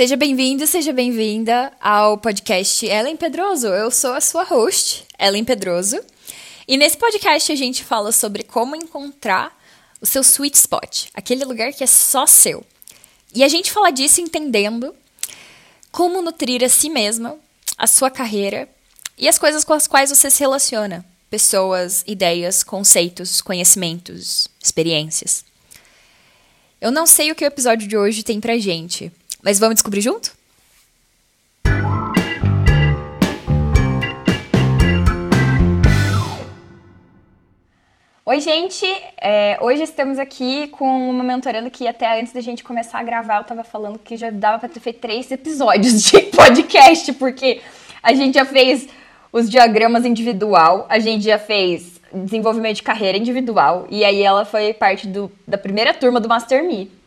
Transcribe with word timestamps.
Seja 0.00 0.16
bem-vindo, 0.16 0.66
seja 0.66 0.94
bem-vinda 0.94 1.70
ao 1.78 2.16
podcast 2.16 2.86
Ellen 2.86 3.18
Pedroso. 3.18 3.66
Eu 3.66 3.90
sou 3.90 4.14
a 4.14 4.20
sua 4.22 4.44
host, 4.44 5.04
Ellen 5.18 5.44
Pedroso. 5.44 6.00
E 6.66 6.78
nesse 6.78 6.96
podcast 6.96 7.52
a 7.52 7.54
gente 7.54 7.84
fala 7.84 8.10
sobre 8.10 8.42
como 8.42 8.74
encontrar 8.74 9.54
o 10.00 10.06
seu 10.06 10.22
sweet 10.22 10.56
spot, 10.56 11.08
aquele 11.12 11.44
lugar 11.44 11.74
que 11.74 11.84
é 11.84 11.86
só 11.86 12.24
seu. 12.24 12.64
E 13.34 13.44
a 13.44 13.48
gente 13.48 13.70
fala 13.70 13.90
disso 13.90 14.22
entendendo 14.22 14.94
como 15.92 16.22
nutrir 16.22 16.64
a 16.64 16.70
si 16.70 16.88
mesma, 16.88 17.36
a 17.76 17.86
sua 17.86 18.10
carreira 18.10 18.66
e 19.18 19.28
as 19.28 19.38
coisas 19.38 19.64
com 19.64 19.74
as 19.74 19.86
quais 19.86 20.08
você 20.08 20.30
se 20.30 20.40
relaciona: 20.40 21.04
pessoas, 21.28 22.04
ideias, 22.06 22.62
conceitos, 22.64 23.42
conhecimentos, 23.42 24.48
experiências. 24.62 25.44
Eu 26.80 26.90
não 26.90 27.06
sei 27.06 27.30
o 27.30 27.34
que 27.34 27.44
o 27.44 27.46
episódio 27.46 27.86
de 27.86 27.98
hoje 27.98 28.22
tem 28.22 28.40
pra 28.40 28.56
gente, 28.56 29.12
mas 29.42 29.58
vamos 29.58 29.74
descobrir 29.74 30.00
junto? 30.00 30.32
Oi, 38.24 38.38
gente! 38.38 38.86
É, 39.20 39.58
hoje 39.60 39.82
estamos 39.82 40.18
aqui 40.18 40.68
com 40.68 41.10
uma 41.10 41.24
mentorando 41.24 41.68
que 41.70 41.88
até 41.88 42.20
antes 42.20 42.32
da 42.32 42.40
gente 42.40 42.62
começar 42.62 43.00
a 43.00 43.02
gravar 43.02 43.38
eu 43.38 43.44
tava 43.44 43.64
falando 43.64 43.98
que 43.98 44.16
já 44.16 44.30
dava 44.30 44.60
para 44.60 44.68
ter 44.68 44.78
feito 44.78 45.00
três 45.00 45.30
episódios 45.32 46.02
de 46.02 46.20
podcast, 46.30 47.12
porque 47.14 47.60
a 48.00 48.14
gente 48.14 48.34
já 48.34 48.44
fez 48.44 48.88
os 49.32 49.50
diagramas 49.50 50.04
individual, 50.04 50.86
a 50.88 50.98
gente 51.00 51.24
já 51.24 51.38
fez 51.38 52.00
desenvolvimento 52.12 52.76
de 52.76 52.82
carreira 52.82 53.18
individual, 53.18 53.86
e 53.90 54.04
aí 54.04 54.22
ela 54.22 54.44
foi 54.44 54.72
parte 54.74 55.08
do, 55.08 55.30
da 55.46 55.58
primeira 55.58 55.92
turma 55.92 56.20
do 56.20 56.28
Master 56.28 56.64
Me 56.64 56.99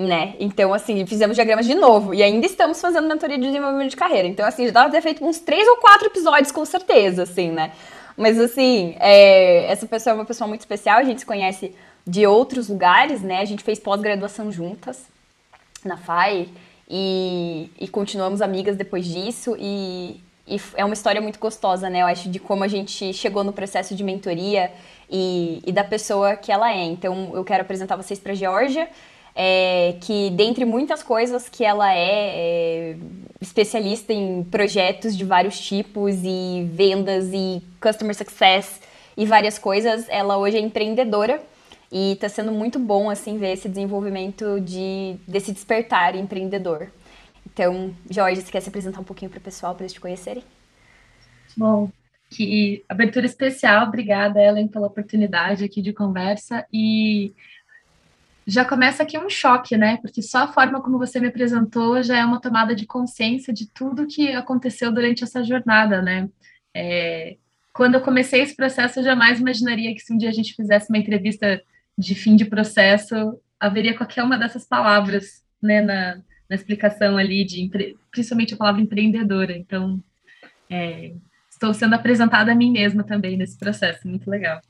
né? 0.00 0.34
Então, 0.40 0.72
assim, 0.72 1.04
fizemos 1.04 1.36
diagramas 1.36 1.66
de 1.66 1.74
novo 1.74 2.14
e 2.14 2.22
ainda 2.22 2.46
estamos 2.46 2.80
fazendo 2.80 3.06
mentoria 3.06 3.36
de 3.36 3.44
desenvolvimento 3.44 3.90
de 3.90 3.96
carreira. 3.96 4.26
Então, 4.26 4.46
assim, 4.46 4.64
já 4.66 4.72
dava 4.72 4.90
ter 4.90 5.02
feito 5.02 5.22
uns 5.22 5.40
três 5.40 5.68
ou 5.68 5.76
quatro 5.76 6.06
episódios, 6.06 6.50
com 6.50 6.64
certeza, 6.64 7.24
assim, 7.24 7.50
né? 7.50 7.72
Mas, 8.16 8.40
assim, 8.40 8.96
é, 8.98 9.66
essa 9.70 9.86
pessoa 9.86 10.12
é 10.12 10.14
uma 10.14 10.24
pessoa 10.24 10.48
muito 10.48 10.60
especial, 10.60 10.98
a 10.98 11.04
gente 11.04 11.20
se 11.20 11.26
conhece 11.26 11.74
de 12.06 12.26
outros 12.26 12.68
lugares, 12.70 13.20
né? 13.20 13.40
A 13.40 13.44
gente 13.44 13.62
fez 13.62 13.78
pós-graduação 13.78 14.50
juntas 14.50 15.02
na 15.84 15.98
FAI 15.98 16.48
e, 16.88 17.70
e 17.78 17.86
continuamos 17.86 18.40
amigas 18.40 18.76
depois 18.76 19.04
disso 19.04 19.54
e, 19.58 20.18
e 20.48 20.58
é 20.76 20.84
uma 20.84 20.94
história 20.94 21.20
muito 21.20 21.38
gostosa, 21.38 21.90
né? 21.90 22.00
Eu 22.00 22.06
acho 22.06 22.30
de 22.30 22.38
como 22.38 22.64
a 22.64 22.68
gente 22.68 23.12
chegou 23.12 23.44
no 23.44 23.52
processo 23.52 23.94
de 23.94 24.02
mentoria 24.02 24.72
e, 25.10 25.60
e 25.66 25.72
da 25.72 25.84
pessoa 25.84 26.36
que 26.36 26.50
ela 26.50 26.72
é. 26.72 26.84
Então, 26.84 27.32
eu 27.34 27.44
quero 27.44 27.60
apresentar 27.60 27.96
vocês 27.96 28.18
para 28.18 28.32
Georgia 28.32 28.88
é, 29.34 29.96
que 30.00 30.30
dentre 30.30 30.64
muitas 30.64 31.02
coisas 31.02 31.48
que 31.48 31.64
ela 31.64 31.92
é, 31.92 32.02
é, 32.92 32.96
especialista 33.40 34.12
em 34.12 34.42
projetos 34.44 35.16
de 35.16 35.24
vários 35.24 35.58
tipos 35.60 36.16
e 36.22 36.68
vendas 36.72 37.30
e 37.32 37.62
customer 37.80 38.14
success 38.14 38.80
e 39.16 39.24
várias 39.24 39.58
coisas, 39.58 40.06
ela 40.08 40.36
hoje 40.36 40.56
é 40.56 40.60
empreendedora 40.60 41.40
e 41.90 42.12
está 42.12 42.28
sendo 42.28 42.52
muito 42.52 42.78
bom 42.78 43.10
assim 43.10 43.38
ver 43.38 43.52
esse 43.52 43.68
desenvolvimento 43.68 44.60
de 44.60 45.16
desse 45.26 45.52
despertar 45.52 46.14
empreendedor. 46.14 46.88
Então, 47.52 47.94
Jorge, 48.08 48.40
você 48.40 48.52
quer 48.52 48.60
se 48.60 48.68
apresentar 48.68 49.00
um 49.00 49.04
pouquinho 49.04 49.30
para 49.30 49.38
o 49.38 49.42
pessoal 49.42 49.74
para 49.74 49.84
eles 49.84 49.92
te 49.92 50.00
conhecerem? 50.00 50.44
Bom, 51.56 51.90
que 52.30 52.84
abertura 52.88 53.26
especial, 53.26 53.88
obrigada 53.88 54.40
Ellen 54.40 54.68
pela 54.68 54.86
oportunidade 54.86 55.64
aqui 55.64 55.82
de 55.82 55.92
conversa 55.92 56.64
e 56.72 57.34
já 58.50 58.64
começa 58.64 59.04
aqui 59.04 59.16
um 59.16 59.30
choque, 59.30 59.76
né? 59.76 59.96
Porque 59.98 60.20
só 60.20 60.38
a 60.38 60.52
forma 60.52 60.82
como 60.82 60.98
você 60.98 61.20
me 61.20 61.28
apresentou 61.28 62.02
já 62.02 62.18
é 62.18 62.24
uma 62.24 62.40
tomada 62.40 62.74
de 62.74 62.84
consciência 62.84 63.54
de 63.54 63.70
tudo 63.72 64.08
que 64.08 64.32
aconteceu 64.32 64.90
durante 64.92 65.22
essa 65.22 65.44
jornada, 65.44 66.02
né? 66.02 66.28
É, 66.74 67.36
quando 67.72 67.94
eu 67.94 68.00
comecei 68.00 68.42
esse 68.42 68.56
processo, 68.56 68.98
eu 68.98 69.04
jamais 69.04 69.38
imaginaria 69.38 69.94
que 69.94 70.00
se 70.00 70.12
um 70.12 70.18
dia 70.18 70.28
a 70.28 70.32
gente 70.32 70.54
fizesse 70.54 70.90
uma 70.90 70.98
entrevista 70.98 71.62
de 71.96 72.14
fim 72.16 72.34
de 72.34 72.44
processo, 72.44 73.40
haveria 73.58 73.96
qualquer 73.96 74.24
uma 74.24 74.36
dessas 74.36 74.66
palavras, 74.66 75.44
né, 75.62 75.80
na, 75.80 76.16
na 76.48 76.56
explicação 76.56 77.16
ali 77.16 77.44
de, 77.44 77.70
principalmente 78.10 78.54
a 78.54 78.56
palavra 78.56 78.80
empreendedora. 78.80 79.56
Então, 79.56 80.02
é, 80.68 81.12
estou 81.48 81.72
sendo 81.72 81.94
apresentada 81.94 82.50
a 82.50 82.54
mim 82.54 82.72
mesma 82.72 83.04
também 83.04 83.36
nesse 83.36 83.56
processo, 83.56 84.08
muito 84.08 84.28
legal. 84.28 84.60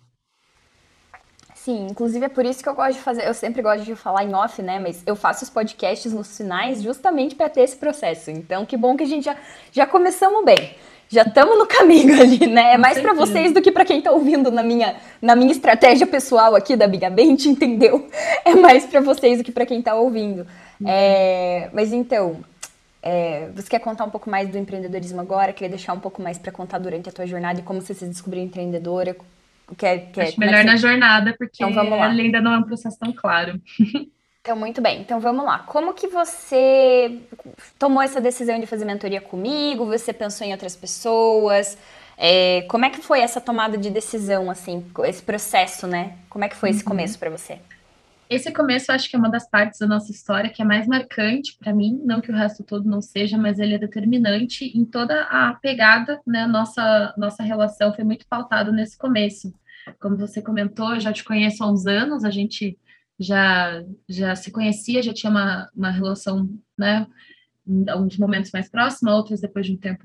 Sim, 1.65 1.89
inclusive 1.91 2.25
é 2.25 2.29
por 2.29 2.47
isso 2.47 2.63
que 2.63 2.69
eu 2.71 2.75
gosto 2.75 2.95
de 2.95 3.03
fazer, 3.03 3.29
eu 3.29 3.35
sempre 3.35 3.61
gosto 3.61 3.85
de 3.85 3.95
falar 3.95 4.25
em 4.25 4.35
off, 4.35 4.63
né? 4.63 4.79
Mas 4.79 5.03
eu 5.05 5.15
faço 5.15 5.45
os 5.45 5.51
podcasts 5.51 6.11
nos 6.11 6.35
finais 6.35 6.83
justamente 6.83 7.35
para 7.35 7.51
ter 7.51 7.61
esse 7.61 7.77
processo. 7.77 8.31
Então, 8.31 8.65
que 8.65 8.79
bom 8.79 8.97
que 8.97 9.03
a 9.03 9.07
gente 9.07 9.25
já, 9.25 9.37
já 9.71 9.87
começamos 9.87 10.43
bem. 10.43 10.75
Já 11.11 11.21
estamos 11.21 11.59
no 11.59 11.67
caminho 11.67 12.15
ali, 12.19 12.47
né? 12.47 12.75
É 12.75 12.79
mais 12.79 12.99
para 12.99 13.13
vocês 13.13 13.53
do 13.53 13.61
que 13.61 13.71
para 13.71 13.85
quem 13.85 13.99
está 13.99 14.11
ouvindo 14.11 14.51
na 14.51 14.63
minha, 14.63 14.97
na 15.21 15.37
minha 15.37 15.53
estratégia 15.53 16.07
pessoal 16.07 16.55
aqui 16.55 16.77
da 16.77 16.87
Bigamente, 16.87 17.47
entendeu? 17.51 18.09
É 18.43 18.55
mais 18.55 18.87
para 18.87 19.03
vocês 19.03 19.37
do 19.37 19.45
que 19.45 19.53
para 19.53 19.67
quem 19.67 19.81
está 19.81 19.95
ouvindo. 19.95 20.47
Uhum. 20.81 20.89
É, 20.89 21.69
mas 21.75 21.93
então, 21.93 22.39
é, 23.03 23.51
você 23.55 23.69
quer 23.69 23.81
contar 23.81 24.05
um 24.05 24.11
pouco 24.11 24.31
mais 24.31 24.49
do 24.49 24.57
empreendedorismo 24.57 25.21
agora? 25.21 25.53
Queria 25.53 25.69
deixar 25.69 25.93
um 25.93 26.01
pouco 26.01 26.23
mais 26.23 26.39
para 26.39 26.53
contar 26.53 26.79
durante 26.79 27.11
a 27.11 27.13
tua 27.13 27.27
jornada 27.27 27.61
e 27.61 27.63
como 27.63 27.83
você 27.83 27.93
se 27.93 28.07
descobriu 28.07 28.43
empreendedora? 28.43 29.15
Quer, 29.77 30.11
quer, 30.13 30.29
Acho 30.29 30.41
melhor 30.41 30.61
é 30.61 30.65
na 30.65 30.77
jornada, 30.77 31.35
porque 31.39 31.63
então, 31.63 31.73
vamos 31.73 31.99
lá. 31.99 32.07
ainda 32.07 32.41
não 32.41 32.53
é 32.55 32.59
um 32.59 32.63
processo 32.63 32.99
tão 32.99 33.13
claro. 33.13 33.61
Então, 34.43 34.57
muito 34.57 34.81
bem. 34.81 35.03
Então, 35.03 35.21
vamos 35.21 35.45
lá. 35.45 35.59
Como 35.59 35.93
que 35.93 36.09
você 36.09 37.21
tomou 37.79 38.03
essa 38.03 38.23
decisão 38.23 38.59
de 38.59 38.67
fazer 38.67 38.87
mentoria 38.87 39.21
comigo? 39.21 39.85
Você 39.85 40.15
pensou 40.15 40.47
em 40.47 40.53
outras 40.53 40.75
pessoas? 40.75 41.77
É, 42.17 42.63
como 42.63 42.87
é 42.87 42.91
que 42.91 43.03
foi 43.03 43.21
essa 43.21 43.39
tomada 43.39 43.77
de 43.77 43.91
decisão, 43.91 44.51
assim, 44.51 44.85
esse 45.05 45.23
processo, 45.23 45.87
né? 45.87 46.17
Como 46.31 46.43
é 46.43 46.49
que 46.49 46.57
foi 46.57 46.71
esse 46.71 46.81
uhum. 46.81 46.89
começo 46.89 47.19
para 47.19 47.29
você? 47.29 47.59
Esse 48.31 48.53
começo, 48.53 48.91
eu 48.91 48.95
acho 48.95 49.11
que 49.11 49.17
é 49.17 49.19
uma 49.19 49.29
das 49.29 49.49
partes 49.49 49.81
da 49.81 49.87
nossa 49.87 50.13
história 50.13 50.49
que 50.49 50.63
é 50.63 50.65
mais 50.65 50.87
marcante 50.87 51.57
para 51.59 51.75
mim, 51.75 52.01
não 52.05 52.21
que 52.21 52.31
o 52.31 52.35
resto 52.35 52.63
todo 52.63 52.89
não 52.89 53.03
seja, 53.03 53.37
mas 53.37 53.59
ele 53.59 53.75
é 53.75 53.79
determinante 53.79 54.67
em 54.67 54.85
toda 54.85 55.23
a 55.25 55.55
pegada, 55.55 56.21
né? 56.27 56.47
Nossa, 56.47 57.13
nossa 57.17 57.43
relação 57.43 57.93
foi 57.93 58.05
muito 58.05 58.27
pautada 58.29 58.71
nesse 58.71 58.97
começo. 58.97 59.53
Como 59.99 60.17
você 60.17 60.43
comentou, 60.43 60.95
eu 60.95 61.01
já 61.01 61.13
te 61.13 61.25
conheço 61.25 61.63
há 61.63 61.71
uns 61.71 61.87
anos, 61.87 62.25
a 62.25 62.31
gente 62.31 62.79
já, 63.19 63.85
já 64.09 64.35
se 64.35 64.51
conhecia, 64.51 65.03
já 65.03 65.13
tinha 65.13 65.31
uma, 65.31 65.71
uma 65.75 65.91
relação, 65.91 66.49
né, 66.79 67.07
alguns 67.89 68.17
momentos 68.17 68.51
mais 68.53 68.69
próxima, 68.69 69.15
outros 69.15 69.41
depois 69.41 69.67
de 69.67 69.73
um 69.73 69.77
tempo 69.77 70.03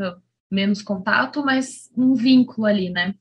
menos 0.52 0.82
contato, 0.82 1.44
mas 1.44 1.90
um 1.98 2.14
vínculo 2.14 2.68
ali, 2.68 2.90
né? 2.90 3.16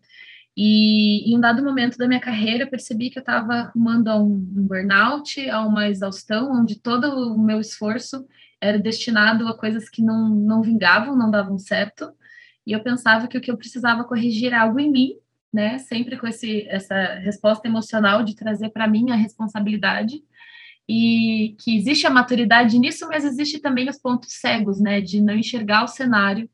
E 0.56 1.28
em 1.30 1.36
um 1.36 1.40
dado 1.40 1.64
momento 1.64 1.98
da 1.98 2.06
minha 2.06 2.20
carreira, 2.20 2.64
eu 2.64 2.70
percebi 2.70 3.10
que 3.10 3.18
eu 3.18 3.22
estava 3.22 3.54
arrumando 3.54 4.08
a 4.08 4.16
um, 4.16 4.34
um 4.34 4.66
burnout, 4.66 5.48
a 5.50 5.66
uma 5.66 5.88
exaustão, 5.88 6.52
onde 6.52 6.78
todo 6.78 7.06
o 7.34 7.38
meu 7.38 7.60
esforço 7.60 8.24
era 8.60 8.78
destinado 8.78 9.48
a 9.48 9.58
coisas 9.58 9.88
que 9.88 10.00
não, 10.00 10.28
não 10.28 10.62
vingavam, 10.62 11.16
não 11.16 11.30
davam 11.30 11.58
certo. 11.58 12.12
E 12.66 12.72
eu 12.72 12.82
pensava 12.82 13.26
que 13.26 13.36
o 13.36 13.40
que 13.40 13.50
eu 13.50 13.56
precisava 13.56 14.04
corrigir 14.04 14.48
era 14.48 14.62
algo 14.62 14.78
em 14.78 14.90
mim 14.90 15.18
né? 15.54 15.78
Sempre 15.78 16.18
com 16.18 16.26
esse, 16.26 16.66
essa 16.68 17.14
resposta 17.14 17.68
emocional 17.68 18.24
de 18.24 18.34
trazer 18.34 18.70
para 18.70 18.88
mim 18.88 19.10
a 19.10 19.14
responsabilidade 19.14 20.22
e 20.88 21.56
que 21.60 21.76
existe 21.76 22.06
a 22.06 22.10
maturidade 22.10 22.78
nisso, 22.78 23.06
mas 23.08 23.24
existe 23.24 23.60
também 23.60 23.88
os 23.88 23.98
pontos 23.98 24.32
cegos, 24.32 24.80
né? 24.80 25.00
De 25.00 25.20
não 25.20 25.34
enxergar 25.34 25.84
o 25.84 25.88
cenário 25.88 26.50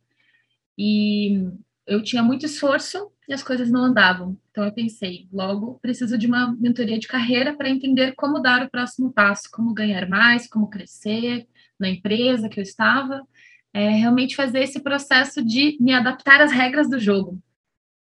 e 0.79 1.49
eu 1.87 2.03
tinha 2.03 2.23
muito 2.23 2.47
esforço 2.47 3.11
e 3.29 3.33
as 3.33 3.43
coisas 3.43 3.71
não 3.71 3.85
andavam. 3.85 4.37
Então 4.51 4.65
eu 4.65 4.73
pensei, 4.73 5.29
logo 5.33 5.79
preciso 5.81 6.19
de 6.19 6.27
uma 6.27 6.55
mentoria 6.59 6.99
de 6.99 7.09
carreira 7.09 7.57
para 7.57 7.71
entender 7.71 8.13
como 8.17 8.39
dar 8.39 8.65
o 8.65 8.71
próximo 8.71 9.13
passo, 9.13 9.49
como 9.51 9.75
ganhar 9.75 10.09
mais, 10.09 10.47
como 10.49 10.71
crescer 10.71 11.47
na 11.79 11.89
empresa 11.89 12.49
que 12.49 12.61
eu 12.61 12.63
estava, 12.63 13.27
é, 13.73 13.89
realmente 13.89 14.37
fazer 14.37 14.61
esse 14.61 14.81
processo 14.81 15.45
de 15.45 15.77
me 15.81 15.93
adaptar 15.93 16.41
às 16.41 16.53
regras 16.53 16.89
do 16.89 16.99
jogo. 16.99 17.41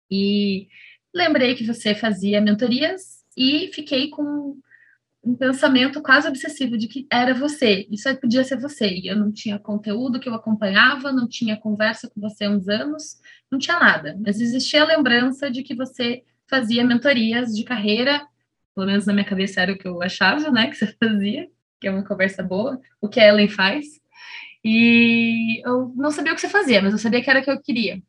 E 0.09 0.67
lembrei 1.13 1.55
que 1.55 1.65
você 1.65 1.95
fazia 1.95 2.41
mentorias 2.41 3.23
e 3.37 3.69
fiquei 3.73 4.09
com 4.09 4.57
um 5.25 5.35
pensamento 5.35 6.01
quase 6.01 6.27
obsessivo 6.27 6.77
de 6.77 6.87
que 6.87 7.07
era 7.11 7.33
você, 7.33 7.87
isso 7.89 8.15
podia 8.17 8.43
ser 8.43 8.59
você. 8.59 8.87
E 8.87 9.07
eu 9.07 9.15
não 9.15 9.31
tinha 9.31 9.57
conteúdo 9.57 10.19
que 10.19 10.29
eu 10.29 10.35
acompanhava, 10.35 11.11
não 11.11 11.27
tinha 11.27 11.57
conversa 11.57 12.07
com 12.09 12.21
você 12.21 12.45
há 12.45 12.49
uns 12.51 12.69
anos, 12.69 13.19
não 13.51 13.57
tinha 13.57 13.79
nada. 13.79 14.15
Mas 14.23 14.39
existia 14.39 14.83
a 14.83 14.85
lembrança 14.85 15.49
de 15.49 15.63
que 15.63 15.73
você 15.73 16.23
fazia 16.47 16.85
mentorias 16.85 17.55
de 17.55 17.63
carreira, 17.63 18.25
pelo 18.75 18.85
menos 18.85 19.07
na 19.07 19.13
minha 19.13 19.25
cabeça 19.25 19.61
era 19.61 19.73
o 19.73 19.77
que 19.77 19.87
eu 19.87 20.01
achava, 20.03 20.51
né, 20.51 20.69
que 20.69 20.75
você 20.75 20.87
fazia, 21.03 21.49
que 21.81 21.87
é 21.87 21.91
uma 21.91 22.05
conversa 22.05 22.43
boa, 22.43 22.79
o 23.01 23.09
que 23.09 23.19
a 23.19 23.27
Ellen 23.27 23.49
faz. 23.49 23.85
E 24.63 25.61
eu 25.65 25.91
não 25.95 26.11
sabia 26.11 26.33
o 26.33 26.35
que 26.35 26.41
você 26.41 26.49
fazia, 26.49 26.81
mas 26.81 26.93
eu 26.93 26.99
sabia 26.99 27.23
que 27.23 27.29
era 27.29 27.39
o 27.39 27.43
que 27.43 27.51
eu 27.51 27.61
queria. 27.61 28.01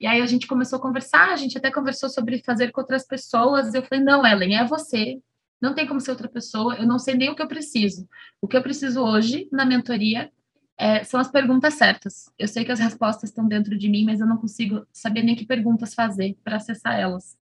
E 0.00 0.06
aí 0.06 0.20
a 0.20 0.26
gente 0.26 0.46
começou 0.46 0.78
a 0.78 0.82
conversar, 0.82 1.32
a 1.32 1.36
gente 1.36 1.56
até 1.56 1.70
conversou 1.70 2.08
sobre 2.08 2.42
fazer 2.44 2.70
com 2.70 2.80
outras 2.80 3.06
pessoas. 3.06 3.74
Eu 3.74 3.82
falei, 3.82 4.04
não, 4.04 4.26
Ellen, 4.26 4.56
é 4.56 4.64
você. 4.64 5.20
Não 5.60 5.74
tem 5.74 5.86
como 5.86 6.00
ser 6.00 6.10
outra 6.10 6.28
pessoa. 6.28 6.76
Eu 6.76 6.86
não 6.86 6.98
sei 6.98 7.14
nem 7.14 7.30
o 7.30 7.34
que 7.34 7.42
eu 7.42 7.48
preciso. 7.48 8.06
O 8.40 8.46
que 8.46 8.56
eu 8.56 8.62
preciso 8.62 9.02
hoje 9.02 9.48
na 9.50 9.64
mentoria 9.64 10.30
é, 10.78 11.02
são 11.02 11.18
as 11.18 11.30
perguntas 11.30 11.74
certas. 11.74 12.30
Eu 12.38 12.46
sei 12.46 12.64
que 12.64 12.72
as 12.72 12.78
respostas 12.78 13.30
estão 13.30 13.48
dentro 13.48 13.76
de 13.78 13.88
mim, 13.88 14.04
mas 14.04 14.20
eu 14.20 14.26
não 14.26 14.36
consigo 14.36 14.86
saber 14.92 15.22
nem 15.22 15.34
que 15.34 15.46
perguntas 15.46 15.94
fazer 15.94 16.36
para 16.44 16.56
acessar 16.56 16.98
elas. 16.98 17.36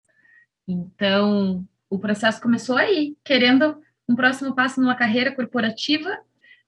Então, 0.67 1.67
o 1.89 1.97
processo 1.97 2.41
começou 2.41 2.77
aí, 2.77 3.17
querendo 3.23 3.81
um 4.07 4.15
próximo 4.15 4.53
passo 4.53 4.79
numa 4.79 4.95
carreira 4.95 5.33
corporativa, 5.33 6.15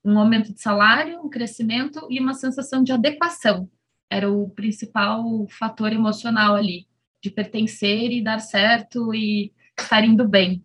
um 0.04 0.18
aumento 0.18 0.52
de 0.52 0.60
salário, 0.60 1.20
um 1.20 1.28
crescimento 1.28 2.06
e 2.10 2.20
uma 2.20 2.34
sensação 2.34 2.82
de 2.82 2.92
adequação. 2.92 3.68
Era 4.10 4.30
o 4.30 4.48
principal 4.50 5.46
fator 5.48 5.92
emocional 5.92 6.54
ali, 6.54 6.86
de 7.20 7.30
pertencer 7.30 8.10
e 8.10 8.22
dar 8.22 8.38
certo 8.38 9.14
e 9.14 9.52
estar 9.78 10.04
indo 10.04 10.26
bem. 10.26 10.64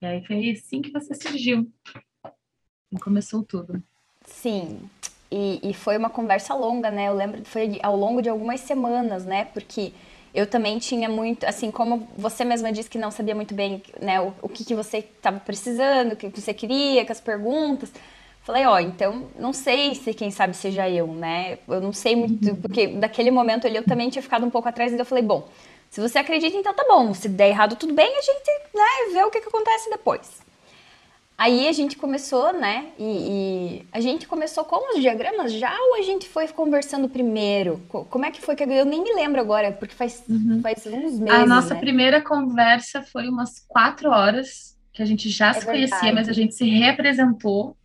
E 0.00 0.06
aí 0.06 0.24
foi 0.26 0.50
assim 0.50 0.82
que 0.82 0.90
você 0.90 1.14
surgiu. 1.14 1.70
E 2.92 2.98
começou 2.98 3.42
tudo. 3.42 3.82
Sim. 4.24 4.88
E, 5.30 5.60
e 5.70 5.74
foi 5.74 5.96
uma 5.96 6.10
conversa 6.10 6.54
longa, 6.54 6.90
né? 6.90 7.08
Eu 7.08 7.14
lembro, 7.14 7.44
foi 7.44 7.78
ao 7.82 7.96
longo 7.96 8.20
de 8.20 8.28
algumas 8.28 8.60
semanas, 8.60 9.24
né? 9.24 9.46
Porque 9.46 9.92
eu 10.36 10.46
também 10.46 10.78
tinha 10.78 11.08
muito, 11.08 11.44
assim, 11.44 11.70
como 11.70 12.06
você 12.16 12.44
mesma 12.44 12.70
disse 12.70 12.90
que 12.90 12.98
não 12.98 13.10
sabia 13.10 13.34
muito 13.34 13.54
bem, 13.54 13.82
né, 13.98 14.20
o, 14.20 14.34
o 14.42 14.48
que, 14.50 14.66
que 14.66 14.74
você 14.74 14.98
estava 14.98 15.40
precisando, 15.40 16.12
o 16.12 16.16
que 16.16 16.28
você 16.28 16.52
queria, 16.52 17.06
com 17.06 17.12
as 17.12 17.22
perguntas. 17.22 17.90
Falei, 18.46 18.64
ó, 18.64 18.78
então 18.78 19.26
não 19.36 19.52
sei 19.52 19.96
se 19.96 20.14
quem 20.14 20.30
sabe 20.30 20.56
seja 20.56 20.88
eu, 20.88 21.08
né? 21.08 21.58
Eu 21.66 21.80
não 21.80 21.92
sei 21.92 22.14
muito, 22.14 22.48
uhum. 22.48 22.54
porque 22.54 22.86
daquele 22.86 23.32
momento 23.32 23.66
ali 23.66 23.74
eu 23.74 23.82
também 23.82 24.08
tinha 24.08 24.22
ficado 24.22 24.46
um 24.46 24.50
pouco 24.50 24.68
atrás, 24.68 24.92
e 24.92 24.96
eu 24.96 25.04
falei, 25.04 25.24
bom, 25.24 25.48
se 25.90 26.00
você 26.00 26.20
acredita, 26.20 26.56
então 26.56 26.72
tá 26.72 26.84
bom. 26.88 27.12
Se 27.12 27.28
der 27.28 27.48
errado, 27.48 27.74
tudo 27.74 27.92
bem, 27.92 28.06
a 28.06 28.22
gente 28.22 28.50
né, 28.72 29.12
vê 29.12 29.24
o 29.24 29.32
que, 29.32 29.40
que 29.40 29.48
acontece 29.48 29.90
depois. 29.90 30.46
Aí 31.36 31.66
a 31.66 31.72
gente 31.72 31.96
começou, 31.96 32.52
né? 32.52 32.86
E, 32.96 33.02
e, 33.04 33.86
a 33.92 33.98
gente 33.98 34.28
começou 34.28 34.64
com 34.64 34.94
os 34.94 35.00
diagramas 35.00 35.52
já 35.52 35.76
ou 35.76 35.96
a 35.96 36.02
gente 36.02 36.28
foi 36.28 36.46
conversando 36.46 37.08
primeiro? 37.08 37.82
Como 37.88 38.24
é 38.24 38.30
que 38.30 38.40
foi 38.40 38.54
que 38.54 38.62
eu 38.62 38.84
nem 38.84 39.02
me 39.02 39.12
lembro 39.12 39.40
agora, 39.40 39.72
porque 39.72 39.94
faz, 39.94 40.22
uhum. 40.28 40.60
faz 40.62 40.86
uns 40.86 41.18
meses. 41.18 41.40
A 41.40 41.44
nossa 41.44 41.74
né? 41.74 41.80
primeira 41.80 42.20
conversa 42.20 43.02
foi 43.02 43.28
umas 43.28 43.58
quatro 43.66 44.08
horas, 44.08 44.78
que 44.92 45.02
a 45.02 45.04
gente 45.04 45.28
já 45.30 45.48
é 45.48 45.54
se 45.54 45.66
verdade. 45.66 45.90
conhecia, 45.90 46.14
mas 46.14 46.28
a 46.28 46.32
gente 46.32 46.54
se 46.54 46.64
representou. 46.64 47.76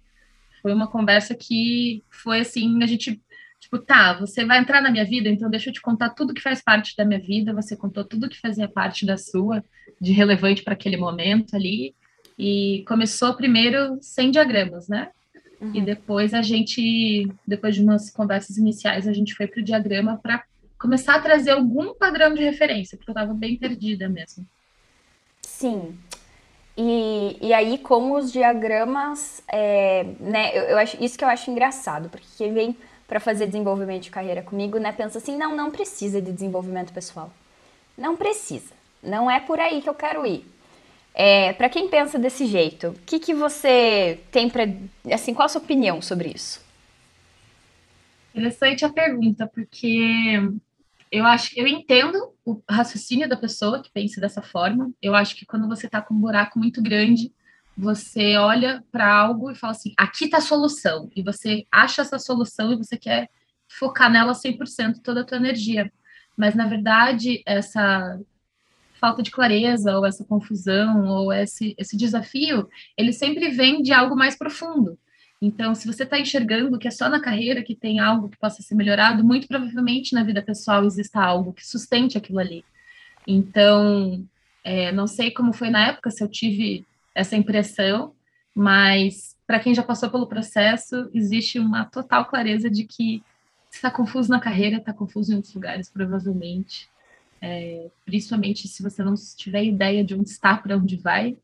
Foi 0.62 0.74
uma 0.74 0.88
conversa 0.88 1.36
que 1.36 2.04
foi 2.10 2.42
assim, 2.42 2.82
a 2.84 2.88
gente, 2.88 3.22
tipo, 3.60 3.80
tá, 3.80 4.14
você 4.20 4.46
vai 4.46 4.60
entrar 4.60 4.82
na 4.82 4.92
minha 4.92 5.06
vida, 5.06 5.30
então 5.30 5.50
deixa 5.50 5.70
eu 5.70 5.74
te 5.74 5.82
contar 5.82 6.12
tudo 6.12 6.34
que 6.34 6.42
faz 6.42 6.62
parte 6.62 6.96
da 6.96 7.06
minha 7.06 7.20
vida. 7.20 7.54
Você 7.54 7.76
contou 7.76 8.04
tudo 8.04 8.30
que 8.30 8.40
fazia 8.40 8.68
parte 8.68 9.06
da 9.06 9.18
sua, 9.18 9.64
de 10.00 10.12
relevante 10.12 10.64
para 10.64 10.74
aquele 10.74 10.98
momento 10.98 11.56
ali. 11.56 11.96
E 12.38 12.84
começou 12.88 13.36
primeiro 13.36 13.98
sem 14.02 14.32
diagramas, 14.32 14.88
né? 14.88 15.10
Uhum. 15.60 15.76
E 15.76 15.82
depois 15.82 16.34
a 16.34 16.42
gente, 16.42 17.32
depois 17.46 17.76
de 17.76 17.84
umas 17.84 18.10
conversas 18.10 18.58
iniciais, 18.58 19.08
a 19.08 19.14
gente 19.14 19.36
foi 19.36 19.46
para 19.46 19.62
o 19.62 19.64
diagrama 19.64 20.18
para 20.18 20.44
começar 20.78 21.16
a 21.16 21.22
trazer 21.22 21.52
algum 21.52 21.94
padrão 21.94 22.34
de 22.34 22.42
referência, 22.42 22.98
porque 22.98 23.12
eu 23.12 23.14
estava 23.14 23.34
bem 23.34 23.56
perdida 23.56 24.10
mesmo. 24.10 24.44
Sim. 25.44 25.96
E, 26.84 27.38
e 27.40 27.54
aí, 27.54 27.78
com 27.78 28.14
os 28.14 28.32
diagramas, 28.32 29.44
é, 29.48 30.04
né, 30.20 30.50
eu, 30.58 30.64
eu, 30.64 30.78
acho 30.80 30.98
isso 31.04 31.16
que 31.16 31.24
eu 31.24 31.30
acho 31.30 31.52
engraçado, 31.52 32.10
porque 32.10 32.26
quem 32.36 32.52
vem 32.52 32.76
para 33.08 33.20
fazer 33.20 33.46
desenvolvimento 33.46 34.02
de 34.04 34.10
carreira 34.10 34.42
comigo, 34.42 34.80
né, 34.80 34.92
pensa 34.92 35.20
assim, 35.20 35.38
não, 35.38 35.56
não 35.56 35.70
precisa 35.70 36.20
de 36.20 36.32
desenvolvimento 36.32 36.92
pessoal. 36.92 37.32
Não 37.96 38.18
precisa. 38.18 38.74
Não 39.04 39.30
é 39.30 39.40
por 39.40 39.60
aí 39.60 39.80
que 39.80 39.90
eu 39.90 39.94
quero 39.94 40.26
ir. 40.26 40.44
É, 41.14 41.54
para 41.54 41.70
quem 41.70 41.88
pensa 41.88 42.18
desse 42.18 42.48
jeito, 42.48 42.88
o 42.88 42.94
que, 43.06 43.20
que 43.20 43.34
você 43.34 44.20
tem 44.32 44.50
para. 44.50 44.64
Assim, 45.14 45.36
qual 45.36 45.46
a 45.46 45.50
sua 45.50 45.62
opinião 45.62 46.02
sobre 46.02 46.30
isso? 46.30 46.66
Interessante 48.34 48.86
a 48.86 48.90
pergunta, 48.90 49.46
porque 49.46 50.40
eu 51.12 51.26
acho 51.26 51.52
eu 51.60 51.68
entendo 51.68 52.34
o 52.46 52.62
raciocínio 52.70 53.28
da 53.28 53.36
pessoa 53.36 53.82
que 53.82 53.92
pensa 53.92 54.22
dessa 54.22 54.42
forma. 54.42 54.92
Eu 55.02 55.14
acho 55.16 55.36
que 55.36 55.46
quando 55.46 55.68
você 55.68 55.86
está 55.88 56.02
com 56.02 56.14
um 56.14 56.20
buraco 56.20 56.58
muito 56.58 56.82
grande, 56.82 57.34
você 57.78 58.38
olha 58.38 58.84
para 58.92 59.14
algo 59.14 59.52
e 59.52 59.56
fala 59.56 59.72
assim: 59.72 59.94
aqui 59.98 60.26
está 60.26 60.38
a 60.38 60.42
solução. 60.42 61.10
E 61.16 61.22
você 61.22 61.66
acha 61.72 62.02
essa 62.02 62.20
solução 62.20 62.72
e 62.72 62.78
você 62.78 62.98
quer 62.98 63.30
focar 63.68 64.12
nela 64.12 64.34
100% 64.34 65.02
toda 65.04 65.22
a 65.22 65.24
tua 65.24 65.38
energia. 65.38 65.92
Mas, 66.38 66.56
na 66.56 66.68
verdade, 66.68 67.42
essa 67.46 68.20
falta 69.00 69.24
de 69.24 69.32
clareza, 69.32 69.98
ou 69.98 70.06
essa 70.06 70.24
confusão, 70.24 71.08
ou 71.08 71.34
esse, 71.34 71.74
esse 71.78 71.98
desafio, 71.98 72.70
ele 72.96 73.12
sempre 73.12 73.50
vem 73.50 73.82
de 73.82 73.92
algo 73.92 74.16
mais 74.16 74.38
profundo. 74.38 74.98
Então, 75.42 75.74
se 75.74 75.88
você 75.88 76.04
está 76.04 76.20
enxergando 76.20 76.78
que 76.78 76.88
é 76.88 76.92
só 76.92 77.10
na 77.10 77.20
carreira 77.20 77.64
que 77.64 77.76
tem 77.76 78.00
algo 78.00 78.30
que 78.30 78.38
possa 78.38 78.62
ser 78.62 78.76
melhorado, 78.76 79.24
muito 79.24 79.48
provavelmente 79.48 80.14
na 80.14 80.24
vida 80.24 80.42
pessoal 80.42 80.86
exista 80.86 81.20
algo 81.20 81.54
que 81.54 81.66
sustente 81.66 82.18
aquilo 82.18 82.40
ali. 82.40 82.64
Então, 83.26 84.24
é, 84.64 84.92
não 84.92 85.08
sei 85.08 85.32
como 85.32 85.54
foi 85.54 85.70
na 85.70 85.88
época, 85.88 86.12
se 86.12 86.24
eu 86.24 86.28
tive 86.28 86.86
essa 87.16 87.36
impressão, 87.36 88.14
mas 88.54 89.36
para 89.48 89.60
quem 89.60 89.74
já 89.74 89.84
passou 89.84 90.10
pelo 90.10 90.28
processo, 90.28 91.10
existe 91.14 91.60
uma 91.60 91.86
total 91.86 92.26
clareza 92.26 92.70
de 92.70 92.84
que 92.86 93.24
está 93.72 93.90
confuso 93.90 94.30
na 94.30 94.40
carreira, 94.40 94.78
está 94.78 94.94
confuso 94.94 95.32
em 95.32 95.36
outros 95.36 95.56
lugares, 95.56 95.90
provavelmente 95.90 96.92
é, 97.42 97.90
principalmente 98.06 98.68
se 98.68 98.84
você 98.84 99.04
não 99.04 99.16
tiver 99.36 99.66
ideia 99.66 100.04
de 100.04 100.14
onde 100.14 100.30
está, 100.30 100.56
para 100.56 100.78
onde 100.78 100.96
vai, 100.96 101.36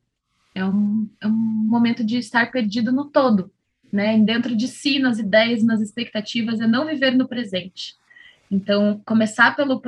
é 0.53 0.63
um, 0.63 1.09
é 1.19 1.27
um 1.27 1.31
momento 1.31 2.03
de 2.03 2.17
estar 2.17 2.51
perdido 2.51 2.91
no 2.91 3.05
todo, 3.05 3.51
né? 3.92 4.18
Dentro 4.19 4.56
de 4.56 4.68
si, 4.68 5.00
nas 5.00 5.19
ideias, 5.19 5.63
nas 5.63 5.81
expectativas, 5.81 6.60
é 6.60 6.68
não 6.68 6.86
viver 6.86 7.16
no 7.16 7.28
presente. 7.28 7.95
Então, 8.50 9.01
começar 9.06 9.56
pelo 9.56 9.81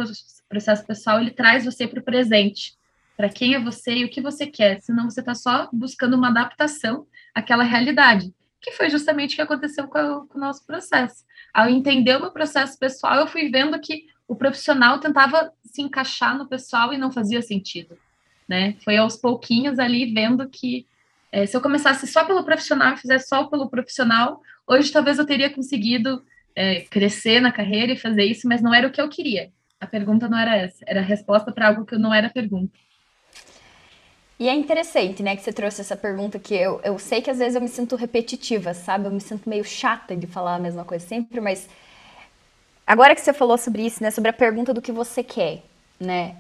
processo 0.48 0.86
pessoal, 0.86 1.19
ele 1.19 1.31
traz 1.31 1.66
você 1.66 1.88
para 1.88 2.00
o 2.00 2.04
presente, 2.04 2.78
para 3.16 3.30
quem 3.30 3.54
é 3.54 3.60
você 3.60 3.96
e 3.96 4.06
o 4.06 4.10
que 4.10 4.22
você 4.22 4.48
quer, 4.48 4.81
senão 4.81 5.10
você 5.10 5.19
está 5.19 5.36
só 5.36 5.69
buscando 5.72 6.16
uma 6.16 6.30
adaptação 6.30 7.06
àquela 7.34 7.63
realidade, 7.63 8.34
que 8.62 8.72
foi 8.72 8.90
justamente 8.90 9.34
o 9.34 9.36
que 9.36 9.42
aconteceu 9.42 9.88
com, 9.88 9.98
a, 9.98 10.25
com 10.25 10.38
o 10.38 10.42
nosso 10.42 10.66
processo. 10.66 11.25
Ao 11.54 11.68
entender 11.68 12.16
o 12.16 12.22
meu 12.22 12.31
processo 12.31 12.78
pessoal, 12.78 13.16
eu 13.16 13.28
fui 13.28 13.50
vendo 13.50 13.80
que 13.80 14.06
o 14.28 14.36
profissional 14.36 15.00
tentava 15.00 15.52
se 15.63 15.81
encaixar 15.81 16.38
no 16.38 16.48
pessoal 16.48 16.94
e 16.94 16.98
não 16.98 17.12
fazia 17.12 17.42
sentido, 17.42 17.98
né? 18.48 18.75
Foi 18.84 18.95
aos 18.95 19.16
pouquinhos 19.18 19.80
ali 19.80 20.13
vendo 20.13 20.48
que 20.48 20.86
é, 21.31 21.46
se 21.46 21.56
eu 21.56 21.62
começasse 21.62 22.08
só 22.08 22.26
pelo 22.26 22.44
profissional 22.44 22.94
e 22.94 22.98
fizesse 22.98 23.28
só 23.28 23.46
pelo 23.46 23.70
profissional, 23.70 24.42
hoje 24.68 24.92
talvez 24.92 25.18
eu 25.18 25.26
teria 25.26 25.50
conseguido 25.50 26.24
é, 26.56 26.81
crescer 26.81 27.40
na 27.40 27.52
carreira 27.52 27.94
e 27.94 27.98
fazer 27.98 28.24
isso, 28.24 28.48
mas 28.48 28.62
não 28.62 28.74
era 28.74 28.88
o 28.88 28.92
que 28.92 29.02
eu 29.02 29.09
queria. 29.09 29.52
A 29.80 29.88
pergunta 29.88 30.28
não 30.28 30.38
era 30.38 30.56
essa, 30.56 30.83
era 30.88 31.00
a 31.00 31.04
resposta 31.04 31.52
para 31.52 31.68
algo 31.68 31.86
que 31.86 31.98
não 31.98 32.14
era 32.14 32.30
pergunta. 32.30 32.78
E 34.40 34.48
é 34.48 34.54
interessante, 34.54 35.21
né, 35.21 35.36
que 35.36 35.42
você 35.42 35.52
trouxe 35.52 35.81
essa 35.81 35.98
pergunta 35.98 36.40
que 36.40 36.56
eu, 36.56 36.80
eu 36.83 36.98
sei 36.98 37.21
que 37.21 37.30
às 37.30 37.40
vezes 37.40 37.56
eu 37.56 37.62
me 37.62 37.68
sinto 37.68 37.95
repetitiva, 37.98 38.74
sabe? 38.74 39.06
Eu 39.06 39.12
me 39.12 39.19
sinto 39.19 39.50
meio 39.50 39.66
chata 39.66 40.16
de 40.16 40.28
falar 40.28 40.56
a 40.56 40.59
mesma 40.59 40.86
coisa 40.86 41.06
sempre, 41.06 41.42
mas 41.42 41.68
Agora 42.90 43.14
que 43.14 43.21
você 43.21 43.31
falou 43.31 43.56
sobre 43.56 43.86
isso, 43.86 44.02
né, 44.02 44.09
sobre 44.09 44.31
a 44.31 44.33
pergunta 44.33 44.74
do 44.74 44.81
que 44.81 44.92
você 44.92 45.21
quer, 45.21 45.62
né? 46.00 46.36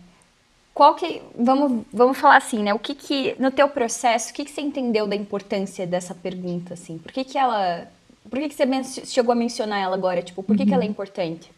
Qual 0.79 0.95
que 0.95 1.21
vamos 1.35 1.85
vamos 1.91 2.17
falar 2.17 2.37
assim, 2.37 2.63
né? 2.63 2.73
O 2.73 2.79
que 2.79 2.95
que 2.95 3.35
no 3.37 3.51
teu 3.51 3.67
processo, 3.67 4.31
o 4.31 4.33
que 4.33 4.45
que 4.45 4.51
você 4.51 4.61
entendeu 4.61 5.05
da 5.05 5.13
importância 5.13 5.85
dessa 5.85 6.15
pergunta 6.15 6.73
assim? 6.73 6.97
Por 6.97 7.11
que 7.11 7.25
que 7.25 7.37
ela 7.37 7.91
por 8.29 8.39
que 8.39 8.47
que 8.47 8.55
você 8.55 9.05
chegou 9.05 9.33
a 9.33 9.35
mencionar 9.35 9.81
ela 9.81 9.93
agora, 9.93 10.21
tipo, 10.21 10.41
por 10.41 10.55
que 10.55 10.61
uhum. 10.63 10.69
que 10.69 10.73
ela 10.73 10.83
é 10.83 10.85
uhum. 10.85 10.91
importante? 10.91 11.51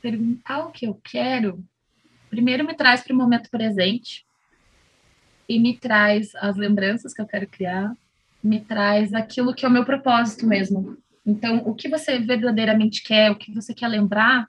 Perguntar 0.00 0.68
o 0.68 0.70
que 0.70 0.86
eu 0.86 0.98
quero, 1.04 1.62
primeiro 2.30 2.64
me 2.64 2.72
traz 2.72 3.02
para 3.02 3.12
o 3.12 3.18
momento 3.18 3.50
presente 3.50 4.24
e 5.46 5.58
me 5.58 5.76
traz 5.76 6.34
as 6.36 6.56
lembranças 6.56 7.12
que 7.12 7.20
eu 7.20 7.26
quero 7.26 7.46
criar, 7.46 7.92
me 8.42 8.58
traz 8.58 9.12
aquilo 9.12 9.52
que 9.52 9.66
é 9.66 9.68
o 9.68 9.70
meu 9.70 9.84
propósito 9.84 10.46
mesmo, 10.46 10.96
então, 11.26 11.58
o 11.66 11.74
que 11.74 11.90
você 11.90 12.18
verdadeiramente 12.18 13.02
quer, 13.02 13.30
o 13.30 13.36
que 13.36 13.52
você 13.52 13.74
quer 13.74 13.88
lembrar, 13.88 14.48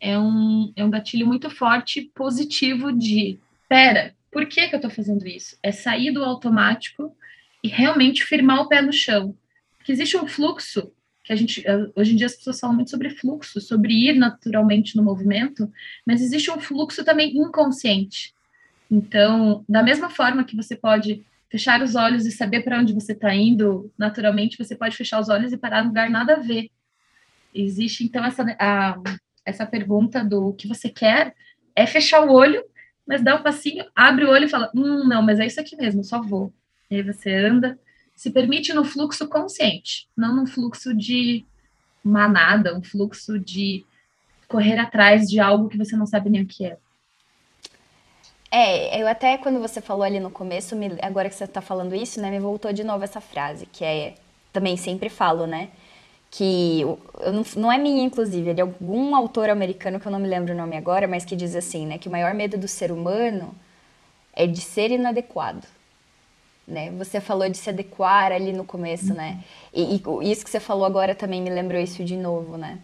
é 0.00 0.18
um, 0.18 0.72
é 0.76 0.84
um 0.84 0.90
gatilho 0.90 1.26
muito 1.26 1.50
forte, 1.50 2.10
positivo 2.14 2.92
de, 2.92 3.38
pera, 3.68 4.14
por 4.30 4.46
que, 4.46 4.68
que 4.68 4.74
eu 4.74 4.78
estou 4.78 4.90
fazendo 4.90 5.26
isso? 5.26 5.56
É 5.62 5.72
sair 5.72 6.12
do 6.12 6.22
automático 6.22 7.16
e 7.62 7.68
realmente 7.68 8.24
firmar 8.24 8.60
o 8.60 8.68
pé 8.68 8.82
no 8.82 8.92
chão. 8.92 9.34
Porque 9.78 9.92
existe 9.92 10.16
um 10.16 10.26
fluxo, 10.26 10.92
que 11.24 11.32
a 11.32 11.36
gente, 11.36 11.66
eh, 11.66 11.90
hoje 11.96 12.12
em 12.12 12.16
dia 12.16 12.26
as 12.26 12.36
pessoas 12.36 12.60
falam 12.60 12.76
muito 12.76 12.90
sobre 12.90 13.10
fluxo, 13.10 13.60
sobre 13.60 13.92
ir 13.92 14.14
naturalmente 14.14 14.96
no 14.96 15.02
movimento, 15.02 15.72
mas 16.06 16.20
existe 16.20 16.50
um 16.50 16.60
fluxo 16.60 17.04
também 17.04 17.36
inconsciente. 17.36 18.34
Então, 18.90 19.64
da 19.68 19.82
mesma 19.82 20.10
forma 20.10 20.44
que 20.44 20.54
você 20.54 20.76
pode 20.76 21.24
fechar 21.50 21.82
os 21.82 21.94
olhos 21.94 22.26
e 22.26 22.30
saber 22.30 22.62
para 22.62 22.78
onde 22.78 22.92
você 22.92 23.12
está 23.12 23.34
indo, 23.34 23.90
naturalmente 23.98 24.58
você 24.58 24.76
pode 24.76 24.96
fechar 24.96 25.20
os 25.20 25.28
olhos 25.28 25.52
e 25.52 25.56
parar 25.56 25.82
no 25.82 25.88
lugar 25.88 26.10
nada 26.10 26.34
a 26.34 26.40
ver. 26.40 26.68
Existe 27.54 28.04
então 28.04 28.24
essa 28.24 28.44
a, 28.60 28.96
essa 29.46 29.64
pergunta 29.64 30.24
do 30.24 30.52
que 30.52 30.66
você 30.66 30.90
quer 30.90 31.34
é 31.74 31.86
fechar 31.86 32.26
o 32.26 32.32
olho, 32.32 32.62
mas 33.06 33.22
dá 33.22 33.36
um 33.36 33.42
passinho, 33.42 33.86
abre 33.94 34.24
o 34.24 34.30
olho 34.30 34.46
e 34.46 34.50
fala, 34.50 34.70
hum, 34.74 35.06
não, 35.06 35.22
mas 35.22 35.38
é 35.38 35.46
isso 35.46 35.60
aqui 35.60 35.76
mesmo, 35.76 36.02
só 36.02 36.20
vou. 36.20 36.52
E 36.90 36.96
aí 36.96 37.02
você 37.02 37.32
anda 37.32 37.78
se 38.14 38.30
permite 38.30 38.72
no 38.72 38.84
fluxo 38.84 39.28
consciente, 39.28 40.08
não 40.16 40.34
no 40.34 40.46
fluxo 40.46 40.94
de 40.94 41.44
manada, 42.02 42.76
um 42.76 42.82
fluxo 42.82 43.38
de 43.38 43.84
correr 44.48 44.78
atrás 44.78 45.28
de 45.28 45.38
algo 45.38 45.68
que 45.68 45.76
você 45.76 45.96
não 45.96 46.06
sabe 46.06 46.30
nem 46.30 46.42
o 46.42 46.46
que 46.46 46.64
é. 46.64 46.78
É, 48.50 49.02
eu 49.02 49.06
até 49.06 49.36
quando 49.36 49.60
você 49.60 49.80
falou 49.80 50.02
ali 50.02 50.18
no 50.18 50.30
começo, 50.30 50.74
me, 50.74 50.96
agora 51.02 51.28
que 51.28 51.34
você 51.34 51.44
está 51.44 51.60
falando 51.60 51.94
isso, 51.94 52.20
né, 52.20 52.30
me 52.30 52.40
voltou 52.40 52.72
de 52.72 52.82
novo 52.82 53.04
essa 53.04 53.20
frase, 53.20 53.66
que 53.66 53.84
é, 53.84 54.14
também 54.52 54.76
sempre 54.76 55.10
falo, 55.10 55.46
né, 55.46 55.68
que 56.30 56.82
não, 57.56 57.70
é 57.70 57.78
minha, 57.78 58.04
inclusive, 58.04 58.50
é 58.50 58.54
de 58.54 58.60
algum 58.60 59.14
autor 59.14 59.48
americano 59.48 59.98
que 59.98 60.06
eu 60.06 60.12
não 60.12 60.18
me 60.18 60.28
lembro 60.28 60.52
o 60.52 60.56
nome 60.56 60.76
agora, 60.76 61.08
mas 61.08 61.24
que 61.24 61.36
diz 61.36 61.54
assim, 61.56 61.86
né, 61.86 61.98
que 61.98 62.08
o 62.08 62.12
maior 62.12 62.34
medo 62.34 62.58
do 62.58 62.68
ser 62.68 62.92
humano 62.92 63.54
é 64.34 64.46
de 64.46 64.60
ser 64.60 64.90
inadequado 64.90 65.66
né? 66.66 66.90
Você 66.98 67.20
falou 67.20 67.48
de 67.48 67.56
se 67.56 67.70
adequar 67.70 68.32
ali 68.32 68.52
no 68.52 68.64
começo, 68.64 69.14
né? 69.14 69.38
E, 69.72 69.96
e, 69.96 70.30
isso 70.30 70.44
que 70.44 70.50
você 70.50 70.58
falou 70.58 70.84
agora 70.84 71.14
também 71.14 71.40
me 71.40 71.50
lembrou 71.50 71.80
isso 71.80 72.02
de 72.04 72.16
novo, 72.16 72.56
né? 72.56 72.78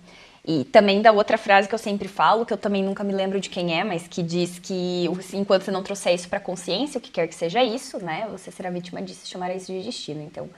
E 0.44 0.64
também 0.64 1.00
da 1.00 1.12
outra 1.12 1.38
frase 1.38 1.68
que 1.68 1.74
eu 1.74 1.78
sempre 1.78 2.08
falo, 2.08 2.44
que 2.44 2.52
eu 2.52 2.58
também 2.58 2.82
nunca 2.82 3.04
me 3.04 3.12
lembro 3.12 3.40
de 3.40 3.48
quem 3.48 3.78
é, 3.78 3.84
mas 3.84 4.08
que 4.08 4.22
diz 4.22 4.58
que 4.58 5.06
enquanto 5.32 5.62
você 5.62 5.70
não 5.70 5.82
trouxer 5.82 6.14
isso 6.14 6.28
para 6.28 6.40
consciência, 6.40 6.98
o 6.98 7.00
que 7.00 7.10
quer 7.10 7.28
que 7.28 7.34
seja 7.34 7.62
isso, 7.62 7.98
né? 8.04 8.28
Você 8.30 8.50
será 8.50 8.70
vítima 8.70 9.00
disso, 9.02 9.28
chamará 9.28 9.54
isso 9.54 9.72
de 9.72 9.82
destino. 9.82 10.22
Então, 10.22 10.48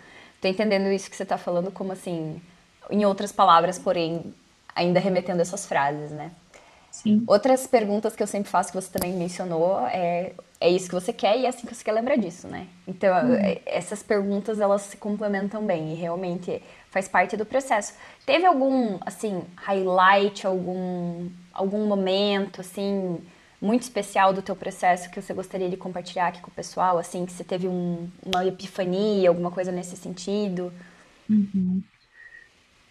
tô 0.40 0.48
entendendo 0.48 0.90
isso 0.90 1.10
que 1.10 1.16
você 1.16 1.24
tá 1.24 1.36
falando 1.36 1.70
como 1.70 1.92
assim, 1.92 2.40
em 2.90 3.04
outras 3.04 3.32
palavras, 3.32 3.78
porém, 3.78 4.34
ainda 4.74 5.00
remetendo 5.00 5.40
essas 5.40 5.66
frases, 5.66 6.10
né? 6.10 6.30
Sim. 6.90 7.24
Outras 7.26 7.66
perguntas 7.66 8.14
que 8.14 8.22
eu 8.22 8.26
sempre 8.26 8.48
faço, 8.48 8.70
que 8.70 8.80
você 8.80 8.88
também 8.88 9.12
mencionou, 9.16 9.80
é, 9.88 10.32
é 10.60 10.70
isso 10.70 10.88
que 10.88 10.94
você 10.94 11.12
quer 11.12 11.36
e 11.36 11.44
é 11.44 11.48
assim 11.48 11.66
que 11.66 11.74
você 11.74 11.82
quer 11.82 11.90
lembrar 11.90 12.16
disso, 12.16 12.46
né? 12.46 12.68
Então, 12.86 13.12
uhum. 13.30 13.34
É, 13.34 13.60
essas 13.66 14.00
perguntas, 14.00 14.60
elas 14.60 14.82
se 14.82 14.96
complementam 14.96 15.66
bem 15.66 15.92
e 15.92 15.94
realmente 15.96 16.62
faz 16.90 17.08
parte 17.08 17.36
do 17.36 17.44
processo. 17.44 17.94
Teve 18.24 18.46
algum, 18.46 18.98
assim, 19.04 19.42
highlight, 19.56 20.46
algum, 20.46 21.28
algum 21.52 21.84
momento, 21.84 22.60
assim, 22.60 23.18
muito 23.60 23.82
especial 23.82 24.32
do 24.32 24.40
teu 24.40 24.54
processo 24.54 25.10
que 25.10 25.20
você 25.20 25.34
gostaria 25.34 25.68
de 25.68 25.76
compartilhar 25.76 26.28
aqui 26.28 26.40
com 26.40 26.48
o 26.50 26.54
pessoal, 26.54 26.96
assim, 26.96 27.26
que 27.26 27.32
você 27.32 27.42
teve 27.42 27.66
um, 27.66 28.08
uma 28.24 28.46
epifania, 28.46 29.28
alguma 29.28 29.50
coisa 29.50 29.72
nesse 29.72 29.96
sentido? 29.96 30.72
Uhum. 31.28 31.82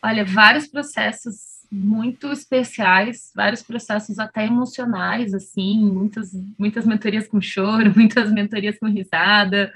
Olha, 0.03 0.25
vários 0.25 0.67
processos 0.67 1.53
muito 1.71 2.31
especiais, 2.31 3.31
vários 3.33 3.63
processos 3.63 4.19
até 4.19 4.45
emocionais, 4.45 5.33
assim, 5.33 5.79
muitas, 5.79 6.31
muitas 6.59 6.85
mentorias 6.85 7.25
com 7.25 7.39
choro, 7.39 7.91
muitas 7.95 8.29
mentorias 8.31 8.77
com 8.77 8.87
risada, 8.87 9.73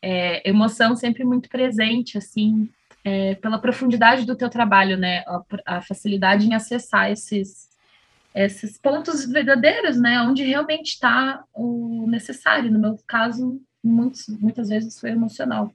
é, 0.00 0.48
emoção 0.48 0.96
sempre 0.96 1.24
muito 1.24 1.48
presente, 1.50 2.16
assim, 2.16 2.68
é, 3.04 3.34
pela 3.34 3.58
profundidade 3.58 4.24
do 4.24 4.34
teu 4.34 4.48
trabalho, 4.48 4.96
né, 4.96 5.22
a, 5.26 5.42
a, 5.66 5.82
facilidade 5.82 6.46
em 6.46 6.54
acessar 6.54 7.10
esses, 7.10 7.68
esses 8.34 8.78
pontos 8.78 9.26
verdadeiros, 9.26 10.00
né, 10.00 10.20
onde 10.22 10.42
realmente 10.42 10.94
está 10.94 11.44
o 11.52 12.06
necessário, 12.08 12.72
no 12.72 12.78
meu 12.78 12.98
caso, 13.06 13.60
muitos, 13.84 14.26
muitas 14.40 14.70
vezes 14.70 14.98
foi 14.98 15.10
emocional, 15.10 15.72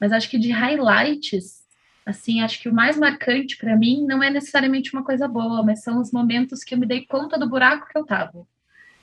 mas 0.00 0.12
acho 0.12 0.28
que 0.28 0.38
de 0.38 0.50
highlights, 0.50 1.65
assim, 2.06 2.40
acho 2.40 2.60
que 2.60 2.68
o 2.68 2.74
mais 2.74 2.96
marcante 2.96 3.56
para 3.56 3.76
mim 3.76 4.06
não 4.06 4.22
é 4.22 4.30
necessariamente 4.30 4.94
uma 4.94 5.04
coisa 5.04 5.26
boa, 5.26 5.64
mas 5.64 5.82
são 5.82 6.00
os 6.00 6.12
momentos 6.12 6.62
que 6.62 6.72
eu 6.72 6.78
me 6.78 6.86
dei 6.86 7.04
conta 7.04 7.36
do 7.36 7.48
buraco 7.48 7.88
que 7.88 7.98
eu 7.98 8.06
tava. 8.06 8.46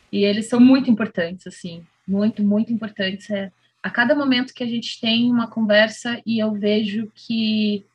E 0.10 0.24
eles 0.24 0.48
são 0.48 0.60
muito 0.60 0.90
importantes, 0.90 1.46
assim, 1.46 1.86
muito, 2.08 2.42
muito 2.42 2.72
importantes. 2.72 3.30
É, 3.30 3.52
a 3.82 3.90
cada 3.90 4.16
momento 4.16 4.54
que 4.54 4.64
a 4.64 4.68
gente 4.68 5.02
tem 5.02 5.30
uma 5.30 5.48
conversa 5.48 6.22
e 6.26 6.40
eu 6.40 6.54
vejo 6.54 7.12
que 7.14 7.86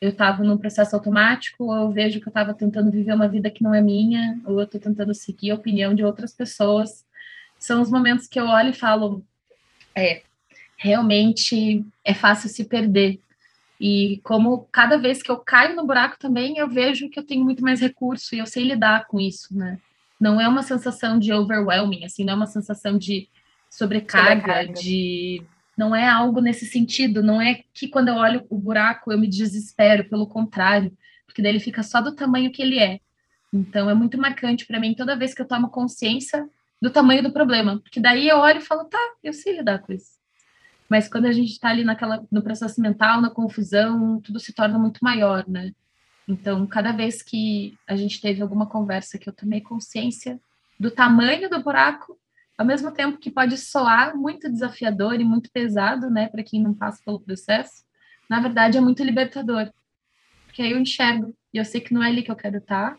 eu 0.00 0.10
estava 0.10 0.42
num 0.42 0.56
processo 0.56 0.96
automático, 0.96 1.64
ou 1.64 1.74
eu 1.74 1.90
vejo 1.90 2.20
que 2.20 2.26
eu 2.26 2.30
estava 2.30 2.54
tentando 2.54 2.90
viver 2.90 3.12
uma 3.12 3.28
vida 3.28 3.50
que 3.50 3.62
não 3.62 3.74
é 3.74 3.82
minha, 3.82 4.40
ou 4.46 4.58
eu 4.58 4.64
estou 4.64 4.80
tentando 4.80 5.14
seguir 5.14 5.50
a 5.50 5.54
opinião 5.54 5.94
de 5.94 6.02
outras 6.02 6.32
pessoas, 6.32 7.04
são 7.58 7.82
os 7.82 7.90
momentos 7.90 8.26
que 8.26 8.40
eu 8.40 8.46
olho 8.46 8.70
e 8.70 8.74
falo, 8.74 9.24
é, 9.94 10.22
realmente 10.76 11.84
é 12.04 12.14
fácil 12.14 12.48
se 12.48 12.64
perder 12.64 13.18
e 13.80 14.20
como 14.24 14.66
cada 14.72 14.96
vez 14.96 15.22
que 15.22 15.30
eu 15.30 15.38
caio 15.38 15.76
no 15.76 15.86
buraco 15.86 16.18
também, 16.18 16.56
eu 16.56 16.68
vejo 16.68 17.10
que 17.10 17.18
eu 17.18 17.26
tenho 17.26 17.44
muito 17.44 17.62
mais 17.62 17.80
recurso 17.80 18.34
e 18.34 18.38
eu 18.38 18.46
sei 18.46 18.64
lidar 18.64 19.06
com 19.06 19.20
isso, 19.20 19.56
né? 19.56 19.78
Não 20.18 20.40
é 20.40 20.48
uma 20.48 20.62
sensação 20.62 21.18
de 21.18 21.32
overwhelming, 21.32 22.04
assim, 22.04 22.24
não 22.24 22.32
é 22.32 22.36
uma 22.36 22.46
sensação 22.46 22.96
de 22.96 23.28
sobrecarga, 23.68 24.40
sobrecarga. 24.40 24.72
de 24.72 25.42
não 25.76 25.94
é 25.94 26.08
algo 26.08 26.40
nesse 26.40 26.64
sentido, 26.64 27.22
não 27.22 27.40
é 27.40 27.62
que 27.74 27.86
quando 27.86 28.08
eu 28.08 28.14
olho 28.14 28.46
o 28.48 28.56
buraco 28.56 29.12
eu 29.12 29.18
me 29.18 29.28
desespero, 29.28 30.08
pelo 30.08 30.26
contrário, 30.26 30.96
porque 31.26 31.42
daí 31.42 31.52
ele 31.52 31.60
fica 31.60 31.82
só 31.82 32.00
do 32.00 32.14
tamanho 32.14 32.50
que 32.50 32.62
ele 32.62 32.78
é. 32.78 33.00
Então 33.52 33.90
é 33.90 33.94
muito 33.94 34.16
marcante 34.16 34.66
para 34.66 34.80
mim 34.80 34.94
toda 34.94 35.16
vez 35.16 35.34
que 35.34 35.42
eu 35.42 35.46
tomo 35.46 35.68
consciência 35.68 36.48
do 36.80 36.90
tamanho 36.90 37.22
do 37.22 37.32
problema, 37.32 37.78
porque 37.80 38.00
daí 38.00 38.26
eu 38.26 38.38
olho 38.38 38.58
e 38.58 38.64
falo, 38.64 38.84
tá, 38.84 38.98
eu 39.22 39.34
sei 39.34 39.56
lidar 39.56 39.80
com 39.80 39.92
isso. 39.92 40.15
Mas 40.88 41.08
quando 41.08 41.26
a 41.26 41.32
gente 41.32 41.50
está 41.50 41.70
ali 41.70 41.84
naquela, 41.84 42.24
no 42.30 42.42
processo 42.42 42.80
mental, 42.80 43.20
na 43.20 43.30
confusão, 43.30 44.20
tudo 44.20 44.38
se 44.38 44.52
torna 44.52 44.78
muito 44.78 45.00
maior, 45.02 45.44
né? 45.48 45.72
Então, 46.28 46.66
cada 46.66 46.92
vez 46.92 47.22
que 47.22 47.78
a 47.86 47.94
gente 47.96 48.20
teve 48.20 48.42
alguma 48.42 48.66
conversa 48.66 49.18
que 49.18 49.28
eu 49.28 49.32
tomei 49.32 49.60
consciência 49.60 50.40
do 50.78 50.90
tamanho 50.90 51.48
do 51.48 51.62
buraco, 51.62 52.18
ao 52.58 52.66
mesmo 52.66 52.90
tempo 52.90 53.18
que 53.18 53.30
pode 53.30 53.56
soar 53.58 54.16
muito 54.16 54.50
desafiador 54.50 55.20
e 55.20 55.24
muito 55.24 55.50
pesado, 55.50 56.10
né, 56.10 56.28
para 56.28 56.42
quem 56.42 56.60
não 56.60 56.74
passa 56.74 57.02
pelo 57.04 57.20
processo, 57.20 57.84
na 58.28 58.40
verdade 58.40 58.78
é 58.78 58.80
muito 58.80 59.04
libertador. 59.04 59.70
Porque 60.46 60.62
aí 60.62 60.72
eu 60.72 60.78
enxergo 60.78 61.34
e 61.52 61.58
eu 61.58 61.64
sei 61.64 61.80
que 61.80 61.92
não 61.92 62.02
é 62.02 62.08
ali 62.08 62.22
que 62.22 62.30
eu 62.30 62.36
quero 62.36 62.58
estar. 62.58 62.98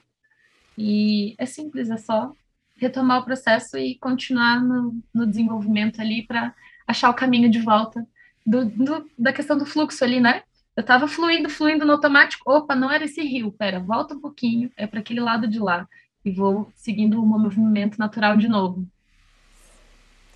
E 0.77 1.35
é 1.37 1.45
simples, 1.45 1.89
é 1.89 1.97
só 1.97 2.31
retomar 2.77 3.19
o 3.19 3.25
processo 3.25 3.77
e 3.77 3.97
continuar 3.97 4.61
no, 4.63 5.01
no 5.13 5.25
desenvolvimento 5.25 5.99
ali 5.99 6.25
para 6.25 6.53
achar 6.87 7.09
o 7.09 7.13
caminho 7.13 7.49
de 7.49 7.59
volta 7.59 8.07
do, 8.45 8.65
do, 8.65 9.09
da 9.19 9.33
questão 9.33 9.57
do 9.57 9.65
fluxo 9.65 10.03
ali, 10.03 10.21
né? 10.21 10.43
Eu 10.75 10.81
estava 10.81 11.07
fluindo, 11.07 11.49
fluindo 11.49 11.85
no 11.85 11.93
automático. 11.93 12.49
Opa, 12.49 12.75
não 12.75 12.89
era 12.89 13.03
esse 13.03 13.21
rio. 13.21 13.51
Pera, 13.51 13.79
volta 13.79 14.13
um 14.13 14.21
pouquinho, 14.21 14.71
é 14.77 14.87
para 14.87 14.99
aquele 14.99 15.19
lado 15.19 15.47
de 15.47 15.59
lá. 15.59 15.87
E 16.23 16.31
vou 16.31 16.71
seguindo 16.75 17.21
o 17.21 17.25
movimento 17.25 17.97
natural 17.97 18.37
de 18.37 18.47
novo. 18.47 18.87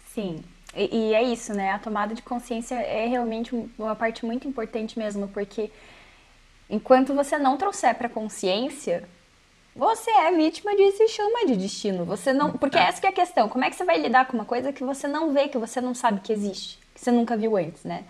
Sim, 0.07 0.43
e, 0.75 0.95
e, 0.95 1.13
é 1.13 1.23
isso, 1.23 1.53
né? 1.53 1.71
A 1.71 1.79
tomada 1.79 2.13
de 2.13 2.21
consciência 2.21 2.75
é 2.75 3.07
realmente 3.07 3.55
uma 3.77 3.95
parte 3.95 4.25
muito 4.25 4.47
importante 4.47 4.97
mesmo, 4.97 5.27
porque 5.27 5.71
enquanto 6.69 7.13
você 7.13 7.37
não 7.37 7.55
trouxer 7.55 7.95
para 7.95 8.09
consciência, 8.09 9.07
você 9.75 10.11
é 10.11 10.31
vítima 10.31 10.75
de 10.75 10.91
se 10.91 11.07
chama 11.07 11.45
de 11.45 11.55
destino. 11.55 12.05
Você 12.05 12.33
não, 12.33 12.51
porque 12.51 12.77
é. 12.77 12.83
essa 12.83 13.05
é 13.05 13.09
a 13.09 13.13
questão. 13.13 13.47
Como 13.47 13.63
é 13.63 13.69
que 13.69 13.75
você 13.75 13.85
vai 13.85 13.99
lidar 13.99 14.27
com 14.27 14.33
uma 14.33 14.45
coisa 14.45 14.73
que 14.73 14.83
você 14.83 15.07
não 15.07 15.33
vê, 15.33 15.47
que 15.47 15.57
você 15.57 15.79
não 15.79 15.93
sabe 15.93 16.19
que 16.19 16.33
existe, 16.33 16.77
que 16.93 16.99
você 16.99 17.11
nunca 17.11 17.37
viu 17.37 17.55
antes, 17.55 17.83
né? 17.83 18.03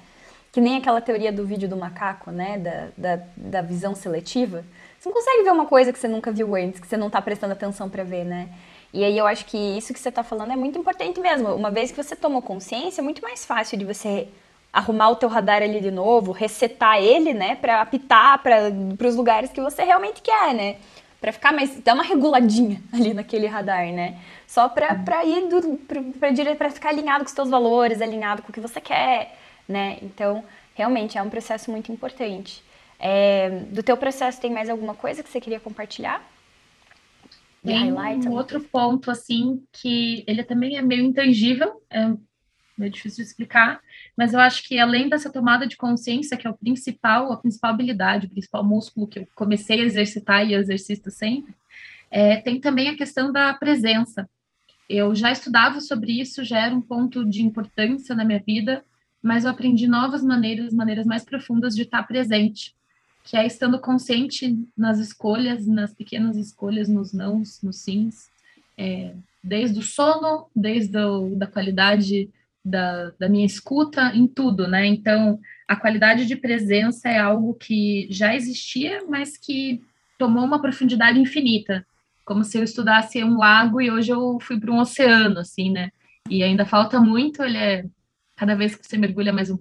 Que 0.51 0.59
nem 0.59 0.77
aquela 0.77 0.99
teoria 0.99 1.31
do 1.31 1.45
vídeo 1.45 1.69
do 1.69 1.77
macaco, 1.77 2.31
né? 2.31 2.57
Da, 2.57 2.87
da, 2.97 3.23
da 3.37 3.61
visão 3.61 3.95
seletiva. 3.95 4.65
Você 4.99 5.09
não 5.09 5.15
consegue 5.15 5.43
ver 5.43 5.51
uma 5.51 5.65
coisa 5.65 5.93
que 5.93 5.99
você 5.99 6.07
nunca 6.07 6.31
viu 6.31 6.55
antes, 6.55 6.79
que 6.79 6.87
você 6.87 6.97
não 6.97 7.07
está 7.07 7.21
prestando 7.21 7.53
atenção 7.53 7.89
para 7.89 8.03
ver, 8.03 8.25
né? 8.25 8.49
E 8.93 9.03
aí 9.03 9.17
eu 9.17 9.25
acho 9.25 9.45
que 9.45 9.57
isso 9.57 9.93
que 9.93 9.99
você 9.99 10.09
está 10.09 10.23
falando 10.23 10.51
é 10.51 10.55
muito 10.55 10.77
importante 10.77 11.19
mesmo. 11.19 11.55
Uma 11.55 11.71
vez 11.71 11.91
que 11.91 12.03
você 12.03 12.15
tomou 12.15 12.41
consciência, 12.41 13.01
é 13.01 13.03
muito 13.03 13.21
mais 13.21 13.45
fácil 13.45 13.77
de 13.77 13.85
você 13.85 14.27
arrumar 14.73 15.09
o 15.09 15.15
teu 15.15 15.29
radar 15.29 15.61
ali 15.61 15.79
de 15.79 15.91
novo, 15.91 16.31
resetar 16.31 16.97
ele, 16.97 17.33
né, 17.33 17.55
para 17.55 17.81
apitar 17.81 18.41
para 18.41 19.07
os 19.07 19.15
lugares 19.15 19.51
que 19.51 19.61
você 19.61 19.83
realmente 19.83 20.21
quer, 20.21 20.53
né? 20.53 20.77
Para 21.21 21.31
ficar 21.31 21.53
mais 21.53 21.79
dar 21.81 21.93
uma 21.93 22.03
reguladinha 22.03 22.81
ali 22.91 23.13
naquele 23.13 23.45
radar, 23.45 23.85
né? 23.93 24.19
Só 24.47 24.67
para 24.67 24.95
para 24.95 25.23
ir 25.23 25.43
para 25.87 26.55
para 26.55 26.69
ficar 26.71 26.89
alinhado 26.89 27.23
com 27.23 27.29
os 27.29 27.33
teus 27.33 27.49
valores, 27.49 28.01
alinhado 28.01 28.41
com 28.41 28.49
o 28.49 28.53
que 28.53 28.59
você 28.59 28.81
quer, 28.81 29.37
né? 29.69 29.99
Então, 30.01 30.43
realmente 30.73 31.17
é 31.17 31.21
um 31.21 31.29
processo 31.29 31.69
muito 31.69 31.91
importante. 31.91 32.63
É, 32.99 33.49
do 33.71 33.81
teu 33.81 33.95
processo 33.95 34.41
tem 34.41 34.51
mais 34.51 34.69
alguma 34.69 34.95
coisa 34.95 35.23
que 35.23 35.29
você 35.29 35.39
queria 35.39 35.59
compartilhar? 35.59 36.21
Tem 37.63 38.29
um 38.29 38.33
outro 38.33 38.59
ponto 38.59 39.11
assim 39.11 39.63
que 39.71 40.23
ele 40.27 40.43
também 40.43 40.77
é 40.77 40.81
meio 40.81 41.03
intangível, 41.05 41.81
é 41.89 42.11
meio 42.81 42.91
difícil 42.91 43.23
de 43.23 43.29
explicar, 43.29 43.79
mas 44.17 44.33
eu 44.33 44.39
acho 44.39 44.67
que 44.67 44.77
além 44.77 45.07
dessa 45.07 45.31
tomada 45.31 45.65
de 45.65 45.77
consciência, 45.77 46.35
que 46.35 46.45
é 46.45 46.49
o 46.49 46.57
principal, 46.57 47.31
a 47.31 47.37
principal 47.37 47.71
habilidade, 47.71 48.27
o 48.27 48.29
principal 48.29 48.63
músculo 48.63 49.07
que 49.07 49.19
eu 49.19 49.27
comecei 49.33 49.81
a 49.81 49.85
exercitar 49.85 50.45
e 50.45 50.53
exercito 50.53 51.09
sempre, 51.09 51.53
é, 52.09 52.37
tem 52.37 52.59
também 52.59 52.89
a 52.89 52.97
questão 52.97 53.31
da 53.31 53.53
presença. 53.53 54.29
Eu 54.89 55.15
já 55.15 55.31
estudava 55.31 55.79
sobre 55.79 56.19
isso, 56.19 56.43
já 56.43 56.65
era 56.65 56.75
um 56.75 56.81
ponto 56.81 57.23
de 57.23 57.41
importância 57.41 58.13
na 58.13 58.25
minha 58.25 58.43
vida, 58.45 58.83
mas 59.23 59.45
eu 59.45 59.51
aprendi 59.51 59.87
novas 59.87 60.23
maneiras, 60.23 60.73
maneiras 60.73 61.05
mais 61.05 61.23
profundas 61.23 61.75
de 61.75 61.83
estar 61.83 62.03
presente, 62.03 62.75
que 63.23 63.37
é 63.37 63.45
estando 63.45 63.79
consciente 63.79 64.57
nas 64.75 64.99
escolhas, 64.99 65.67
nas 65.67 65.93
pequenas 65.93 66.35
escolhas, 66.35 66.89
nos 66.89 67.13
nãos, 67.13 67.61
nos 67.61 67.77
sims, 67.77 68.29
é, 68.77 69.13
desde 69.43 69.79
o 69.79 69.83
sono, 69.83 70.47
desde 70.55 70.97
a 70.97 71.07
da 71.35 71.47
qualidade 71.47 72.29
da, 72.63 73.11
da 73.19 73.29
minha 73.29 73.45
escuta 73.45 74.11
em 74.15 74.27
tudo, 74.27 74.67
né? 74.67 74.85
Então, 74.85 75.39
a 75.67 75.75
qualidade 75.75 76.25
de 76.25 76.35
presença 76.35 77.09
é 77.09 77.17
algo 77.17 77.53
que 77.55 78.07
já 78.11 78.35
existia, 78.35 79.03
mas 79.07 79.37
que 79.37 79.81
tomou 80.17 80.43
uma 80.43 80.61
profundidade 80.61 81.19
infinita, 81.19 81.85
como 82.23 82.43
se 82.43 82.57
eu 82.57 82.63
estudasse 82.63 83.23
um 83.23 83.37
lago 83.37 83.81
e 83.81 83.89
hoje 83.89 84.11
eu 84.11 84.37
fui 84.39 84.59
para 84.59 84.71
um 84.71 84.79
oceano, 84.79 85.39
assim, 85.39 85.71
né? 85.71 85.91
E 86.29 86.43
ainda 86.43 86.65
falta 86.65 86.99
muito, 86.99 87.43
ele 87.43 87.57
é 87.57 87.85
cada 88.35 88.55
vez 88.55 88.75
que 88.75 88.85
você 88.85 88.97
mergulha 88.97 89.33
mais 89.33 89.49
um 89.49 89.57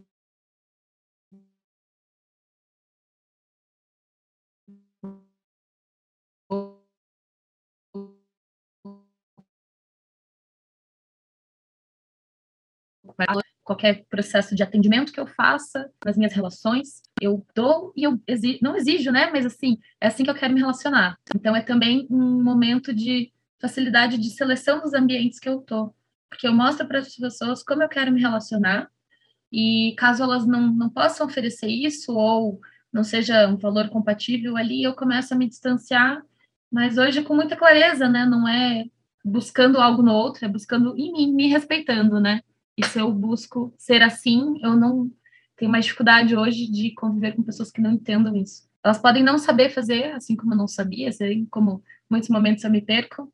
qualquer 13.62 14.04
processo 14.10 14.54
de 14.54 14.62
atendimento 14.62 15.12
que 15.12 15.20
eu 15.20 15.26
faça 15.26 15.88
nas 16.04 16.16
minhas 16.16 16.32
relações, 16.32 17.02
eu 17.20 17.46
dou 17.54 17.92
e 17.96 18.02
eu 18.02 18.20
exijo, 18.26 18.58
não 18.62 18.76
exijo, 18.76 19.12
né? 19.12 19.30
Mas 19.30 19.46
assim, 19.46 19.78
é 20.00 20.08
assim 20.08 20.24
que 20.24 20.30
eu 20.30 20.34
quero 20.34 20.52
me 20.52 20.60
relacionar. 20.60 21.16
Então 21.34 21.54
é 21.54 21.62
também 21.62 22.06
um 22.10 22.42
momento 22.42 22.92
de 22.92 23.32
facilidade 23.60 24.18
de 24.18 24.30
seleção 24.30 24.80
dos 24.80 24.92
ambientes 24.92 25.38
que 25.38 25.48
eu 25.48 25.60
tô, 25.60 25.94
porque 26.28 26.48
eu 26.48 26.52
mostro 26.52 26.86
para 26.88 26.98
as 26.98 27.14
pessoas 27.14 27.62
como 27.62 27.82
eu 27.82 27.88
quero 27.88 28.10
me 28.10 28.20
relacionar 28.20 28.90
e 29.52 29.94
caso 29.98 30.22
elas 30.22 30.46
não, 30.46 30.72
não 30.72 30.88
possam 30.88 31.26
oferecer 31.26 31.68
isso 31.68 32.12
ou 32.16 32.60
não 32.92 33.04
seja 33.04 33.46
um 33.46 33.56
valor 33.56 33.88
compatível 33.88 34.56
ali, 34.56 34.82
eu 34.82 34.94
começo 34.94 35.32
a 35.32 35.36
me 35.36 35.48
distanciar, 35.48 36.22
mas 36.70 36.98
hoje 36.98 37.22
com 37.22 37.34
muita 37.34 37.56
clareza, 37.56 38.08
né? 38.08 38.24
Não 38.24 38.48
é 38.48 38.84
buscando 39.24 39.78
algo 39.78 40.02
no 40.02 40.12
outro, 40.12 40.44
é 40.44 40.48
buscando 40.48 40.96
em 40.96 41.12
mim, 41.12 41.32
me 41.32 41.46
respeitando, 41.46 42.18
né? 42.18 42.42
Se 42.84 42.98
eu 42.98 43.12
busco 43.12 43.74
ser 43.78 44.02
assim, 44.02 44.58
eu 44.62 44.76
não 44.76 45.10
tenho 45.56 45.70
mais 45.70 45.84
dificuldade 45.84 46.36
hoje 46.36 46.70
de 46.70 46.92
conviver 46.94 47.36
com 47.36 47.42
pessoas 47.42 47.70
que 47.70 47.80
não 47.80 47.92
entendam 47.92 48.34
isso. 48.36 48.68
Elas 48.82 48.98
podem 48.98 49.22
não 49.22 49.38
saber 49.38 49.70
fazer, 49.70 50.12
assim 50.12 50.34
como 50.34 50.54
eu 50.54 50.58
não 50.58 50.66
sabia, 50.66 51.10
assim 51.10 51.46
como 51.46 51.82
muitos 52.08 52.30
momentos 52.30 52.64
eu 52.64 52.70
me 52.70 52.80
perco, 52.80 53.32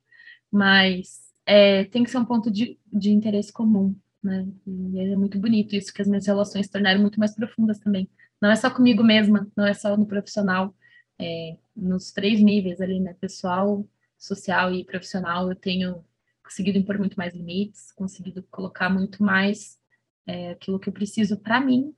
mas 0.50 1.20
é, 1.46 1.84
tem 1.84 2.02
que 2.02 2.10
ser 2.10 2.18
um 2.18 2.24
ponto 2.24 2.50
de, 2.50 2.78
de 2.92 3.10
interesse 3.10 3.52
comum, 3.52 3.94
né? 4.22 4.46
E 4.66 4.98
é 5.00 5.16
muito 5.16 5.38
bonito 5.38 5.76
isso, 5.76 5.92
que 5.92 6.02
as 6.02 6.08
minhas 6.08 6.26
relações 6.26 6.66
se 6.66 6.72
tornaram 6.72 7.00
muito 7.00 7.20
mais 7.20 7.34
profundas 7.34 7.78
também. 7.78 8.10
Não 8.40 8.50
é 8.50 8.56
só 8.56 8.68
comigo 8.70 9.04
mesma, 9.04 9.48
não 9.56 9.64
é 9.66 9.72
só 9.72 9.96
no 9.96 10.06
profissional, 10.06 10.74
é, 11.18 11.56
nos 11.74 12.12
três 12.12 12.40
níveis 12.40 12.80
ali, 12.80 13.00
né? 13.00 13.14
Pessoal, 13.20 13.86
social 14.18 14.74
e 14.74 14.84
profissional, 14.84 15.48
eu 15.48 15.56
tenho 15.56 16.04
conseguido 16.46 16.78
impor 16.78 16.96
muito 16.96 17.16
mais 17.16 17.34
limites, 17.34 17.90
conseguido 17.92 18.40
colocar 18.44 18.88
muito 18.88 19.20
mais 19.22 19.76
é, 20.24 20.50
aquilo 20.50 20.78
que 20.78 20.88
eu 20.88 20.92
preciso 20.92 21.36
para 21.36 21.60
mim, 21.60 21.92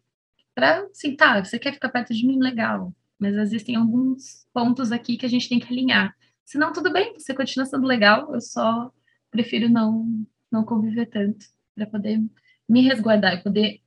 para, 0.54 0.86
assim, 0.86 1.14
tá, 1.14 1.44
você 1.44 1.58
quer 1.58 1.74
ficar 1.74 1.90
perto 1.90 2.14
de 2.14 2.26
mim, 2.26 2.40
legal, 2.40 2.94
mas 3.18 3.34
existem 3.34 3.76
alguns 3.76 4.46
pontos 4.52 4.90
aqui 4.90 5.18
que 5.18 5.26
a 5.26 5.28
gente 5.28 5.48
tem 5.48 5.60
que 5.60 5.70
alinhar. 5.70 6.16
Se 6.46 6.56
não, 6.56 6.72
tudo 6.72 6.90
bem, 6.90 7.12
você 7.12 7.34
continua 7.34 7.66
sendo 7.66 7.86
legal, 7.86 8.34
eu 8.34 8.40
só 8.40 8.90
prefiro 9.30 9.68
não, 9.68 10.24
não 10.50 10.64
conviver 10.64 11.06
tanto, 11.06 11.46
para 11.74 11.86
poder 11.86 12.18
me 12.66 12.80
resguardar 12.80 13.34
e 13.34 13.42
poder 13.42 13.82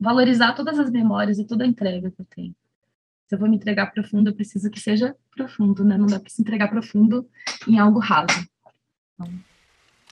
valorizar 0.00 0.54
todas 0.54 0.78
as 0.78 0.90
memórias 0.90 1.38
e 1.38 1.46
toda 1.46 1.64
a 1.64 1.66
entrega 1.66 2.10
que 2.10 2.20
eu 2.20 2.26
tenho. 2.26 2.56
Se 3.28 3.34
eu 3.34 3.38
vou 3.38 3.48
me 3.48 3.56
entregar 3.56 3.92
profundo, 3.92 4.30
eu 4.30 4.34
preciso 4.34 4.70
que 4.70 4.80
seja 4.80 5.14
profundo, 5.34 5.84
né? 5.84 5.98
Não 5.98 6.06
dá 6.06 6.18
para 6.18 6.30
se 6.30 6.40
entregar 6.40 6.68
profundo 6.68 7.28
em 7.68 7.78
algo 7.78 7.98
raso. 7.98 8.48
Então, 9.14 9.32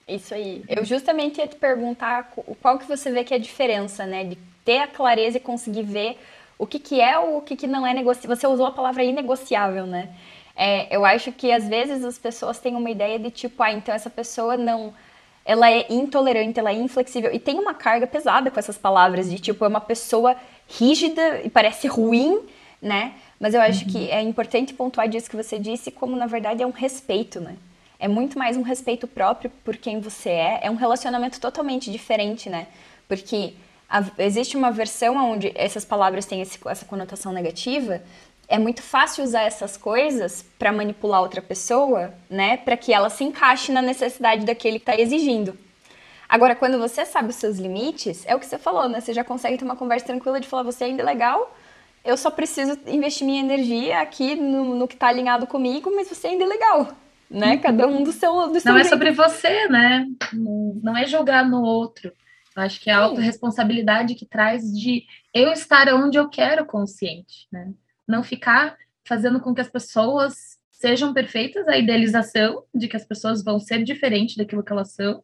isso 0.07 0.35
aí. 0.35 0.63
Eu 0.69 0.85
justamente 0.85 1.39
ia 1.39 1.47
te 1.47 1.57
perguntar 1.57 2.33
qual 2.61 2.79
que 2.79 2.87
você 2.87 3.11
vê 3.11 3.25
que 3.25 3.33
é 3.33 3.37
a 3.37 3.41
diferença, 3.41 4.05
né? 4.05 4.25
De 4.25 4.37
ter 4.65 4.79
a 4.79 4.87
clareza 4.87 5.39
e 5.39 5.41
conseguir 5.41 5.83
ver 5.83 6.19
o 6.59 6.67
que, 6.67 6.79
que 6.79 7.01
é 7.01 7.19
ou 7.19 7.39
o 7.39 7.43
que, 7.43 7.57
que 7.57 7.67
não 7.67 7.87
é 7.87 7.95
negociável. 7.95 8.37
Você 8.37 8.47
usou 8.47 8.67
a 8.67 8.71
palavra 8.71 9.03
inegociável, 9.03 9.87
né? 9.87 10.11
É, 10.57 10.95
eu 10.95 11.05
acho 11.05 11.33
que 11.33 11.51
às 11.51 11.67
vezes 11.67 12.05
as 12.05 12.19
pessoas 12.19 12.59
têm 12.59 12.77
uma 12.77 12.91
ideia 12.91 13.19
de 13.19 13.31
tipo, 13.31 13.62
ah, 13.62 13.73
então 13.73 13.95
essa 13.95 14.11
pessoa 14.11 14.57
não. 14.57 14.95
Ela 15.45 15.71
é 15.71 15.87
intolerante, 15.90 16.59
ela 16.59 16.71
é 16.71 16.75
inflexível. 16.75 17.33
E 17.33 17.38
tem 17.38 17.59
uma 17.59 17.75
carga 17.75 18.07
pesada 18.07 18.51
com 18.51 18.59
essas 18.59 18.79
palavras, 18.79 19.31
de 19.31 19.38
tipo, 19.38 19.64
é 19.64 19.69
uma 19.69 19.81
pessoa 19.81 20.37
rígida 20.67 21.43
e 21.45 21.51
parece 21.51 21.87
ruim, 21.87 22.40
né? 22.81 23.14
Mas 23.38 23.53
eu 23.53 23.61
acho 23.61 23.85
uhum. 23.85 23.90
que 23.90 24.11
é 24.11 24.23
importante 24.23 24.73
pontuar 24.73 25.09
disso 25.09 25.29
que 25.29 25.37
você 25.37 25.59
disse, 25.59 25.90
como 25.90 26.17
na 26.17 26.27
verdade 26.27 26.62
é 26.62 26.67
um 26.67 26.71
respeito, 26.71 27.40
né? 27.40 27.57
É 28.05 28.09
muito 28.09 28.38
mais 28.38 28.55
um 28.55 28.61
respeito 28.61 29.07
próprio 29.07 29.51
por 29.64 29.79
quem 29.79 29.99
você 29.99 30.29
é. 30.29 30.61
É 30.64 30.71
um 30.71 30.75
relacionamento 30.75 31.40
totalmente 31.40 31.90
diferente, 31.90 32.51
né? 32.51 32.67
Porque 33.09 33.55
a, 33.88 34.05
existe 34.19 34.59
uma 34.59 34.71
versão 34.71 35.17
onde 35.17 35.51
essas 35.55 35.87
palavras 35.87 36.27
têm 36.27 36.43
esse, 36.43 36.59
essa 36.67 36.85
conotação 36.85 37.33
negativa. 37.33 38.03
É 38.47 38.59
muito 38.59 38.83
fácil 38.83 39.25
usar 39.25 39.45
essas 39.45 39.79
coisas 39.79 40.45
para 40.59 40.71
manipular 40.71 41.23
outra 41.23 41.40
pessoa, 41.40 42.12
né? 42.29 42.59
Para 42.59 42.77
que 42.77 42.93
ela 42.93 43.09
se 43.09 43.25
encaixe 43.25 43.73
na 43.73 43.81
necessidade 43.81 44.45
daquele 44.45 44.79
que 44.79 44.90
está 44.90 45.01
exigindo. 45.01 45.59
Agora, 46.29 46.55
quando 46.55 46.79
você 46.79 47.07
sabe 47.07 47.31
os 47.31 47.37
seus 47.37 47.57
limites, 47.57 48.23
é 48.27 48.37
o 48.37 48.38
que 48.38 48.45
você 48.45 48.59
falou, 48.59 48.87
né? 48.87 49.01
Você 49.01 49.14
já 49.14 49.25
consegue 49.25 49.57
ter 49.57 49.64
uma 49.64 49.77
conversa 49.77 50.05
tranquila 50.05 50.38
de 50.38 50.47
falar: 50.47 50.62
você 50.62 50.85
ainda 50.85 51.03
é 51.03 51.07
legal, 51.07 51.57
eu 52.05 52.19
só 52.19 52.31
preciso 52.31 52.79
investir 52.87 53.27
minha 53.27 53.40
energia 53.40 54.03
aqui 54.03 54.35
no, 54.35 54.75
no 54.75 54.87
que 54.87 54.93
está 54.93 55.09
alinhado 55.09 55.47
comigo, 55.47 55.90
mas 55.97 56.07
você 56.07 56.27
ainda 56.27 56.45
é 56.45 56.47
legal 56.47 56.88
né? 57.31 57.57
Cada 57.59 57.87
um 57.87 58.03
do 58.03 58.13
seu, 58.13 58.49
do 58.49 58.61
seu 58.61 58.73
Não 58.73 58.79
jeito. 58.79 58.87
é 58.87 58.89
sobre 58.89 59.11
você, 59.11 59.69
né? 59.69 60.07
Não 60.33 60.97
é 60.97 61.07
jogar 61.07 61.49
no 61.49 61.63
outro. 61.63 62.13
Eu 62.57 62.63
acho 62.63 62.81
que 62.81 62.89
é 62.89 62.93
a 62.93 62.99
autorresponsabilidade 62.99 64.15
que 64.15 64.27
traz 64.27 64.63
de 64.73 65.05
eu 65.33 65.53
estar 65.53 65.93
onde 65.93 66.19
eu 66.19 66.29
quero 66.29 66.65
consciente, 66.65 67.49
né? 67.51 67.73
Não 68.07 68.23
ficar 68.23 68.77
fazendo 69.05 69.41
com 69.41 69.55
que 69.55 69.61
as 69.61 69.69
pessoas 69.69 70.59
sejam 70.71 71.13
perfeitas, 71.13 71.67
a 71.67 71.77
idealização 71.77 72.65
de 72.75 72.89
que 72.89 72.97
as 72.97 73.05
pessoas 73.05 73.43
vão 73.43 73.59
ser 73.59 73.83
diferentes 73.83 74.37
daquilo 74.37 74.63
que 74.63 74.73
elas 74.73 74.93
são, 74.93 75.23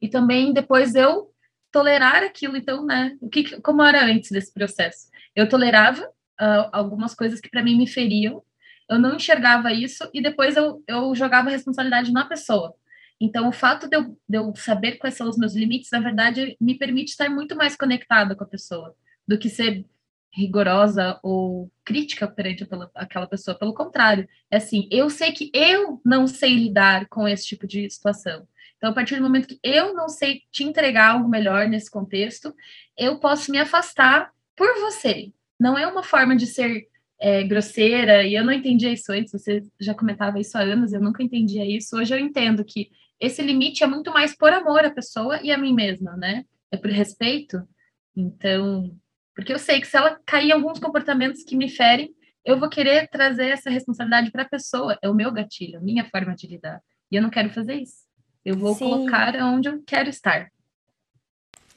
e 0.00 0.08
também 0.08 0.52
depois 0.52 0.94
eu 0.94 1.32
tolerar 1.72 2.22
aquilo, 2.22 2.56
então, 2.56 2.84
né? 2.84 3.16
O 3.20 3.28
que, 3.28 3.60
como 3.60 3.82
era 3.82 4.04
antes 4.04 4.30
desse 4.30 4.52
processo? 4.52 5.08
Eu 5.34 5.48
tolerava 5.48 6.02
uh, 6.04 6.68
algumas 6.72 7.14
coisas 7.14 7.40
que 7.40 7.50
para 7.50 7.62
mim 7.62 7.76
me 7.76 7.86
feriam, 7.86 8.42
eu 8.88 8.98
não 8.98 9.16
enxergava 9.16 9.72
isso 9.72 10.08
e 10.12 10.22
depois 10.22 10.56
eu, 10.56 10.82
eu 10.86 11.14
jogava 11.14 11.48
a 11.48 11.52
responsabilidade 11.52 12.12
na 12.12 12.24
pessoa. 12.24 12.74
Então, 13.20 13.48
o 13.48 13.52
fato 13.52 13.88
de 13.88 13.96
eu, 13.96 14.18
de 14.28 14.38
eu 14.38 14.54
saber 14.56 14.92
quais 14.98 15.14
são 15.14 15.28
os 15.28 15.38
meus 15.38 15.54
limites, 15.54 15.90
na 15.90 16.00
verdade, 16.00 16.56
me 16.60 16.76
permite 16.76 17.10
estar 17.10 17.30
muito 17.30 17.56
mais 17.56 17.74
conectada 17.74 18.34
com 18.36 18.44
a 18.44 18.48
pessoa 18.48 18.94
do 19.26 19.38
que 19.38 19.48
ser 19.48 19.84
rigorosa 20.32 21.18
ou 21.22 21.72
crítica 21.82 22.28
perante 22.28 22.68
aquela 22.94 23.26
pessoa. 23.26 23.58
Pelo 23.58 23.72
contrário, 23.72 24.28
é 24.50 24.58
assim, 24.58 24.86
eu 24.92 25.08
sei 25.08 25.32
que 25.32 25.50
eu 25.54 26.00
não 26.04 26.26
sei 26.26 26.54
lidar 26.54 27.08
com 27.08 27.26
esse 27.26 27.46
tipo 27.46 27.66
de 27.66 27.88
situação. 27.88 28.46
Então, 28.76 28.90
a 28.90 28.92
partir 28.92 29.16
do 29.16 29.22
momento 29.22 29.48
que 29.48 29.58
eu 29.62 29.94
não 29.94 30.10
sei 30.10 30.42
te 30.52 30.62
entregar 30.62 31.12
algo 31.12 31.26
melhor 31.26 31.66
nesse 31.66 31.90
contexto, 31.90 32.54
eu 32.98 33.18
posso 33.18 33.50
me 33.50 33.58
afastar 33.58 34.30
por 34.54 34.68
você. 34.80 35.32
Não 35.58 35.78
é 35.78 35.86
uma 35.86 36.02
forma 36.02 36.36
de 36.36 36.46
ser 36.46 36.86
é, 37.18 37.42
grosseira, 37.42 38.24
e 38.24 38.34
eu 38.34 38.44
não 38.44 38.52
entendia 38.52 38.92
isso 38.92 39.10
antes, 39.12 39.32
você 39.32 39.62
já 39.80 39.94
comentava 39.94 40.38
isso 40.38 40.56
há 40.56 40.60
anos, 40.60 40.92
eu 40.92 41.00
nunca 41.00 41.22
entendia 41.22 41.64
isso. 41.64 41.96
Hoje 41.96 42.14
eu 42.14 42.18
entendo 42.18 42.64
que 42.64 42.90
esse 43.18 43.42
limite 43.42 43.82
é 43.82 43.86
muito 43.86 44.12
mais 44.12 44.36
por 44.36 44.52
amor 44.52 44.84
à 44.84 44.90
pessoa 44.90 45.40
e 45.42 45.50
a 45.50 45.56
mim 45.56 45.72
mesma, 45.72 46.16
né? 46.16 46.44
É 46.70 46.76
por 46.76 46.90
respeito. 46.90 47.66
Então, 48.14 48.94
porque 49.34 49.52
eu 49.52 49.58
sei 49.58 49.80
que 49.80 49.86
se 49.86 49.96
ela 49.96 50.18
cair 50.26 50.48
em 50.48 50.52
alguns 50.52 50.78
comportamentos 50.78 51.42
que 51.42 51.56
me 51.56 51.70
ferem, 51.70 52.14
eu 52.44 52.58
vou 52.58 52.68
querer 52.68 53.08
trazer 53.08 53.48
essa 53.48 53.70
responsabilidade 53.70 54.30
para 54.30 54.42
a 54.42 54.48
pessoa. 54.48 54.98
É 55.02 55.08
o 55.08 55.14
meu 55.14 55.32
gatilho, 55.32 55.78
a 55.78 55.82
minha 55.82 56.04
forma 56.04 56.34
de 56.34 56.46
lidar. 56.46 56.80
E 57.10 57.16
eu 57.16 57.22
não 57.22 57.30
quero 57.30 57.50
fazer 57.50 57.74
isso. 57.74 58.06
Eu 58.44 58.56
vou 58.56 58.74
Sim. 58.74 58.90
colocar 58.90 59.34
onde 59.36 59.68
eu 59.68 59.82
quero 59.84 60.08
estar. 60.08 60.50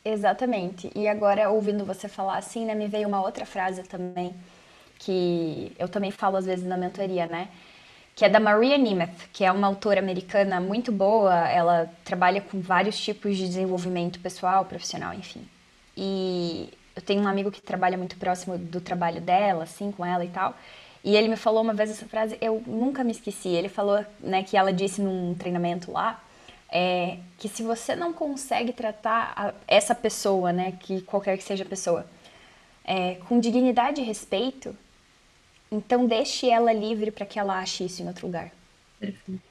Exatamente. 0.04 0.92
E 0.96 1.08
agora, 1.08 1.50
ouvindo 1.50 1.86
você 1.86 2.08
falar 2.08 2.38
assim, 2.38 2.66
né, 2.66 2.76
me 2.76 2.88
veio 2.88 3.08
uma 3.08 3.22
outra 3.22 3.46
frase 3.46 3.84
também 3.84 4.34
que 5.00 5.72
eu 5.80 5.88
também 5.88 6.12
falo 6.12 6.38
às 6.38 6.46
vezes 6.46 6.66
na 6.66 6.78
mentoria, 6.78 7.26
né? 7.26 7.48
Que 8.16 8.26
é 8.26 8.30
da 8.30 8.40
Maria 8.40 8.78
Nemeth, 8.78 9.30
que 9.32 9.46
é 9.46 9.52
uma 9.52 9.66
autora 9.68 10.00
americana 10.00 10.60
muito 10.60 10.92
boa. 10.92 11.48
Ela 11.50 11.90
trabalha 12.04 12.42
com 12.42 12.60
vários 12.60 13.00
tipos 13.00 13.38
de 13.38 13.48
desenvolvimento 13.48 14.20
pessoal, 14.20 14.66
profissional, 14.66 15.14
enfim. 15.14 15.48
E 15.96 16.70
eu 16.96 17.02
tenho 17.02 17.22
um 17.22 17.28
amigo 17.28 17.50
que 17.50 17.62
trabalha 17.62 17.98
muito 17.98 18.18
próximo 18.18 18.58
do 18.58 18.82
trabalho 18.82 19.22
dela, 19.22 19.64
assim, 19.64 19.92
com 19.92 20.06
ela 20.06 20.26
e 20.26 20.30
tal. 20.30 20.54
E 21.02 21.16
ele 21.16 21.30
me 21.30 21.38
falou 21.38 21.62
uma 21.62 21.74
vez 21.74 21.90
essa 21.90 22.06
frase, 22.06 22.38
eu 22.42 22.62
nunca 22.68 23.06
me 23.06 23.12
esqueci. 23.12 23.48
Ele 23.48 23.70
falou, 23.70 24.06
né, 24.20 24.44
que 24.44 24.58
ela 24.58 24.74
disse 24.74 25.02
num 25.02 25.34
treinamento 25.34 25.92
lá, 25.92 26.22
é, 26.70 27.18
que 27.38 27.48
se 27.48 27.64
você 27.64 27.96
não 27.96 28.12
consegue 28.12 28.74
tratar 28.74 29.34
a, 29.36 29.54
essa 29.66 29.96
pessoa, 29.96 30.52
né, 30.52 30.74
que 30.78 31.02
qualquer 31.02 31.38
que 31.38 31.44
seja 31.44 31.64
a 31.64 31.68
pessoa, 31.68 32.06
é, 32.84 33.16
com 33.28 33.40
dignidade 33.40 34.02
e 34.02 34.04
respeito, 34.04 34.76
então 35.72 36.06
deixe 36.06 36.50
ela 36.50 36.74
livre 36.74 37.12
para 37.12 37.26
que 37.26 37.40
ela 37.40 37.60
ache 37.60 37.86
isso 37.86 38.02
em 38.02 38.08
outro 38.08 38.28
lugar. 38.28 38.52
Perfeito. 39.00 39.50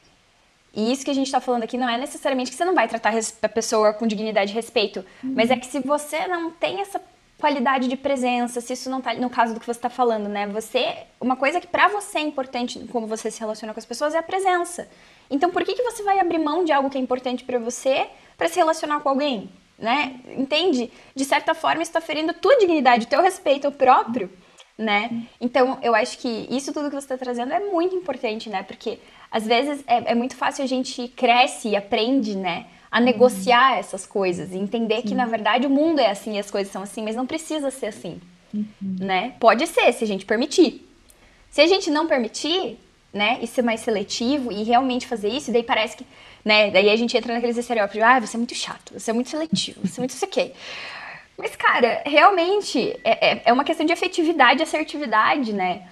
E 0.75 0.93
isso 0.93 1.05
que 1.05 1.11
a 1.11 1.15
gente 1.15 1.27
está 1.27 1.41
falando 1.41 1.65
aqui 1.65 1.77
não 1.77 1.89
é 1.89 1.97
necessariamente 1.97 2.51
que 2.51 2.57
você 2.57 2.65
não 2.65 2.75
vai 2.75 2.87
tratar 2.87 3.13
a 3.43 3.49
pessoa 3.49 3.93
com 3.93 4.07
dignidade 4.07 4.53
e 4.53 4.55
respeito, 4.55 5.05
uhum. 5.25 5.33
mas 5.35 5.51
é 5.51 5.57
que 5.57 5.67
se 5.67 5.81
você 5.81 6.29
não 6.29 6.51
tem 6.51 6.81
essa 6.81 7.01
qualidade 7.39 7.89
de 7.89 7.97
presença, 7.97 8.61
se 8.61 8.73
isso 8.73 8.91
não 8.91 9.01
tá 9.01 9.15
no 9.15 9.31
caso 9.31 9.55
do 9.55 9.61
que 9.61 9.67
você 9.67 9.79
está 9.79 9.89
falando, 9.89 10.29
né? 10.29 10.47
Você, 10.49 11.05
uma 11.21 11.37
coisa 11.37 11.61
que 11.61 11.67
para 11.67 11.89
você 11.89 12.19
é 12.19 12.21
importante 12.21 12.81
como 12.91 13.07
você 13.07 13.31
se 13.31 13.41
relaciona 13.41 13.73
com 13.73 13.79
as 13.79 13.87
pessoas 13.87 14.15
é 14.15 14.19
a 14.19 14.23
presença. 14.23 14.89
Então, 15.31 15.51
por 15.51 15.65
que 15.65 15.75
que 15.75 15.83
você 15.83 16.03
vai 16.03 16.19
abrir 16.19 16.39
mão 16.39 16.65
de 16.65 16.73
algo 16.73 16.91
que 16.91 16.99
é 16.99 17.01
importante 17.01 17.45
para 17.45 17.59
você 17.59 18.09
para 18.37 18.49
se 18.49 18.57
relacionar 18.57 19.01
com 19.01 19.09
alguém, 19.09 19.51
né? 19.79 20.21
Entende? 20.37 20.91
De 21.15 21.25
certa 21.25 21.55
forma, 21.55 21.83
está 21.83 22.01
ferindo 22.01 22.33
a 22.33 22.35
tua 22.35 22.57
dignidade, 22.59 23.07
o 23.07 23.09
teu 23.09 23.23
respeito 23.23 23.67
ao 23.67 23.73
próprio, 23.73 24.31
né? 24.79 25.25
Então, 25.41 25.79
eu 25.83 25.95
acho 25.95 26.19
que 26.19 26.47
isso 26.49 26.73
tudo 26.73 26.89
que 26.89 26.95
você 26.95 27.05
está 27.05 27.19
trazendo 27.19 27.53
é 27.53 27.59
muito 27.59 27.95
importante, 27.97 28.49
né? 28.49 28.63
Porque 28.63 29.01
às 29.31 29.45
vezes 29.45 29.83
é, 29.87 30.13
é 30.13 30.15
muito 30.15 30.37
fácil 30.37 30.63
a 30.63 30.69
gente 30.69 31.09
cresce 31.09 31.71
e 31.71 31.77
aprende, 31.77 32.37
né? 32.37 32.67
a 32.91 33.01
negociar 33.01 33.73
uhum. 33.73 33.79
essas 33.79 34.07
coisas 34.07 34.53
e 34.53 34.57
entender 34.57 35.03
Sim. 35.03 35.09
que 35.09 35.15
na 35.15 35.27
verdade 35.27 35.67
o 35.67 35.71
mundo 35.71 36.01
é 36.01 36.11
assim 36.11 36.37
e 36.37 36.39
as 36.39 36.51
coisas 36.51 36.73
são 36.73 36.83
assim, 36.83 37.03
mas 37.03 37.15
não 37.15 37.27
precisa 37.27 37.71
ser 37.71 37.87
assim, 37.87 38.21
uhum. 38.53 38.65
né? 38.81 39.35
Pode 39.39 39.67
ser 39.67 39.93
se 39.93 40.05
a 40.05 40.07
gente 40.07 40.25
permitir. 40.25 40.89
Se 41.51 41.61
a 41.61 41.67
gente 41.67 41.91
não 41.91 42.07
permitir, 42.07 42.79
né, 43.13 43.39
e 43.41 43.47
ser 43.47 43.63
mais 43.63 43.81
seletivo 43.81 44.53
e 44.53 44.63
realmente 44.63 45.07
fazer 45.07 45.29
isso, 45.29 45.51
daí 45.51 45.63
parece 45.63 45.97
que, 45.97 46.07
né, 46.45 46.71
daí 46.71 46.91
a 46.91 46.97
gente 46.97 47.17
entra 47.17 47.33
naqueles 47.33 47.57
estereótipos, 47.57 48.03
ah, 48.03 48.21
você 48.21 48.37
é 48.37 48.39
muito 48.39 48.55
chato, 48.55 48.93
você 48.99 49.11
é 49.11 49.15
muito 49.15 49.31
seletivo, 49.31 49.81
você 49.83 49.99
é 49.99 50.03
muito 50.03 50.11
isso 50.11 50.25
aqui. 50.25 50.53
Mas, 51.39 51.55
cara, 51.55 52.03
realmente 52.05 52.99
é, 53.05 53.31
é, 53.31 53.43
é 53.47 53.53
uma 53.53 53.65
questão 53.65 53.87
de 53.87 53.93
efetividade 53.93 54.61
e 54.61 54.65
assertividade, 54.65 55.53
né? 55.53 55.89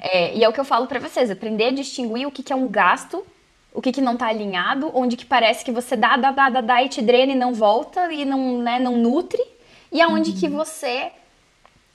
É, 0.00 0.36
e 0.36 0.44
é 0.44 0.48
o 0.48 0.52
que 0.52 0.60
eu 0.60 0.64
falo 0.64 0.86
para 0.86 1.00
vocês, 1.00 1.30
aprender 1.30 1.68
a 1.68 1.70
distinguir 1.72 2.28
o 2.28 2.30
que, 2.30 2.42
que 2.42 2.52
é 2.52 2.56
um 2.56 2.68
gasto 2.68 3.24
o 3.72 3.80
que, 3.80 3.92
que 3.92 4.00
não 4.00 4.14
está 4.14 4.26
alinhado, 4.26 4.90
onde 4.94 5.16
que 5.16 5.24
parece 5.24 5.64
que 5.64 5.72
você 5.72 5.96
dá, 5.96 6.16
dá, 6.16 6.32
dá, 6.32 6.50
dá, 6.50 6.60
dá 6.60 6.82
e 6.82 6.88
te 6.88 7.00
drena 7.00 7.32
e 7.32 7.36
não 7.36 7.54
volta 7.54 8.12
e 8.12 8.24
não, 8.24 8.58
né, 8.58 8.78
não 8.78 8.96
nutre, 8.96 9.42
e 9.92 10.00
aonde 10.00 10.30
uhum. 10.30 10.36
que 10.36 10.48
você 10.48 11.12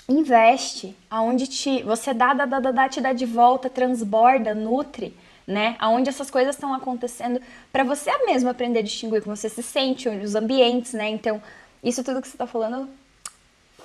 investe, 0.08 0.96
aonde 1.10 1.48
te, 1.48 1.84
você 1.84 2.14
dá, 2.14 2.34
dá, 2.34 2.46
dá, 2.46 2.60
dá, 2.60 2.72
dá, 2.72 2.90
te 2.90 3.02
dá 3.02 3.12
de 3.12 3.26
volta, 3.26 3.70
transborda, 3.70 4.54
nutre, 4.54 5.16
né? 5.48 5.76
Aonde 5.80 6.10
essas 6.10 6.30
coisas 6.30 6.56
estão 6.56 6.74
acontecendo 6.74 7.40
para 7.72 7.84
você 7.84 8.12
mesmo 8.26 8.50
aprender 8.50 8.80
a 8.80 8.84
distinguir 8.84 9.22
como 9.22 9.36
você 9.36 9.50
se 9.50 9.64
sente, 9.64 10.08
os 10.10 10.36
ambientes, 10.36 10.94
né? 10.94 11.10
Então, 11.10 11.42
isso 11.86 12.04
tudo 12.04 12.22
que 12.22 12.28
você 12.28 12.34
está 12.34 12.48
falando 12.48 12.90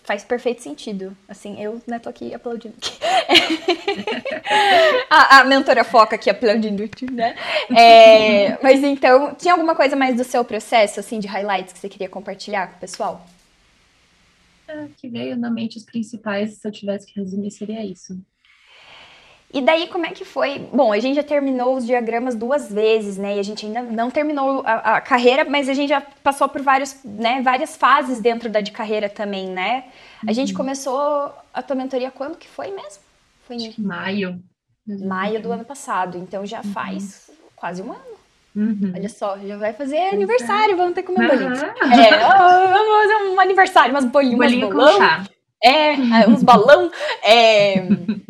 faz 0.03 0.25
perfeito 0.25 0.63
sentido. 0.63 1.15
Assim, 1.29 1.63
eu, 1.63 1.81
né, 1.87 1.99
tô 1.99 2.09
aqui 2.09 2.35
aplaudindo. 2.35 2.75
a, 5.09 5.39
a, 5.39 5.45
mentora 5.45 5.85
foca 5.85 6.17
aqui 6.17 6.31
aplaudindo, 6.31 6.83
né? 7.13 7.37
É, 7.77 8.59
mas 8.63 8.83
então, 8.83 9.35
tinha 9.35 9.55
alguma 9.55 9.77
coisa 9.77 9.95
mais 9.95 10.17
do 10.17 10.25
seu 10.25 10.45
processo, 10.45 10.99
assim, 10.99 11.21
de 11.21 11.29
highlights 11.29 11.73
que 11.73 11.79
você 11.79 11.89
queria 11.89 12.09
compartilhar 12.09 12.69
com 12.69 12.77
o 12.79 12.81
pessoal? 12.81 13.25
É, 14.67 14.89
que 14.97 15.09
veio 15.09 15.37
na 15.37 15.51
mente 15.51 15.77
os 15.77 15.85
principais, 15.85 16.55
se 16.55 16.67
eu 16.67 16.73
tivesse 16.73 17.07
que 17.07 17.21
resumir, 17.21 17.51
seria 17.51 17.85
isso. 17.85 18.19
E 19.53 19.61
daí, 19.61 19.89
como 19.89 20.07
é 20.07 20.11
que 20.11 20.25
foi? 20.25 20.61
Bom, 20.73 20.93
a 20.93 21.01
gente 21.01 21.17
já 21.17 21.25
terminou 21.25 21.77
os 21.77 21.85
diagramas 21.85 22.37
duas 22.37 22.73
vezes, 22.73 23.17
né? 23.17 23.37
E 23.37 23.41
a 23.41 23.43
gente 23.43 23.67
ainda 23.67 23.83
não 23.83 24.09
terminou 24.09 24.63
a, 24.65 24.97
a 24.97 25.01
carreira, 25.01 25.45
mas 25.45 25.69
a 25.69 25.75
gente 25.75 25.89
já 25.89 26.01
passou 26.01 26.49
por 26.49 26.63
vários, 26.63 26.97
né, 27.05 27.43
várias 27.43 27.77
fases 27.77 28.21
dentro 28.21 28.49
da 28.49 28.61
de 28.61 28.71
carreira 28.71 29.09
também, 29.09 29.49
né? 29.49 29.85
A 30.27 30.33
gente 30.33 30.53
uhum. 30.53 30.59
começou 30.59 31.33
a 31.53 31.63
tua 31.63 31.75
mentoria 31.75 32.13
quando 32.13 32.37
que 32.37 32.47
foi 32.47 32.69
mesmo? 32.69 33.03
Foi 33.47 33.57
em 33.57 33.75
maio. 33.79 34.41
Maio 34.87 35.43
do 35.43 35.51
ano 35.51 35.65
passado. 35.65 36.17
Então 36.17 36.47
já 36.47 36.59
uhum. 36.59 36.73
faz 36.73 37.31
quase 37.57 37.83
um 37.83 37.91
ano. 37.91 38.21
Uhum. 38.55 38.93
Olha 38.95 39.09
só, 39.09 39.37
já 39.39 39.57
vai 39.57 39.73
fazer 39.73 39.97
é. 39.97 40.11
aniversário, 40.11 40.77
vamos 40.77 40.95
ter 40.95 41.03
que 41.03 41.13
comer 41.13 41.25
um 41.25 41.29
bolinho. 41.29 41.55
É, 41.55 42.19
vamos 42.69 43.03
fazer 43.03 43.31
um 43.31 43.41
aniversário, 43.41 43.91
umas 43.93 44.05
bolinhas, 44.05 44.39
bolinho 44.39 44.71
umas 44.71 44.93
bolão. 44.93 45.25
É, 45.63 45.95
uns 46.29 46.43
balão. 46.43 46.91
É, 47.23 47.87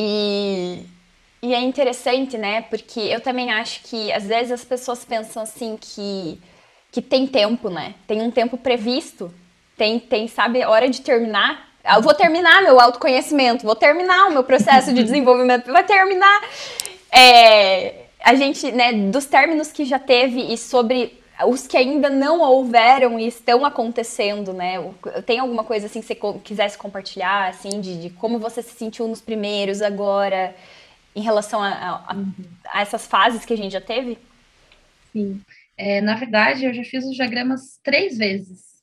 e, 0.00 0.78
e 1.42 1.52
é 1.52 1.60
interessante, 1.60 2.38
né? 2.38 2.62
Porque 2.62 3.00
eu 3.00 3.20
também 3.20 3.50
acho 3.50 3.80
que 3.82 4.12
às 4.12 4.24
vezes 4.24 4.52
as 4.52 4.64
pessoas 4.64 5.04
pensam 5.04 5.42
assim 5.42 5.76
que, 5.76 6.40
que 6.92 7.02
tem 7.02 7.26
tempo, 7.26 7.68
né? 7.68 7.94
Tem 8.06 8.22
um 8.22 8.30
tempo 8.30 8.56
previsto, 8.56 9.34
tem, 9.76 9.98
tem, 9.98 10.28
sabe, 10.28 10.64
hora 10.64 10.88
de 10.88 11.00
terminar. 11.00 11.66
Eu 11.96 12.00
vou 12.00 12.14
terminar 12.14 12.62
meu 12.62 12.78
autoconhecimento, 12.78 13.66
vou 13.66 13.74
terminar 13.74 14.28
o 14.28 14.30
meu 14.30 14.44
processo 14.44 14.94
de 14.94 15.02
desenvolvimento, 15.02 15.72
vai 15.72 15.82
terminar. 15.82 16.44
É, 17.10 18.04
a 18.22 18.36
gente, 18.36 18.70
né, 18.70 18.92
dos 18.92 19.26
términos 19.26 19.72
que 19.72 19.84
já 19.84 19.98
teve 19.98 20.52
e 20.52 20.56
sobre 20.56 21.20
os 21.46 21.66
que 21.66 21.76
ainda 21.76 22.10
não 22.10 22.40
houveram 22.40 23.18
e 23.18 23.26
estão 23.26 23.64
acontecendo, 23.64 24.52
né? 24.52 24.74
Tem 25.24 25.38
alguma 25.38 25.62
coisa 25.62 25.86
assim 25.86 26.00
que 26.00 26.06
você 26.06 26.18
quisesse 26.42 26.76
compartilhar, 26.76 27.48
assim, 27.48 27.80
de, 27.80 28.02
de 28.02 28.10
como 28.10 28.38
você 28.38 28.62
se 28.62 28.74
sentiu 28.74 29.06
nos 29.06 29.20
primeiros 29.20 29.80
agora, 29.80 30.54
em 31.14 31.22
relação 31.22 31.62
a, 31.62 32.04
a, 32.08 32.14
uhum. 32.14 32.32
a 32.72 32.80
essas 32.80 33.06
fases 33.06 33.44
que 33.44 33.52
a 33.52 33.56
gente 33.56 33.72
já 33.72 33.80
teve? 33.80 34.18
Sim. 35.12 35.40
É, 35.76 36.00
na 36.00 36.16
verdade, 36.16 36.64
eu 36.64 36.74
já 36.74 36.82
fiz 36.82 37.04
os 37.04 37.14
diagramas 37.14 37.78
três 37.84 38.18
vezes. 38.18 38.82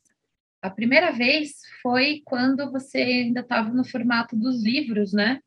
A 0.62 0.70
primeira 0.70 1.12
vez 1.12 1.58
foi 1.82 2.22
quando 2.24 2.72
você 2.72 3.00
ainda 3.00 3.42
estava 3.42 3.70
no 3.70 3.84
formato 3.84 4.36
dos 4.36 4.64
livros, 4.64 5.12
né? 5.12 5.40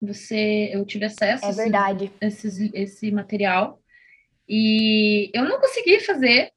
Você, 0.00 0.70
eu 0.72 0.84
tive 0.84 1.04
acesso 1.04 1.44
é 1.44 1.52
verdade. 1.52 2.10
a 2.20 2.26
esse, 2.26 2.70
esse 2.72 3.10
material 3.10 3.81
e 4.48 5.30
eu 5.34 5.44
não 5.44 5.60
consegui 5.60 6.00
fazer, 6.00 6.52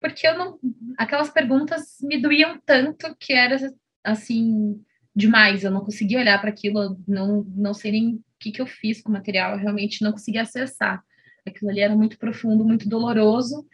porque 0.00 0.26
eu 0.26 0.36
não. 0.36 0.58
Aquelas 0.98 1.30
perguntas 1.30 1.96
me 2.02 2.20
doíam 2.20 2.60
tanto 2.64 3.14
que 3.18 3.32
era 3.32 3.56
assim 4.04 4.82
demais. 5.14 5.64
Eu 5.64 5.70
não 5.70 5.84
conseguia 5.84 6.18
olhar 6.18 6.40
para 6.40 6.50
aquilo, 6.50 6.98
não, 7.06 7.44
não 7.56 7.74
sei 7.74 7.92
nem 7.92 8.14
o 8.14 8.24
que, 8.38 8.52
que 8.52 8.60
eu 8.60 8.66
fiz 8.66 9.02
com 9.02 9.10
o 9.10 9.12
material, 9.12 9.52
eu 9.52 9.58
realmente 9.58 10.02
não 10.02 10.12
conseguia 10.12 10.42
acessar. 10.42 11.02
Aquilo 11.46 11.70
ali 11.70 11.80
era 11.80 11.94
muito 11.94 12.18
profundo, 12.18 12.64
muito 12.64 12.88
doloroso. 12.88 13.66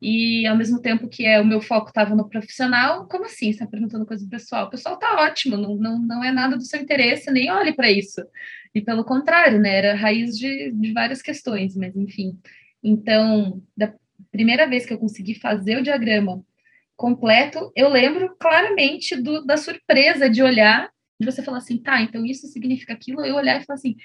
E 0.00 0.44
ao 0.48 0.56
mesmo 0.56 0.80
tempo 0.82 1.08
que 1.08 1.24
é, 1.24 1.40
o 1.40 1.44
meu 1.44 1.60
foco 1.60 1.88
estava 1.88 2.14
no 2.16 2.28
profissional, 2.28 3.06
como 3.06 3.26
assim? 3.26 3.46
Você 3.46 3.50
está 3.50 3.66
perguntando 3.68 4.04
coisa 4.04 4.24
do 4.24 4.30
pessoal? 4.30 4.66
O 4.66 4.70
pessoal 4.70 4.96
está 4.96 5.14
ótimo, 5.22 5.56
não, 5.56 5.76
não, 5.76 5.98
não 6.00 6.24
é 6.24 6.32
nada 6.32 6.56
do 6.56 6.64
seu 6.64 6.80
interesse, 6.80 7.30
nem 7.30 7.50
olhe 7.52 7.72
para 7.72 7.88
isso. 7.88 8.20
E 8.74 8.80
pelo 8.80 9.04
contrário, 9.04 9.60
né? 9.60 9.76
Era 9.76 9.94
raiz 9.94 10.36
de, 10.36 10.72
de 10.72 10.92
várias 10.92 11.22
questões, 11.22 11.76
mas 11.76 11.96
enfim. 11.96 12.36
Então, 12.82 13.62
da 13.76 13.94
primeira 14.30 14.66
vez 14.66 14.84
que 14.84 14.92
eu 14.92 14.98
consegui 14.98 15.34
fazer 15.34 15.76
o 15.76 15.82
diagrama 15.82 16.44
completo, 16.96 17.72
eu 17.76 17.88
lembro 17.88 18.34
claramente 18.38 19.16
do, 19.20 19.44
da 19.44 19.56
surpresa 19.56 20.28
de 20.28 20.42
olhar 20.42 20.90
e 21.20 21.24
você 21.24 21.42
falar 21.42 21.58
assim, 21.58 21.78
tá, 21.78 22.00
então 22.00 22.24
isso 22.24 22.46
significa 22.48 22.92
aquilo, 22.92 23.24
eu 23.24 23.36
olhar 23.36 23.60
e 23.60 23.64
falar 23.64 23.76
assim, 23.76 23.96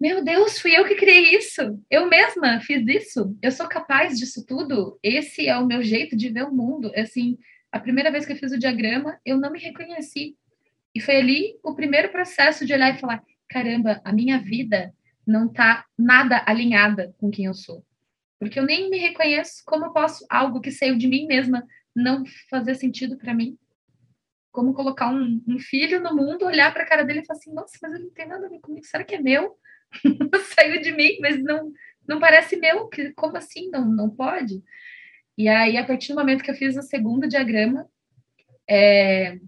meu 0.00 0.24
Deus, 0.24 0.58
fui 0.58 0.76
eu 0.76 0.84
que 0.84 0.94
criei 0.94 1.36
isso, 1.36 1.80
eu 1.90 2.08
mesma 2.08 2.60
fiz 2.60 2.86
isso, 2.86 3.36
eu 3.42 3.50
sou 3.50 3.68
capaz 3.68 4.18
disso 4.18 4.44
tudo, 4.46 4.98
esse 5.02 5.46
é 5.48 5.56
o 5.56 5.66
meu 5.66 5.82
jeito 5.82 6.16
de 6.16 6.28
ver 6.28 6.44
o 6.44 6.54
mundo, 6.54 6.90
assim, 6.96 7.36
a 7.70 7.78
primeira 7.78 8.10
vez 8.10 8.24
que 8.24 8.32
eu 8.32 8.36
fiz 8.36 8.52
o 8.52 8.58
diagrama, 8.58 9.18
eu 9.24 9.36
não 9.38 9.50
me 9.50 9.58
reconheci, 9.58 10.36
e 10.94 11.00
foi 11.00 11.16
ali 11.16 11.58
o 11.62 11.74
primeiro 11.74 12.10
processo 12.10 12.64
de 12.64 12.72
olhar 12.72 12.94
e 12.94 12.98
falar, 12.98 13.22
caramba, 13.48 14.00
a 14.04 14.12
minha 14.12 14.38
vida 14.38 14.92
não 15.26 15.48
tá 15.48 15.84
nada 15.98 16.42
alinhada 16.46 17.14
com 17.18 17.30
quem 17.30 17.44
eu 17.44 17.54
sou 17.54 17.84
porque 18.38 18.58
eu 18.58 18.64
nem 18.64 18.88
me 18.88 18.98
reconheço 18.98 19.62
como 19.66 19.86
eu 19.86 19.92
posso 19.92 20.24
algo 20.28 20.60
que 20.60 20.70
saiu 20.70 20.96
de 20.96 21.06
mim 21.06 21.26
mesma 21.26 21.66
não 21.94 22.24
fazer 22.48 22.74
sentido 22.76 23.16
para 23.16 23.34
mim. 23.34 23.58
Como 24.52 24.74
colocar 24.74 25.10
um, 25.10 25.42
um, 25.46 25.58
filho 25.58 26.00
no 26.00 26.14
mundo, 26.14 26.46
olhar 26.46 26.72
para 26.72 26.84
a 26.84 26.86
cara 26.86 27.04
dele 27.04 27.20
e 27.20 27.26
falar 27.26 27.38
assim: 27.38 27.52
nossa, 27.52 27.78
mas 27.82 27.92
ele 27.92 28.04
não 28.04 28.10
tem 28.10 28.26
nada 28.26 28.46
a 28.46 28.48
ver 28.48 28.60
comigo, 28.60 28.86
será 28.86 29.04
que 29.04 29.14
é 29.14 29.20
meu? 29.20 29.56
Saiu 30.54 30.80
de 30.80 30.92
mim, 30.92 31.18
mas 31.20 31.42
não, 31.42 31.72
não 32.06 32.18
parece 32.18 32.56
meu, 32.56 32.88
como 33.14 33.36
assim? 33.36 33.68
Não, 33.70 33.84
não 33.84 34.10
pode? 34.10 34.62
E 35.36 35.48
aí, 35.48 35.76
a 35.76 35.84
partir 35.84 36.12
do 36.12 36.18
momento 36.18 36.42
que 36.42 36.50
eu 36.50 36.54
fiz 36.54 36.76
o 36.76 36.82
segundo 36.82 37.28
diagrama, 37.28 37.88
é, 38.68 39.38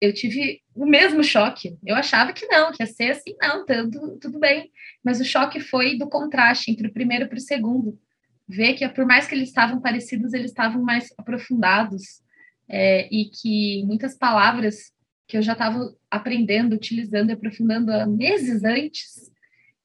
eu 0.00 0.12
tive 0.12 0.62
o 0.80 0.86
mesmo 0.86 1.22
choque. 1.22 1.76
Eu 1.84 1.94
achava 1.94 2.32
que 2.32 2.46
não, 2.46 2.72
que 2.72 2.82
ia 2.82 2.86
ser 2.86 3.10
assim, 3.10 3.36
não, 3.38 3.66
tudo, 3.66 4.18
tudo 4.18 4.38
bem. 4.38 4.70
Mas 5.04 5.20
o 5.20 5.24
choque 5.24 5.60
foi 5.60 5.98
do 5.98 6.08
contraste 6.08 6.70
entre 6.70 6.88
o 6.88 6.92
primeiro 6.92 7.28
para 7.28 7.36
o 7.36 7.40
segundo. 7.40 8.00
Ver 8.48 8.72
que, 8.72 8.88
por 8.88 9.04
mais 9.04 9.26
que 9.26 9.34
eles 9.34 9.50
estavam 9.50 9.78
parecidos, 9.78 10.32
eles 10.32 10.50
estavam 10.50 10.82
mais 10.82 11.12
aprofundados. 11.18 12.22
É, 12.66 13.06
e 13.14 13.26
que 13.26 13.84
muitas 13.84 14.16
palavras 14.16 14.90
que 15.28 15.36
eu 15.36 15.42
já 15.42 15.52
estava 15.52 15.94
aprendendo, 16.10 16.72
utilizando 16.72 17.28
e 17.28 17.32
aprofundando 17.34 17.92
há 17.92 18.06
meses 18.06 18.64
antes, 18.64 19.30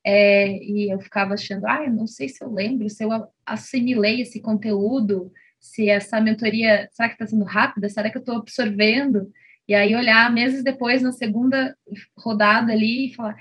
é, 0.01 0.55
e 0.63 0.93
eu 0.93 0.99
ficava 1.01 1.33
achando, 1.33 1.67
ah, 1.67 1.89
não 1.89 2.07
sei 2.07 2.29
se 2.29 2.41
eu 2.41 2.53
lembro, 2.53 2.89
se 2.89 3.03
eu 3.03 3.09
assimilei 3.45 4.21
esse 4.21 4.39
conteúdo, 4.39 5.29
se 5.59 5.89
essa 5.89 6.21
mentoria, 6.21 6.87
será 6.93 7.09
que 7.09 7.15
está 7.15 7.27
sendo 7.27 7.43
rápida? 7.43 7.89
Será 7.89 8.09
que 8.09 8.17
eu 8.17 8.21
estou 8.21 8.37
absorvendo? 8.37 9.29
E 9.67 9.73
aí 9.73 9.95
olhar 9.95 10.31
meses 10.31 10.63
depois, 10.63 11.01
na 11.01 11.11
segunda 11.11 11.75
rodada 12.17 12.71
ali, 12.71 13.07
e 13.07 13.13
falar: 13.13 13.35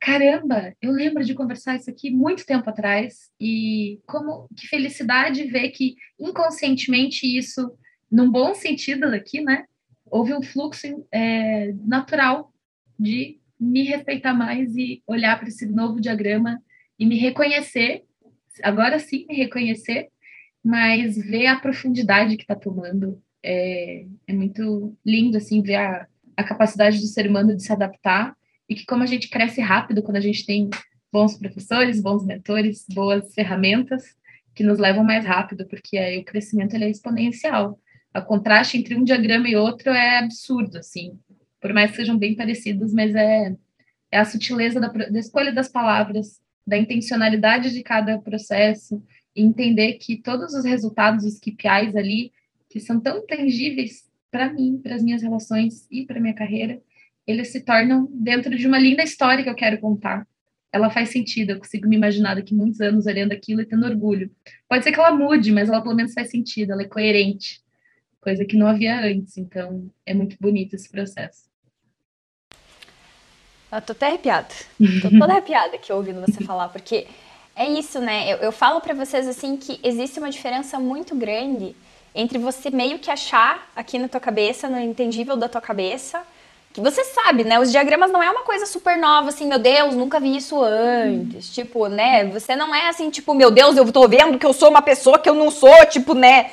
caramba, 0.00 0.74
eu 0.80 0.92
lembro 0.92 1.24
de 1.24 1.34
conversar 1.34 1.76
isso 1.76 1.90
aqui 1.90 2.10
muito 2.10 2.46
tempo 2.46 2.68
atrás 2.68 3.30
e 3.40 4.00
como 4.06 4.48
que 4.56 4.68
felicidade 4.68 5.44
ver 5.44 5.70
que 5.70 5.96
inconscientemente 6.18 7.26
isso, 7.26 7.76
num 8.10 8.30
bom 8.30 8.54
sentido 8.54 9.06
aqui, 9.06 9.40
né, 9.40 9.64
houve 10.04 10.32
um 10.34 10.42
fluxo 10.42 10.86
é, 11.10 11.72
natural 11.84 12.52
de 12.98 13.40
me 13.58 13.82
respeitar 13.82 14.34
mais 14.34 14.76
e 14.76 15.02
olhar 15.06 15.38
para 15.38 15.48
esse 15.48 15.66
novo 15.66 16.00
diagrama 16.00 16.62
e 16.98 17.06
me 17.06 17.18
reconhecer, 17.18 18.04
agora 18.62 18.98
sim 18.98 19.26
me 19.28 19.36
reconhecer, 19.36 20.08
mas 20.62 21.16
ver 21.16 21.46
a 21.46 21.58
profundidade 21.58 22.36
que 22.36 22.42
está 22.42 22.54
tomando 22.54 23.22
é, 23.46 24.04
é, 24.26 24.32
muito 24.32 24.96
lindo 25.04 25.36
assim 25.36 25.62
ver 25.62 25.76
a, 25.76 26.06
a 26.36 26.42
capacidade 26.42 26.98
do 26.98 27.06
ser 27.06 27.28
humano 27.28 27.54
de 27.54 27.62
se 27.62 27.72
adaptar 27.72 28.36
e 28.68 28.74
que 28.74 28.84
como 28.84 29.04
a 29.04 29.06
gente 29.06 29.30
cresce 29.30 29.60
rápido 29.60 30.02
quando 30.02 30.16
a 30.16 30.20
gente 30.20 30.44
tem 30.44 30.68
bons 31.12 31.38
professores, 31.38 32.02
bons 32.02 32.26
mentores, 32.26 32.84
boas 32.92 33.32
ferramentas 33.32 34.02
que 34.52 34.64
nos 34.64 34.78
levam 34.78 35.04
mais 35.04 35.24
rápido, 35.24 35.66
porque 35.66 35.96
aí 35.96 36.18
o 36.18 36.24
crescimento 36.24 36.74
ele 36.74 36.84
é 36.84 36.90
exponencial. 36.90 37.78
O 38.14 38.22
contraste 38.22 38.78
entre 38.78 38.96
um 38.96 39.04
diagrama 39.04 39.48
e 39.48 39.54
outro 39.54 39.90
é 39.90 40.18
absurdo, 40.18 40.78
assim, 40.78 41.18
por 41.60 41.72
mais 41.72 41.90
que 41.90 41.98
sejam 41.98 42.18
bem 42.18 42.34
parecidos, 42.34 42.92
mas 42.92 43.14
é, 43.14 43.54
é 44.10 44.18
a 44.18 44.24
sutileza 44.24 44.80
da, 44.80 44.88
da 44.88 45.18
escolha 45.18 45.52
das 45.52 45.68
palavras, 45.68 46.40
da 46.66 46.76
intencionalidade 46.76 47.70
de 47.70 47.82
cada 47.82 48.18
processo, 48.18 49.02
e 49.36 49.42
entender 49.42 49.94
que 49.94 50.16
todos 50.16 50.54
os 50.54 50.64
resultados, 50.64 51.24
os 51.24 51.38
KPIs 51.38 51.94
ali, 51.94 52.32
que 52.76 52.80
são 52.80 53.00
tão 53.00 53.26
tangíveis 53.26 54.04
para 54.30 54.52
mim, 54.52 54.78
para 54.82 54.96
as 54.96 55.02
minhas 55.02 55.22
relações 55.22 55.86
e 55.90 56.04
para 56.04 56.20
minha 56.20 56.34
carreira, 56.34 56.78
eles 57.26 57.48
se 57.48 57.62
tornam 57.62 58.06
dentro 58.12 58.54
de 58.54 58.66
uma 58.66 58.78
linda 58.78 59.02
história 59.02 59.42
que 59.42 59.48
eu 59.48 59.54
quero 59.54 59.80
contar. 59.80 60.26
Ela 60.70 60.90
faz 60.90 61.08
sentido, 61.08 61.52
eu 61.52 61.58
consigo 61.58 61.88
me 61.88 61.96
imaginar 61.96 62.34
daqui 62.34 62.54
muitos 62.54 62.82
anos 62.82 63.06
olhando 63.06 63.32
aquilo 63.32 63.62
e 63.62 63.66
tendo 63.66 63.86
orgulho. 63.86 64.30
Pode 64.68 64.84
ser 64.84 64.92
que 64.92 65.00
ela 65.00 65.10
mude, 65.10 65.50
mas 65.50 65.70
ela 65.70 65.80
pelo 65.80 65.94
menos 65.94 66.12
faz 66.12 66.30
sentido, 66.30 66.72
ela 66.72 66.82
é 66.82 66.86
coerente, 66.86 67.62
coisa 68.20 68.44
que 68.44 68.58
não 68.58 68.66
havia 68.66 69.00
antes. 69.00 69.38
Então, 69.38 69.90
é 70.04 70.12
muito 70.12 70.36
bonito 70.38 70.76
esse 70.76 70.90
processo. 70.90 71.46
Eu 73.72 73.80
tô 73.80 73.92
até 73.92 74.08
arrepiada. 74.08 74.54
Tô 75.00 75.08
toda 75.18 75.32
arrepiada 75.32 75.76
aqui 75.76 75.90
ouvindo 75.90 76.20
você 76.20 76.44
falar, 76.44 76.68
porque 76.68 77.06
é 77.56 77.70
isso, 77.70 78.00
né? 78.00 78.30
Eu, 78.34 78.36
eu 78.38 78.52
falo 78.52 78.82
para 78.82 78.92
vocês 78.92 79.26
assim 79.26 79.56
que 79.56 79.80
existe 79.82 80.18
uma 80.18 80.30
diferença 80.30 80.78
muito 80.78 81.16
grande 81.16 81.74
entre 82.16 82.38
você 82.38 82.70
meio 82.70 82.98
que 82.98 83.10
achar 83.10 83.70
aqui 83.76 83.98
na 83.98 84.08
tua 84.08 84.18
cabeça, 84.18 84.68
no 84.68 84.80
entendível 84.80 85.36
da 85.36 85.50
tua 85.50 85.60
cabeça, 85.60 86.22
que 86.72 86.80
você 86.80 87.04
sabe, 87.04 87.44
né? 87.44 87.60
Os 87.60 87.70
diagramas 87.70 88.10
não 88.10 88.22
é 88.22 88.30
uma 88.30 88.42
coisa 88.42 88.64
super 88.64 88.98
nova, 88.98 89.28
assim, 89.28 89.46
meu 89.46 89.58
Deus, 89.58 89.94
nunca 89.94 90.18
vi 90.18 90.36
isso 90.36 90.60
antes. 90.62 91.48
Hum. 91.48 91.52
Tipo, 91.52 91.88
né? 91.88 92.24
Você 92.26 92.56
não 92.56 92.74
é 92.74 92.88
assim, 92.88 93.10
tipo, 93.10 93.34
meu 93.34 93.50
Deus, 93.50 93.76
eu 93.76 93.90
tô 93.92 94.08
vendo 94.08 94.38
que 94.38 94.46
eu 94.46 94.52
sou 94.54 94.70
uma 94.70 94.82
pessoa 94.82 95.18
que 95.18 95.28
eu 95.28 95.34
não 95.34 95.50
sou, 95.50 95.74
tipo, 95.86 96.14
né? 96.14 96.50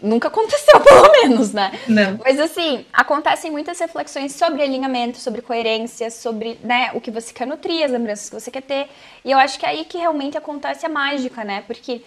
Nunca 0.00 0.28
aconteceu, 0.28 0.80
pelo 0.80 1.10
menos, 1.10 1.52
né? 1.54 1.72
Não. 1.88 2.18
Mas 2.22 2.38
assim, 2.38 2.84
acontecem 2.92 3.50
muitas 3.50 3.78
reflexões 3.78 4.34
sobre 4.34 4.62
alinhamento, 4.62 5.18
sobre 5.18 5.40
coerência, 5.40 6.10
sobre 6.10 6.58
né, 6.62 6.90
o 6.92 7.00
que 7.00 7.10
você 7.10 7.32
quer 7.32 7.46
nutrir, 7.46 7.84
as 7.84 7.90
lembranças 7.90 8.28
que 8.28 8.40
você 8.40 8.50
quer 8.50 8.62
ter. 8.62 8.88
E 9.24 9.30
eu 9.30 9.38
acho 9.38 9.58
que 9.58 9.64
é 9.64 9.70
aí 9.70 9.84
que 9.84 9.96
realmente 9.96 10.36
acontece 10.36 10.84
a 10.84 10.88
mágica, 10.88 11.44
né? 11.44 11.62
Porque 11.66 12.02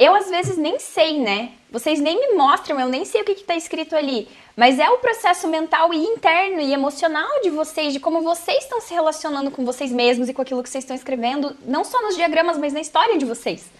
eu 0.00 0.14
às 0.14 0.30
vezes 0.30 0.56
nem 0.56 0.78
sei, 0.78 1.20
né? 1.20 1.52
Vocês 1.70 2.00
nem 2.00 2.18
me 2.18 2.34
mostram, 2.34 2.80
eu 2.80 2.88
nem 2.88 3.04
sei 3.04 3.20
o 3.20 3.24
que 3.24 3.32
está 3.32 3.54
escrito 3.54 3.94
ali. 3.94 4.26
Mas 4.56 4.78
é 4.78 4.88
o 4.88 4.96
processo 4.96 5.46
mental 5.46 5.92
e 5.92 5.98
interno 5.98 6.58
e 6.58 6.72
emocional 6.72 7.40
de 7.42 7.50
vocês, 7.50 7.92
de 7.92 8.00
como 8.00 8.22
vocês 8.22 8.64
estão 8.64 8.80
se 8.80 8.94
relacionando 8.94 9.50
com 9.50 9.62
vocês 9.64 9.92
mesmos 9.92 10.28
e 10.28 10.32
com 10.32 10.40
aquilo 10.40 10.62
que 10.62 10.70
vocês 10.70 10.84
estão 10.84 10.96
escrevendo, 10.96 11.54
não 11.66 11.84
só 11.84 12.00
nos 12.02 12.16
diagramas, 12.16 12.56
mas 12.56 12.72
na 12.72 12.80
história 12.80 13.18
de 13.18 13.26
vocês, 13.26 13.70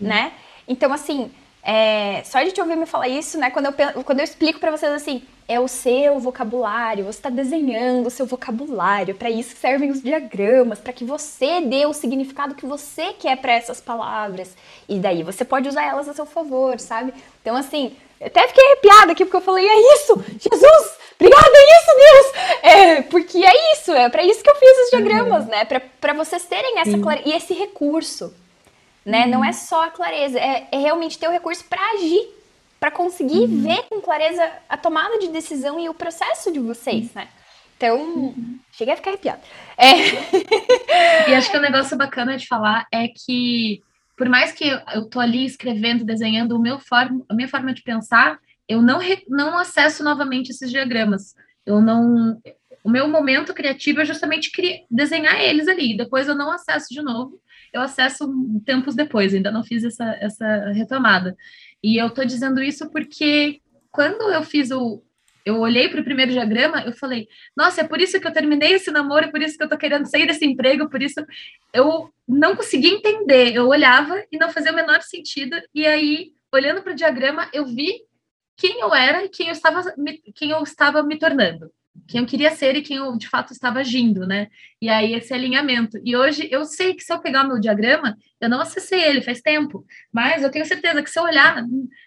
hum. 0.00 0.08
né? 0.08 0.32
Então, 0.66 0.92
assim, 0.92 1.30
é, 1.62 2.22
só 2.24 2.42
de 2.42 2.52
te 2.52 2.60
ouvir 2.60 2.76
me 2.76 2.86
falar 2.86 3.08
isso, 3.08 3.38
né? 3.38 3.50
Quando 3.50 3.66
eu, 3.66 4.04
quando 4.04 4.20
eu 4.20 4.24
explico 4.24 4.60
para 4.60 4.70
vocês 4.70 4.92
assim, 4.92 5.22
é 5.46 5.58
o 5.58 5.66
seu 5.66 6.18
vocabulário, 6.18 7.04
você 7.04 7.18
está 7.18 7.30
desenhando 7.30 8.06
o 8.06 8.10
seu 8.10 8.26
vocabulário, 8.26 9.14
para 9.14 9.30
isso 9.30 9.56
servem 9.56 9.90
os 9.90 10.02
diagramas, 10.02 10.78
para 10.78 10.92
que 10.92 11.04
você 11.04 11.60
dê 11.62 11.86
o 11.86 11.92
significado 11.92 12.54
que 12.54 12.66
você 12.66 13.14
quer 13.14 13.36
para 13.38 13.52
essas 13.52 13.80
palavras. 13.80 14.54
E 14.88 14.98
daí 14.98 15.22
você 15.22 15.44
pode 15.44 15.68
usar 15.68 15.84
elas 15.84 16.08
a 16.08 16.14
seu 16.14 16.26
favor, 16.26 16.78
sabe? 16.78 17.12
Então, 17.40 17.56
assim, 17.56 17.96
eu 18.20 18.26
até 18.26 18.46
fiquei 18.48 18.64
arrepiada 18.64 19.12
aqui 19.12 19.24
porque 19.24 19.36
eu 19.36 19.40
falei, 19.40 19.66
é 19.66 19.94
isso, 19.94 20.22
Jesus, 20.38 20.98
obrigada, 21.18 21.52
é 21.54 21.78
isso, 21.78 21.96
Deus! 21.96 22.62
É, 22.62 23.02
porque 23.02 23.44
é 23.44 23.72
isso, 23.72 23.92
é 23.92 24.08
para 24.08 24.22
isso 24.22 24.42
que 24.42 24.50
eu 24.50 24.56
fiz 24.56 24.84
os 24.84 24.90
diagramas, 24.90 25.44
uhum. 25.44 25.50
né? 25.50 25.66
Para 26.00 26.12
vocês 26.12 26.44
terem 26.44 26.78
essa 26.78 26.98
clareza 26.98 27.28
e 27.28 27.32
esse 27.32 27.54
recurso 27.54 28.34
né? 29.08 29.24
Uhum. 29.24 29.30
Não 29.30 29.44
é 29.44 29.52
só 29.52 29.84
a 29.84 29.90
clareza, 29.90 30.38
é, 30.38 30.68
é 30.70 30.78
realmente 30.78 31.18
ter 31.18 31.26
o 31.26 31.32
recurso 31.32 31.64
para 31.64 31.80
agir, 31.92 32.28
para 32.78 32.90
conseguir 32.90 33.40
uhum. 33.40 33.62
ver 33.62 33.82
com 33.88 34.02
clareza 34.02 34.46
a 34.68 34.76
tomada 34.76 35.18
de 35.18 35.28
decisão 35.28 35.80
e 35.80 35.88
o 35.88 35.94
processo 35.94 36.52
de 36.52 36.58
vocês, 36.60 37.12
né? 37.14 37.26
Então, 37.76 37.98
uhum. 37.98 38.58
cheguei 38.70 38.92
a 38.92 38.96
ficar 38.96 39.10
arrepiada. 39.10 39.40
É. 39.78 41.30
E 41.30 41.34
acho 41.34 41.50
que 41.50 41.56
o 41.56 41.60
um 41.60 41.62
negócio 41.62 41.96
bacana 41.96 42.36
de 42.36 42.46
falar 42.46 42.86
é 42.92 43.08
que, 43.08 43.82
por 44.16 44.28
mais 44.28 44.52
que 44.52 44.64
eu 44.92 45.08
tô 45.08 45.20
ali 45.20 45.46
escrevendo, 45.46 46.04
desenhando 46.04 46.56
o 46.56 46.60
meu 46.60 46.78
forma, 46.78 47.24
a 47.28 47.34
minha 47.34 47.48
forma 47.48 47.72
de 47.72 47.82
pensar, 47.82 48.38
eu 48.68 48.82
não, 48.82 48.98
re, 48.98 49.24
não 49.28 49.56
acesso 49.56 50.04
novamente 50.04 50.50
esses 50.50 50.70
diagramas. 50.70 51.34
Eu 51.64 51.80
não. 51.80 52.38
O 52.84 52.90
meu 52.90 53.08
momento 53.08 53.54
criativo 53.54 54.00
é 54.00 54.04
justamente 54.04 54.50
criar, 54.50 54.80
desenhar 54.90 55.40
eles 55.40 55.68
ali. 55.68 55.96
Depois 55.96 56.28
eu 56.28 56.34
não 56.34 56.50
acesso 56.50 56.88
de 56.90 57.00
novo 57.00 57.40
eu 57.72 57.80
acesso 57.80 58.28
tempos 58.64 58.94
depois, 58.94 59.34
ainda 59.34 59.50
não 59.50 59.64
fiz 59.64 59.84
essa, 59.84 60.04
essa 60.20 60.70
retomada. 60.72 61.36
E 61.82 62.00
eu 62.00 62.08
estou 62.08 62.24
dizendo 62.24 62.62
isso 62.62 62.90
porque 62.90 63.60
quando 63.90 64.32
eu 64.32 64.42
fiz 64.42 64.70
o. 64.70 65.02
Eu 65.44 65.60
olhei 65.60 65.88
para 65.88 66.02
o 66.02 66.04
primeiro 66.04 66.32
diagrama, 66.32 66.82
eu 66.82 66.92
falei, 66.92 67.26
nossa, 67.56 67.80
é 67.80 67.84
por 67.84 67.98
isso 68.00 68.20
que 68.20 68.26
eu 68.26 68.32
terminei 68.32 68.74
esse 68.74 68.90
namoro, 68.90 69.24
é 69.24 69.30
por 69.30 69.40
isso 69.40 69.56
que 69.56 69.62
eu 69.62 69.66
estou 69.66 69.78
querendo 69.78 70.04
sair 70.04 70.26
desse 70.26 70.44
emprego, 70.44 70.90
por 70.90 71.00
isso 71.00 71.24
eu 71.72 72.12
não 72.26 72.54
conseguia 72.54 72.90
entender. 72.92 73.54
Eu 73.54 73.66
olhava 73.68 74.22
e 74.30 74.36
não 74.36 74.50
fazia 74.50 74.72
o 74.72 74.74
menor 74.74 75.00
sentido. 75.00 75.56
E 75.74 75.86
aí, 75.86 76.32
olhando 76.52 76.82
para 76.82 76.92
o 76.92 76.96
diagrama, 76.96 77.48
eu 77.54 77.64
vi 77.64 78.02
quem 78.56 78.80
eu 78.80 78.94
era 78.94 79.24
e 79.24 79.30
quem 79.30 79.46
eu 79.46 79.52
estava, 79.52 79.82
quem 80.34 80.50
eu 80.50 80.62
estava 80.62 81.02
me 81.02 81.18
tornando 81.18 81.70
quem 82.06 82.20
eu 82.20 82.26
queria 82.26 82.50
ser 82.50 82.76
e 82.76 82.82
quem 82.82 82.98
eu 82.98 83.16
de 83.16 83.28
fato 83.28 83.52
estava 83.52 83.80
agindo, 83.80 84.26
né? 84.26 84.48
E 84.80 84.88
aí 84.88 85.14
esse 85.14 85.32
alinhamento. 85.32 85.98
E 86.04 86.16
hoje 86.16 86.48
eu 86.50 86.64
sei 86.64 86.94
que 86.94 87.02
se 87.02 87.12
eu 87.12 87.20
pegar 87.20 87.44
o 87.44 87.48
meu 87.48 87.60
diagrama, 87.60 88.16
eu 88.40 88.48
não 88.48 88.60
acessei 88.60 89.02
ele 89.02 89.22
faz 89.22 89.40
tempo, 89.40 89.84
mas 90.12 90.42
eu 90.42 90.50
tenho 90.50 90.64
certeza 90.64 91.02
que 91.02 91.10
se 91.10 91.18
eu 91.18 91.24
olhar, 91.24 91.64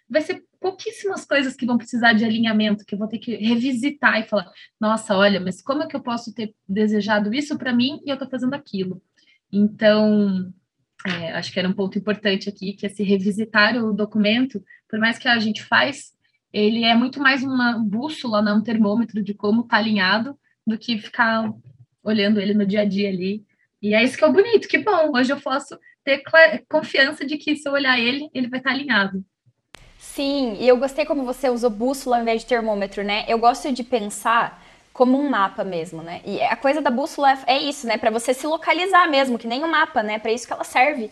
vai 0.10 0.22
ser 0.22 0.44
pouquíssimas 0.60 1.26
coisas 1.26 1.56
que 1.56 1.66
vão 1.66 1.78
precisar 1.78 2.14
de 2.14 2.24
alinhamento, 2.24 2.86
que 2.86 2.94
eu 2.94 3.00
vou 3.00 3.08
ter 3.08 3.18
que 3.18 3.36
revisitar 3.36 4.20
e 4.20 4.28
falar: 4.28 4.50
nossa, 4.80 5.16
olha, 5.16 5.40
mas 5.40 5.62
como 5.62 5.84
é 5.84 5.88
que 5.88 5.96
eu 5.96 6.02
posso 6.02 6.34
ter 6.34 6.54
desejado 6.68 7.34
isso 7.34 7.58
para 7.58 7.74
mim 7.74 8.00
e 8.06 8.10
eu 8.10 8.14
estou 8.14 8.30
fazendo 8.30 8.54
aquilo? 8.54 9.02
Então, 9.52 10.54
é, 11.06 11.32
acho 11.34 11.52
que 11.52 11.60
era 11.60 11.68
um 11.68 11.74
ponto 11.74 11.98
importante 11.98 12.48
aqui, 12.48 12.74
que 12.74 12.86
é 12.86 12.90
se 12.90 13.04
revisitar 13.04 13.76
o 13.84 13.92
documento, 13.92 14.64
por 14.88 15.00
mais 15.00 15.18
que 15.18 15.28
a 15.28 15.40
gente 15.40 15.64
faz 15.64 16.12
ele 16.54 16.84
é 16.84 16.96
muito 16.96 17.20
mais 17.20 17.44
uma 17.44 17.78
bússola, 17.78 18.42
né, 18.42 18.54
um 18.54 18.62
termômetro 18.62 19.24
de 19.24 19.34
como 19.34 19.62
está 19.62 19.78
alinhado, 19.78 20.38
do 20.66 20.78
que 20.78 20.98
ficar 20.98 21.52
olhando 22.04 22.40
ele 22.40 22.54
no 22.54 22.66
dia 22.66 22.82
a 22.82 22.86
dia 22.86 23.10
ali. 23.10 23.44
E 23.82 23.94
é 23.94 24.04
isso 24.04 24.18
que 24.18 24.24
é 24.24 24.28
o 24.28 24.34
bonito, 24.34 24.68
que 24.68 24.78
bom, 24.78 25.12
hoje 25.16 25.32
eu 25.32 25.40
posso 25.40 25.78
ter 26.04 26.22
confiança 26.70 27.26
de 27.26 27.38
que 27.38 27.56
se 27.56 27.68
eu 27.68 27.74
olhar 27.74 28.00
ele, 28.00 28.30
ele 28.34 28.48
vai 28.48 28.60
estar 28.60 28.72
tá 28.72 28.76
alinhado. 28.76 29.24
Sim, 29.98 30.58
e 30.60 30.68
eu 30.68 30.78
gostei 30.78 31.06
como 31.06 31.24
você 31.24 31.50
usou 31.50 31.70
bússola 31.70 32.18
ao 32.18 32.22
invés 32.22 32.42
de 32.42 32.48
termômetro, 32.48 33.04
né? 33.04 33.24
Eu 33.28 33.38
gosto 33.38 33.72
de 33.72 33.84
pensar 33.84 34.62
como 34.92 35.18
um 35.18 35.30
mapa 35.30 35.64
mesmo, 35.64 36.02
né? 36.02 36.22
E 36.26 36.42
a 36.42 36.56
coisa 36.56 36.82
da 36.82 36.92
bússola 36.92 37.38
é 37.48 37.58
isso, 37.58 37.88
né? 37.88 37.98
Para 37.98 38.12
você 38.12 38.34
se 38.34 38.46
localizar 38.46 39.10
mesmo, 39.10 39.40
que 39.40 39.48
nem 39.48 39.64
um 39.64 39.70
mapa, 39.70 40.04
né? 40.04 40.20
Para 40.20 40.32
isso 40.32 40.46
que 40.46 40.54
ela 40.54 40.64
serve. 40.64 41.10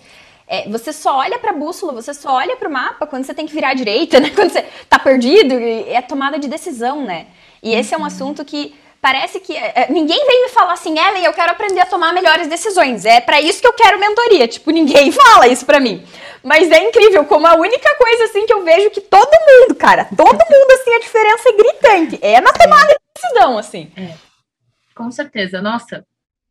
É, 0.52 0.68
você 0.68 0.92
só 0.92 1.18
olha 1.18 1.38
para 1.38 1.52
a 1.52 1.54
bússola, 1.54 1.94
você 1.94 2.12
só 2.12 2.34
olha 2.34 2.58
para 2.58 2.68
o 2.68 2.72
mapa 2.72 3.06
quando 3.06 3.24
você 3.24 3.36
tem 3.36 3.46
que 3.46 3.54
virar 3.54 3.70
à 3.70 3.74
direita, 3.76 4.20
né? 4.20 4.32
Quando 4.34 4.50
você 4.50 4.66
tá 4.90 4.98
perdido, 4.98 5.54
é 5.54 6.02
tomada 6.02 6.40
de 6.40 6.48
decisão, 6.48 7.06
né? 7.06 7.28
E 7.62 7.76
esse 7.76 7.94
é 7.94 7.98
um 7.98 8.00
uhum. 8.00 8.08
assunto 8.08 8.44
que 8.44 8.76
parece 9.00 9.40
que 9.40 9.56
é, 9.56 9.74
é, 9.76 9.92
ninguém 9.92 10.26
vem 10.26 10.42
me 10.42 10.50
falar 10.50 10.74
assim, 10.74 10.98
Ellen, 10.98 11.24
eu 11.24 11.34
quero 11.34 11.52
aprender 11.52 11.82
a 11.82 11.86
tomar 11.86 12.12
melhores 12.14 12.48
decisões. 12.48 13.06
É 13.06 13.22
para 13.22 13.40
isso 13.40 13.62
que 13.62 13.68
eu 13.68 13.74
quero 13.74 14.00
mentoria. 14.00 14.48
Tipo, 14.48 14.72
ninguém 14.72 15.12
fala 15.14 15.48
isso 15.48 15.68
para 15.68 15.80
mim. 15.80 16.04
Mas 16.44 16.72
é 16.72 16.84
incrível 16.84 17.26
como 17.26 17.46
a 17.46 17.54
única 17.54 17.96
coisa 17.96 18.24
assim 18.24 18.48
que 18.48 18.54
eu 18.54 18.64
vejo 18.64 18.90
que 18.90 19.02
todo 19.02 19.30
mundo, 19.30 19.76
cara, 19.76 20.06
todo 20.06 20.34
mundo 20.50 20.72
assim 20.72 20.96
a 20.96 21.00
diferença 21.00 21.50
é 21.50 21.58
gritante, 21.58 22.20
é 22.24 22.42
na 22.42 22.52
tomada 22.52 22.88
de 22.88 23.22
decisão, 23.22 23.56
assim. 23.56 23.92
É. 23.96 24.16
Com 24.96 25.12
certeza. 25.12 25.62
Nossa, 25.62 26.04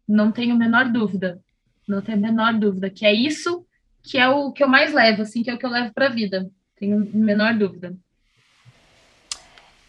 não 0.08 0.30
tenho 0.30 0.54
a 0.54 0.58
menor 0.58 0.84
dúvida. 0.84 1.40
Não 1.88 2.00
tenho 2.00 2.18
a 2.18 2.20
menor 2.20 2.54
dúvida 2.54 2.88
que 2.88 3.04
é 3.04 3.12
isso 3.12 3.66
que 4.08 4.18
é 4.18 4.28
o 4.28 4.52
que 4.52 4.62
eu 4.62 4.68
mais 4.68 4.92
levo, 4.92 5.22
assim, 5.22 5.42
que 5.42 5.50
é 5.50 5.54
o 5.54 5.58
que 5.58 5.66
eu 5.66 5.70
levo 5.70 5.92
para 5.92 6.06
a 6.06 6.10
vida. 6.10 6.50
Tenho 6.78 6.96
a 6.96 7.16
menor 7.16 7.54
dúvida. 7.54 7.94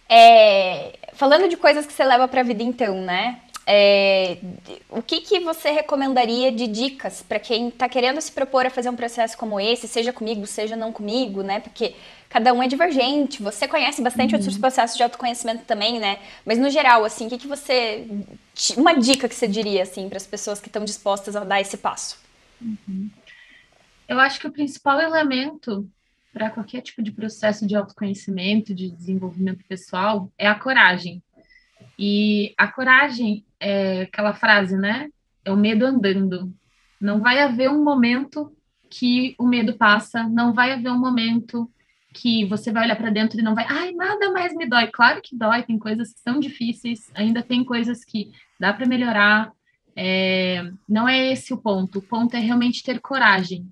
É, 0.09 0.97
falando 1.13 1.47
de 1.47 1.55
coisas 1.55 1.85
que 1.85 1.93
você 1.93 2.03
leva 2.03 2.27
para 2.27 2.41
a 2.41 2.43
vida, 2.43 2.63
então, 2.63 3.01
né? 3.01 3.41
é, 3.71 4.39
o 4.89 4.99
que, 4.99 5.21
que 5.21 5.39
você 5.41 5.69
recomendaria 5.69 6.51
de 6.51 6.65
dicas 6.65 7.21
para 7.21 7.39
quem 7.39 7.67
está 7.67 7.87
querendo 7.87 8.19
se 8.19 8.31
propor 8.31 8.65
a 8.65 8.69
fazer 8.71 8.89
um 8.89 8.95
processo 8.95 9.37
como 9.37 9.59
esse, 9.59 9.87
seja 9.87 10.11
comigo, 10.11 10.47
seja 10.47 10.75
não 10.75 10.91
comigo, 10.91 11.43
né? 11.43 11.59
Porque 11.59 11.93
cada 12.27 12.51
um 12.51 12.63
é 12.63 12.67
divergente. 12.67 13.43
Você 13.43 13.67
conhece 13.67 14.01
bastante 14.01 14.33
uhum. 14.33 14.39
outros 14.39 14.57
processos 14.57 14.97
de 14.97 15.03
autoconhecimento 15.03 15.65
também, 15.65 15.99
né? 15.99 16.17
Mas 16.43 16.57
no 16.57 16.67
geral, 16.71 17.05
assim, 17.05 17.27
o 17.27 17.29
que, 17.29 17.37
que 17.37 17.47
você. 17.47 18.07
Uma 18.75 18.93
dica 18.93 19.29
que 19.29 19.35
você 19.35 19.47
diria, 19.47 19.83
assim, 19.83 20.09
para 20.09 20.17
as 20.17 20.25
pessoas 20.25 20.59
que 20.59 20.67
estão 20.67 20.83
dispostas 20.83 21.35
a 21.35 21.43
dar 21.43 21.61
esse 21.61 21.77
passo? 21.77 22.17
Uhum. 22.59 23.07
Eu 24.09 24.19
acho 24.19 24.39
que 24.39 24.47
o 24.47 24.51
principal 24.51 24.99
elemento 24.99 25.87
para 26.33 26.49
qualquer 26.49 26.81
tipo 26.81 27.03
de 27.03 27.11
processo 27.11 27.67
de 27.67 27.75
autoconhecimento, 27.75 28.73
de 28.73 28.89
desenvolvimento 28.89 29.63
pessoal, 29.67 30.31
é 30.35 30.47
a 30.47 30.55
coragem. 30.55 31.21
E 31.97 32.55
a 32.57 32.67
coragem 32.67 33.45
é 33.59 34.01
aquela 34.01 34.33
frase, 34.33 34.75
né? 34.75 35.09
É 35.45 35.51
o 35.51 35.55
medo 35.55 35.85
andando. 35.85 36.51
Não 36.99 37.19
vai 37.19 37.39
haver 37.39 37.69
um 37.69 37.83
momento 37.83 38.51
que 38.89 39.35
o 39.37 39.45
medo 39.45 39.77
passa, 39.77 40.23
não 40.23 40.53
vai 40.53 40.71
haver 40.71 40.91
um 40.91 40.99
momento 40.99 41.71
que 42.11 42.45
você 42.45 42.71
vai 42.71 42.85
olhar 42.85 42.95
para 42.95 43.11
dentro 43.11 43.39
e 43.39 43.43
não 43.43 43.53
vai, 43.53 43.67
ai, 43.69 43.91
nada 43.91 44.31
mais 44.31 44.55
me 44.55 44.67
dói. 44.67 44.87
Claro 44.87 45.21
que 45.21 45.37
dói, 45.37 45.61
tem 45.61 45.77
coisas 45.77 46.11
que 46.11 46.19
são 46.19 46.39
difíceis, 46.39 47.11
ainda 47.13 47.43
tem 47.43 47.63
coisas 47.63 48.03
que 48.03 48.31
dá 48.59 48.73
para 48.73 48.87
melhorar. 48.87 49.51
É, 49.95 50.67
não 50.87 51.07
é 51.07 51.31
esse 51.31 51.53
o 51.53 51.57
ponto. 51.57 51.99
O 51.99 52.01
ponto 52.01 52.35
é 52.35 52.39
realmente 52.39 52.81
ter 52.81 52.99
coragem. 52.99 53.69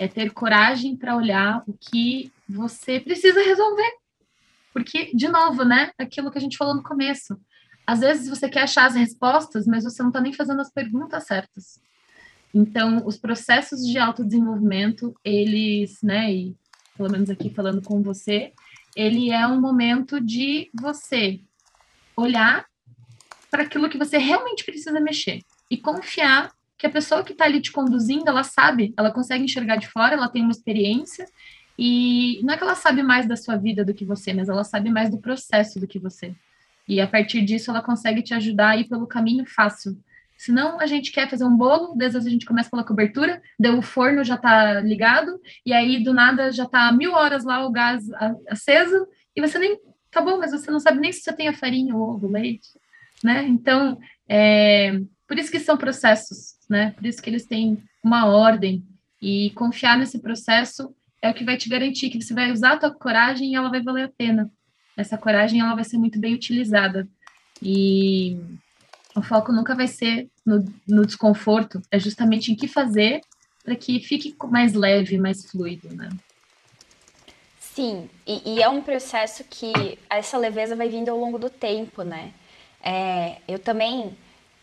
É 0.00 0.08
ter 0.08 0.32
coragem 0.32 0.96
para 0.96 1.14
olhar 1.14 1.62
o 1.66 1.74
que 1.74 2.32
você 2.48 2.98
precisa 2.98 3.42
resolver. 3.42 3.92
Porque, 4.72 5.14
de 5.14 5.28
novo, 5.28 5.62
né? 5.62 5.90
Aquilo 5.98 6.30
que 6.30 6.38
a 6.38 6.40
gente 6.40 6.56
falou 6.56 6.74
no 6.74 6.82
começo. 6.82 7.38
Às 7.86 8.00
vezes 8.00 8.26
você 8.26 8.48
quer 8.48 8.62
achar 8.62 8.86
as 8.86 8.94
respostas, 8.94 9.66
mas 9.66 9.84
você 9.84 10.02
não 10.02 10.08
está 10.08 10.18
nem 10.18 10.32
fazendo 10.32 10.62
as 10.62 10.72
perguntas 10.72 11.26
certas. 11.26 11.82
Então, 12.54 13.06
os 13.06 13.18
processos 13.18 13.86
de 13.86 13.98
autodesenvolvimento, 13.98 15.14
eles, 15.22 15.98
né, 16.02 16.32
e 16.32 16.56
pelo 16.96 17.10
menos 17.10 17.28
aqui 17.28 17.50
falando 17.50 17.82
com 17.82 18.02
você, 18.02 18.54
ele 18.96 19.30
é 19.30 19.46
um 19.46 19.60
momento 19.60 20.18
de 20.18 20.70
você 20.72 21.40
olhar 22.16 22.64
para 23.50 23.64
aquilo 23.64 23.90
que 23.90 23.98
você 23.98 24.16
realmente 24.16 24.64
precisa 24.64 24.98
mexer 24.98 25.40
e 25.70 25.76
confiar 25.76 26.52
que 26.80 26.86
a 26.86 26.90
pessoa 26.90 27.22
que 27.22 27.32
está 27.32 27.44
ali 27.44 27.60
te 27.60 27.70
conduzindo, 27.70 28.26
ela 28.26 28.42
sabe, 28.42 28.94
ela 28.96 29.10
consegue 29.10 29.44
enxergar 29.44 29.76
de 29.76 29.86
fora, 29.86 30.14
ela 30.14 30.30
tem 30.30 30.40
uma 30.40 30.50
experiência 30.50 31.26
e 31.78 32.40
não 32.42 32.54
é 32.54 32.56
que 32.56 32.62
ela 32.62 32.74
sabe 32.74 33.02
mais 33.02 33.28
da 33.28 33.36
sua 33.36 33.54
vida 33.56 33.84
do 33.84 33.92
que 33.92 34.02
você, 34.02 34.32
mas 34.32 34.48
ela 34.48 34.64
sabe 34.64 34.88
mais 34.88 35.10
do 35.10 35.18
processo 35.18 35.78
do 35.78 35.86
que 35.86 35.98
você. 35.98 36.34
E 36.88 36.98
a 36.98 37.06
partir 37.06 37.42
disso, 37.42 37.70
ela 37.70 37.82
consegue 37.82 38.22
te 38.22 38.32
ajudar 38.32 38.70
a 38.70 38.76
ir 38.78 38.88
pelo 38.88 39.06
caminho 39.06 39.44
fácil. 39.46 39.94
Senão, 40.38 40.80
a 40.80 40.86
gente 40.86 41.12
quer 41.12 41.28
fazer 41.28 41.44
um 41.44 41.54
bolo, 41.54 41.92
às 41.92 42.14
vezes 42.14 42.26
a 42.26 42.30
gente 42.30 42.46
começa 42.46 42.70
pela 42.70 42.82
cobertura, 42.82 43.42
deu 43.58 43.76
o 43.76 43.82
forno 43.82 44.24
já 44.24 44.36
está 44.36 44.80
ligado, 44.80 45.38
e 45.66 45.74
aí 45.74 46.02
do 46.02 46.14
nada 46.14 46.50
já 46.50 46.64
está 46.64 46.90
mil 46.92 47.12
horas 47.12 47.44
lá 47.44 47.62
o 47.66 47.70
gás 47.70 48.04
aceso, 48.48 49.06
e 49.36 49.40
você 49.42 49.58
nem. 49.58 49.78
Tá 50.10 50.22
bom, 50.22 50.38
mas 50.38 50.50
você 50.50 50.70
não 50.70 50.80
sabe 50.80 50.98
nem 50.98 51.12
se 51.12 51.20
você 51.20 51.32
tem 51.34 51.46
a 51.46 51.52
farinha, 51.52 51.94
o 51.94 52.00
ovo, 52.00 52.26
o 52.26 52.32
leite, 52.32 52.70
né? 53.22 53.46
Então, 53.46 53.98
é, 54.26 54.98
por 55.28 55.38
isso 55.38 55.52
que 55.52 55.60
são 55.60 55.76
processos, 55.76 56.58
né? 56.70 56.92
Por 56.92 57.04
isso 57.04 57.20
que 57.22 57.28
eles 57.28 57.44
têm 57.44 57.82
uma 58.02 58.26
ordem, 58.26 58.82
e 59.20 59.50
confiar 59.50 59.98
nesse 59.98 60.18
processo 60.18 60.94
é 61.20 61.28
o 61.30 61.34
que 61.34 61.44
vai 61.44 61.58
te 61.58 61.68
garantir 61.68 62.08
que 62.08 62.22
você 62.22 62.32
vai 62.32 62.50
usar 62.50 62.72
a 62.72 62.78
tua 62.78 62.90
coragem 62.90 63.52
e 63.52 63.54
ela 63.54 63.68
vai 63.68 63.82
valer 63.82 64.04
a 64.04 64.08
pena 64.08 64.50
essa 65.00 65.16
coragem 65.16 65.60
ela 65.60 65.74
vai 65.74 65.84
ser 65.84 65.98
muito 65.98 66.18
bem 66.18 66.34
utilizada. 66.34 67.08
E 67.62 68.38
o 69.16 69.22
foco 69.22 69.52
nunca 69.52 69.74
vai 69.74 69.86
ser 69.86 70.28
no, 70.44 70.64
no 70.86 71.04
desconforto, 71.04 71.80
é 71.90 71.98
justamente 71.98 72.52
em 72.52 72.56
que 72.56 72.68
fazer 72.68 73.20
para 73.64 73.76
que 73.76 74.00
fique 74.00 74.34
mais 74.48 74.72
leve, 74.72 75.18
mais 75.18 75.44
fluido, 75.50 75.94
né? 75.94 76.08
Sim, 77.58 78.08
e, 78.26 78.54
e, 78.54 78.62
é 78.62 78.68
um 78.68 78.82
processo 78.82 79.44
que 79.44 79.98
essa 80.08 80.36
leveza 80.36 80.74
vai 80.74 80.88
vindo 80.88 81.08
ao 81.08 81.18
longo 81.18 81.38
do 81.38 81.48
tempo, 81.48 82.02
né? 82.02 82.32
É, 82.82 83.36
eu 83.46 83.58
também 83.58 84.16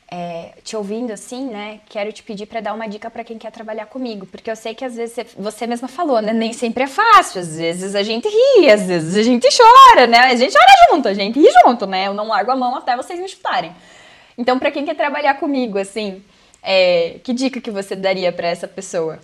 é, 0.09 0.53
te 0.63 0.75
ouvindo 0.75 1.11
assim, 1.11 1.49
né, 1.49 1.81
quero 1.89 2.13
te 2.13 2.23
pedir 2.23 2.45
para 2.45 2.61
dar 2.61 2.73
uma 2.73 2.87
dica 2.87 3.09
para 3.11 3.25
quem 3.25 3.37
quer 3.37 3.51
trabalhar 3.51 3.87
comigo, 3.87 4.25
porque 4.25 4.49
eu 4.49 4.55
sei 4.55 4.73
que 4.73 4.85
às 4.85 4.95
vezes 4.95 5.15
você, 5.15 5.25
você, 5.37 5.67
mesma 5.67 5.87
falou, 5.87 6.21
né, 6.21 6.31
nem 6.31 6.53
sempre 6.53 6.83
é 6.83 6.87
fácil, 6.87 7.41
às 7.41 7.57
vezes 7.57 7.93
a 7.93 8.01
gente 8.03 8.27
ri, 8.27 8.69
às 8.69 8.87
vezes 8.87 9.17
a 9.17 9.23
gente 9.23 9.47
chora, 9.55 10.07
né, 10.07 10.19
a 10.19 10.35
gente 10.35 10.53
chora 10.53 10.71
junto, 10.89 11.07
a 11.09 11.13
gente 11.13 11.37
ri 11.39 11.47
junto, 11.63 11.85
né, 11.85 12.07
eu 12.07 12.13
não 12.13 12.27
largo 12.27 12.51
a 12.51 12.55
mão 12.55 12.75
até 12.77 12.95
vocês 12.95 13.19
me 13.19 13.27
chutarem. 13.27 13.75
Então, 14.37 14.57
para 14.59 14.71
quem 14.71 14.85
quer 14.85 14.95
trabalhar 14.95 15.33
comigo, 15.35 15.77
assim, 15.77 16.23
é, 16.61 17.19
que 17.23 17.33
dica 17.33 17.59
que 17.59 17.71
você 17.71 17.95
daria 17.95 18.31
para 18.31 18.47
essa 18.47 18.67
pessoa? 18.67 19.19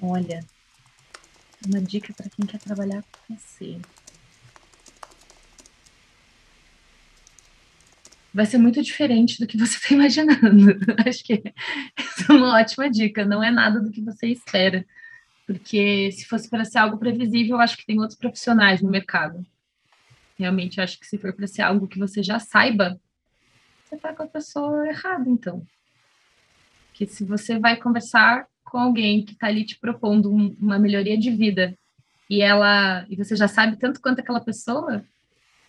Olha, 0.00 0.44
uma 1.66 1.80
dica 1.80 2.12
para 2.12 2.28
quem 2.30 2.46
quer 2.46 2.58
trabalhar 2.58 3.02
com 3.02 3.34
você. 3.34 3.78
vai 8.38 8.46
ser 8.46 8.58
muito 8.58 8.80
diferente 8.80 9.40
do 9.40 9.46
que 9.48 9.58
você 9.58 9.76
está 9.76 9.92
imaginando. 9.94 10.78
Acho 11.06 11.24
que 11.24 11.42
essa 11.96 12.32
é 12.32 12.36
uma 12.36 12.56
ótima 12.56 12.88
dica. 12.88 13.24
Não 13.24 13.42
é 13.42 13.50
nada 13.50 13.80
do 13.80 13.90
que 13.90 14.00
você 14.00 14.28
espera. 14.28 14.86
Porque 15.44 16.12
se 16.12 16.24
fosse 16.24 16.48
para 16.48 16.64
ser 16.64 16.78
algo 16.78 16.98
previsível, 16.98 17.56
eu 17.56 17.60
acho 17.60 17.76
que 17.76 17.86
tem 17.86 17.98
outros 17.98 18.18
profissionais 18.18 18.80
no 18.80 18.90
mercado. 18.90 19.44
Realmente, 20.38 20.80
acho 20.80 21.00
que 21.00 21.06
se 21.06 21.18
for 21.18 21.32
para 21.32 21.48
ser 21.48 21.62
algo 21.62 21.88
que 21.88 21.98
você 21.98 22.22
já 22.22 22.38
saiba, 22.38 23.00
você 23.84 23.96
está 23.96 24.12
com 24.12 24.22
a 24.22 24.28
pessoa 24.28 24.86
errada, 24.86 25.28
então. 25.28 25.66
Que 26.92 27.06
se 27.06 27.24
você 27.24 27.58
vai 27.58 27.76
conversar 27.76 28.46
com 28.70 28.78
alguém 28.78 29.24
que 29.24 29.32
está 29.32 29.46
ali 29.46 29.64
te 29.64 29.78
propondo 29.78 30.32
um, 30.32 30.54
uma 30.60 30.78
melhoria 30.78 31.16
de 31.18 31.30
vida 31.30 31.74
e 32.28 32.42
ela 32.42 33.06
e 33.08 33.16
você 33.16 33.34
já 33.34 33.48
sabe 33.48 33.76
tanto 33.76 34.00
quanto 34.00 34.20
aquela 34.20 34.40
pessoa, 34.40 35.04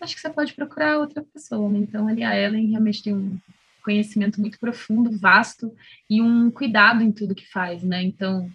acho 0.00 0.14
que 0.14 0.20
você 0.20 0.30
pode 0.30 0.52
procurar 0.52 0.98
outra 0.98 1.22
pessoa. 1.22 1.68
Né? 1.70 1.78
Então, 1.78 2.06
ali 2.08 2.22
a 2.22 2.38
Ellen 2.38 2.70
realmente 2.70 3.02
tem 3.02 3.14
um 3.14 3.38
conhecimento 3.82 4.40
muito 4.40 4.58
profundo, 4.58 5.18
vasto 5.18 5.74
e 6.08 6.20
um 6.20 6.50
cuidado 6.50 7.02
em 7.02 7.10
tudo 7.10 7.34
que 7.34 7.50
faz, 7.50 7.82
né? 7.82 8.02
Então, 8.02 8.50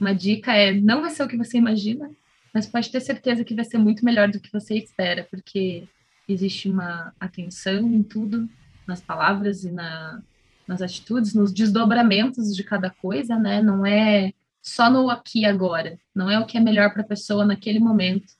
uma 0.00 0.14
dica 0.14 0.52
é 0.52 0.72
não 0.72 1.02
vai 1.02 1.10
ser 1.10 1.22
o 1.22 1.28
que 1.28 1.36
você 1.36 1.58
imagina, 1.58 2.10
mas 2.52 2.66
pode 2.66 2.90
ter 2.90 3.00
certeza 3.00 3.44
que 3.44 3.54
vai 3.54 3.64
ser 3.64 3.78
muito 3.78 4.04
melhor 4.04 4.28
do 4.28 4.40
que 4.40 4.52
você 4.52 4.76
espera, 4.76 5.26
porque 5.30 5.84
existe 6.28 6.68
uma 6.70 7.12
atenção 7.20 7.86
em 7.92 8.02
tudo, 8.02 8.48
nas 8.86 9.00
palavras 9.00 9.64
e 9.64 9.70
na, 9.70 10.22
nas 10.66 10.82
atitudes, 10.82 11.34
nos 11.34 11.52
desdobramentos 11.52 12.54
de 12.54 12.62
cada 12.62 12.90
coisa, 12.90 13.36
né? 13.36 13.62
Não 13.62 13.84
é 13.84 14.32
só 14.62 14.88
no 14.90 15.10
aqui 15.10 15.40
e 15.40 15.44
agora, 15.44 15.98
não 16.14 16.30
é 16.30 16.38
o 16.38 16.46
que 16.46 16.56
é 16.56 16.60
melhor 16.60 16.92
para 16.92 17.02
a 17.02 17.06
pessoa 17.06 17.44
naquele 17.44 17.80
momento, 17.80 18.32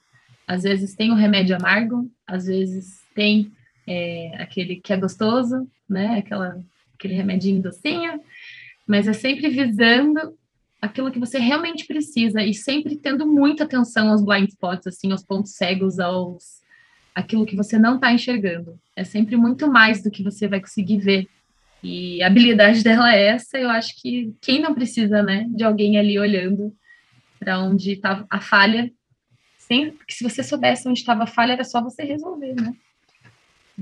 às 0.47 0.63
vezes 0.63 0.95
tem 0.95 1.11
o 1.11 1.17
remédio 1.17 1.57
amargo, 1.57 2.11
às 2.27 2.47
vezes 2.47 3.01
tem 3.15 3.51
é, 3.87 4.33
aquele 4.39 4.77
que 4.77 4.93
é 4.93 4.97
gostoso, 4.97 5.69
né? 5.89 6.19
Aquela, 6.19 6.63
aquele 6.95 7.15
remedinho 7.15 7.63
docinho, 7.63 8.21
mas 8.87 9.09
é 9.09 9.13
sempre 9.13 9.49
visando 9.49 10.37
aquilo 10.81 11.13
que 11.13 11.19
você 11.19 11.39
realmente 11.39 11.87
precisa 11.87 12.43
e 12.43 12.53
sempre 12.53 12.97
tendo 12.97 13.27
muita 13.27 13.65
atenção 13.65 14.11
aos 14.11 14.25
blind 14.25 14.49
spots, 14.49 14.87
assim, 14.87 15.13
aos 15.13 15.25
pontos 15.25 15.53
cegos, 15.53 16.01
aos 16.01 16.61
aquilo 17.15 17.47
que 17.47 17.55
você 17.55 17.79
não 17.79 17.97
está 17.97 18.13
enxergando. 18.13 18.79
É 18.97 19.05
sempre 19.05 19.37
muito 19.37 19.71
mais 19.71 20.03
do 20.03 20.11
que 20.11 20.23
você 20.23 20.49
vai 20.49 20.61
conseguir 20.61 20.99
ver. 20.99 21.29
E 21.83 22.23
a 22.23 22.29
habilidade 22.29 22.83
dela 22.83 23.15
é 23.15 23.29
essa. 23.29 23.59
Eu 23.59 23.69
acho 23.69 24.01
que 24.01 24.35
quem 24.41 24.61
não 24.61 24.75
precisa, 24.75 25.23
né, 25.23 25.47
de 25.51 25.65
alguém 25.65 25.99
ali 25.99 26.19
olhando 26.19 26.75
para 27.39 27.59
onde 27.61 27.93
está 27.93 28.25
a 28.31 28.41
falha 28.41 28.91
sem, 29.59 29.91
porque 29.91 30.13
se 30.13 30.23
você 30.23 30.43
soubesse 30.43 30.89
onde 30.89 31.01
estava 31.01 31.25
a 31.25 31.27
falha, 31.27 31.53
era 31.53 31.65
só 31.65 31.83
você 31.83 32.03
resolver, 32.03 32.55
né? 32.55 32.75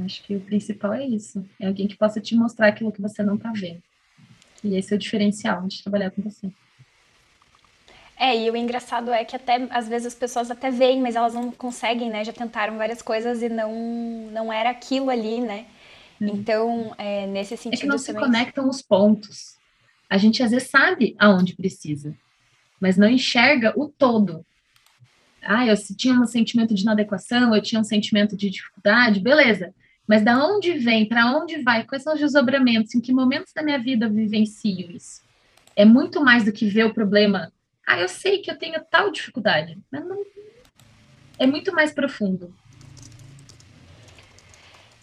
Acho 0.05 0.23
que 0.23 0.37
o 0.37 0.41
principal 0.41 0.95
é 0.95 1.05
isso. 1.05 1.45
É 1.59 1.67
alguém 1.67 1.89
que 1.89 1.97
possa 1.97 2.21
te 2.21 2.35
mostrar 2.35 2.69
aquilo 2.69 2.93
que 2.93 3.03
você 3.03 3.23
não 3.23 3.35
está 3.35 3.53
vendo. 3.53 3.83
E 4.63 4.77
esse 4.77 4.93
é 4.93 4.97
o 4.97 4.99
diferencial 4.99 5.67
de 5.67 5.83
trabalhar 5.83 6.11
com 6.11 6.23
você. 6.23 6.51
É, 8.17 8.37
e 8.37 8.51
o 8.51 8.57
engraçado 8.57 9.11
é 9.11 9.25
que 9.25 9.35
até 9.35 9.67
às 9.71 9.89
vezes 9.89 10.09
as 10.09 10.15
pessoas 10.15 10.51
até 10.51 10.71
veem, 10.71 11.01
mas 11.01 11.17
elas 11.17 11.33
não 11.33 11.51
conseguem, 11.51 12.11
né? 12.11 12.23
Já 12.23 12.33
tentaram 12.33 12.77
várias 12.77 13.01
coisas 13.01 13.43
e 13.43 13.49
não 13.49 13.73
não 14.31 14.53
era 14.53 14.71
aquilo 14.71 15.09
ali, 15.09 15.41
né? 15.41 15.65
Hum. 16.21 16.29
Então, 16.29 16.95
é, 16.99 17.27
nesse 17.27 17.57
sentido. 17.57 17.79
É 17.79 17.81
que 17.81 17.87
não 17.87 17.99
se 17.99 18.13
conectam 18.13 18.69
os 18.69 18.83
pontos. 18.83 19.59
A 20.09 20.19
gente 20.19 20.43
às 20.43 20.51
vezes 20.51 20.69
sabe 20.69 21.15
aonde 21.19 21.55
precisa, 21.55 22.15
mas 22.81 22.97
não 22.97 23.09
enxerga 23.09 23.73
o 23.77 23.89
todo 23.89 24.45
ah, 25.43 25.67
eu 25.67 25.75
tinha 25.97 26.15
um 26.15 26.27
sentimento 26.27 26.75
de 26.75 26.83
inadequação, 26.83 27.55
eu 27.55 27.63
tinha 27.63 27.81
um 27.81 27.85
sentimento 27.85 28.37
de 28.37 28.51
dificuldade, 28.51 29.21
beleza. 29.21 29.75
Mas 30.07 30.23
da 30.23 30.37
onde 30.45 30.73
vem, 30.73 31.07
para 31.07 31.27
onde 31.37 31.63
vai, 31.63 31.85
quais 31.85 32.03
são 32.03 32.15
os 32.15 32.21
desdobramentos, 32.21 32.95
em 32.95 33.01
que 33.01 33.13
momentos 33.13 33.53
da 33.53 33.63
minha 33.63 33.79
vida 33.79 34.07
eu 34.07 34.13
vivencio 34.13 34.91
isso? 34.91 35.23
É 35.77 35.85
muito 35.85 36.23
mais 36.23 36.45
do 36.45 36.53
que 36.53 36.67
ver 36.67 36.85
o 36.85 36.95
problema. 36.95 37.53
Ah, 37.87 37.99
eu 37.99 38.09
sei 38.09 38.39
que 38.39 38.51
eu 38.51 38.59
tenho 38.59 38.81
tal 38.91 39.11
dificuldade, 39.11 39.79
mas 39.91 40.05
não 40.05 40.23
é 41.39 41.47
muito 41.47 41.73
mais 41.73 41.93
profundo. 41.93 42.55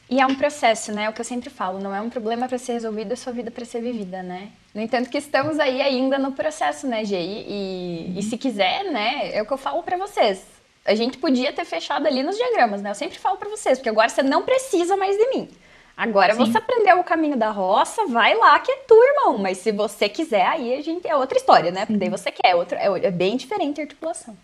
E 0.09 0.21
é 0.21 0.25
um 0.25 0.35
processo, 0.35 0.91
né? 0.93 1.09
O 1.09 1.13
que 1.13 1.19
eu 1.19 1.25
sempre 1.25 1.49
falo, 1.49 1.79
não 1.79 1.93
é 1.93 1.99
um 1.99 2.09
problema 2.09 2.47
para 2.47 2.57
ser 2.57 2.73
resolvido, 2.73 3.11
é 3.11 3.15
sua 3.15 3.33
vida 3.33 3.51
para 3.51 3.65
ser 3.65 3.81
vivida, 3.81 4.23
né? 4.23 4.49
No 4.73 4.81
entanto, 4.81 5.09
que 5.09 5.17
estamos 5.17 5.59
aí 5.59 5.81
ainda 5.81 6.17
no 6.17 6.31
processo, 6.31 6.87
né, 6.87 7.03
Gê? 7.03 7.19
E, 7.19 8.13
e 8.17 8.23
se 8.23 8.37
quiser, 8.37 8.85
né, 8.85 9.31
é 9.33 9.41
o 9.41 9.45
que 9.45 9.51
eu 9.51 9.57
falo 9.57 9.83
para 9.83 9.97
vocês. 9.97 10.45
A 10.85 10.95
gente 10.95 11.17
podia 11.17 11.51
ter 11.51 11.65
fechado 11.65 12.07
ali 12.07 12.23
nos 12.23 12.37
diagramas, 12.37 12.81
né? 12.81 12.89
Eu 12.91 12.95
sempre 12.95 13.19
falo 13.19 13.35
para 13.35 13.49
vocês, 13.49 13.77
porque 13.77 13.89
agora 13.89 14.07
você 14.07 14.23
não 14.23 14.43
precisa 14.43 14.95
mais 14.95 15.17
de 15.17 15.29
mim. 15.31 15.49
Agora 15.97 16.33
Sim. 16.33 16.45
você 16.45 16.57
aprendeu 16.57 16.99
o 16.99 17.03
caminho 17.03 17.35
da 17.35 17.49
roça, 17.49 18.05
vai 18.05 18.33
lá 18.35 18.57
que 18.59 18.71
é 18.71 18.75
tu, 18.87 18.95
irmão. 18.95 19.37
Mas 19.37 19.57
se 19.57 19.73
você 19.73 20.07
quiser, 20.07 20.45
aí 20.45 20.75
a 20.75 20.81
gente 20.81 21.05
é 21.05 21.15
outra 21.15 21.37
história, 21.37 21.69
né? 21.71 21.85
Porque 21.85 21.97
daí 21.97 22.09
você 22.09 22.31
quer, 22.31 22.55
outra, 22.55 22.79
é, 22.79 23.07
é 23.07 23.11
bem 23.11 23.35
diferente 23.35 23.81
a 23.81 23.83
articulação. 23.83 24.37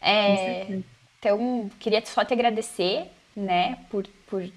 É, 0.00 0.78
então, 1.18 1.68
queria 1.78 2.02
só 2.06 2.24
te 2.24 2.32
agradecer, 2.32 3.10
né, 3.36 3.78
por, 3.90 4.06
por 4.28 4.48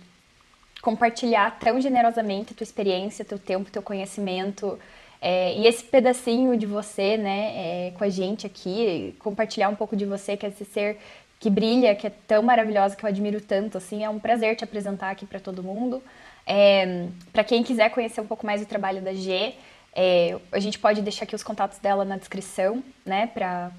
compartilhar 0.82 1.60
tão 1.60 1.80
generosamente 1.80 2.54
a 2.54 2.56
tua 2.56 2.64
experiência, 2.64 3.24
teu 3.24 3.38
tempo, 3.38 3.72
teu 3.72 3.82
conhecimento. 3.82 4.80
É, 5.22 5.54
e 5.56 5.68
esse 5.68 5.84
pedacinho 5.84 6.58
de 6.58 6.66
você, 6.66 7.16
né, 7.16 7.88
é, 7.88 7.92
com 7.92 8.04
a 8.04 8.10
gente 8.10 8.48
aqui, 8.48 9.16
compartilhar 9.20 9.70
um 9.70 9.76
pouco 9.76 9.96
de 9.96 10.06
você, 10.06 10.36
que 10.36 10.46
é 10.46 10.50
esse 10.50 10.66
ser 10.66 10.98
que 11.40 11.50
brilha, 11.50 11.96
que 11.96 12.08
é 12.08 12.12
tão 12.28 12.44
maravilhosa, 12.44 12.96
que 12.96 13.04
eu 13.04 13.10
admiro 13.10 13.42
tanto, 13.42 13.78
assim, 13.78 14.04
é 14.04 14.10
um 14.10 14.20
prazer 14.20 14.56
te 14.56 14.64
apresentar 14.64 15.10
aqui 15.12 15.26
para 15.26 15.40
todo 15.40 15.64
mundo. 15.64 16.02
É, 16.46 17.08
para 17.32 17.44
quem 17.44 17.64
quiser 17.64 17.90
conhecer 17.90 18.22
um 18.22 18.28
pouco 18.28 18.46
mais 18.46 18.62
do 18.62 18.68
trabalho 18.68 19.02
da 19.02 19.14
G, 19.14 19.54
é, 19.94 20.38
a 20.52 20.60
gente 20.60 20.80
pode 20.80 21.02
deixar 21.02 21.26
aqui 21.26 21.36
os 21.36 21.44
contatos 21.44 21.78
dela 21.80 22.06
na 22.06 22.18
descrição, 22.18 22.84
né? 23.06 23.28
Pra 23.28 23.72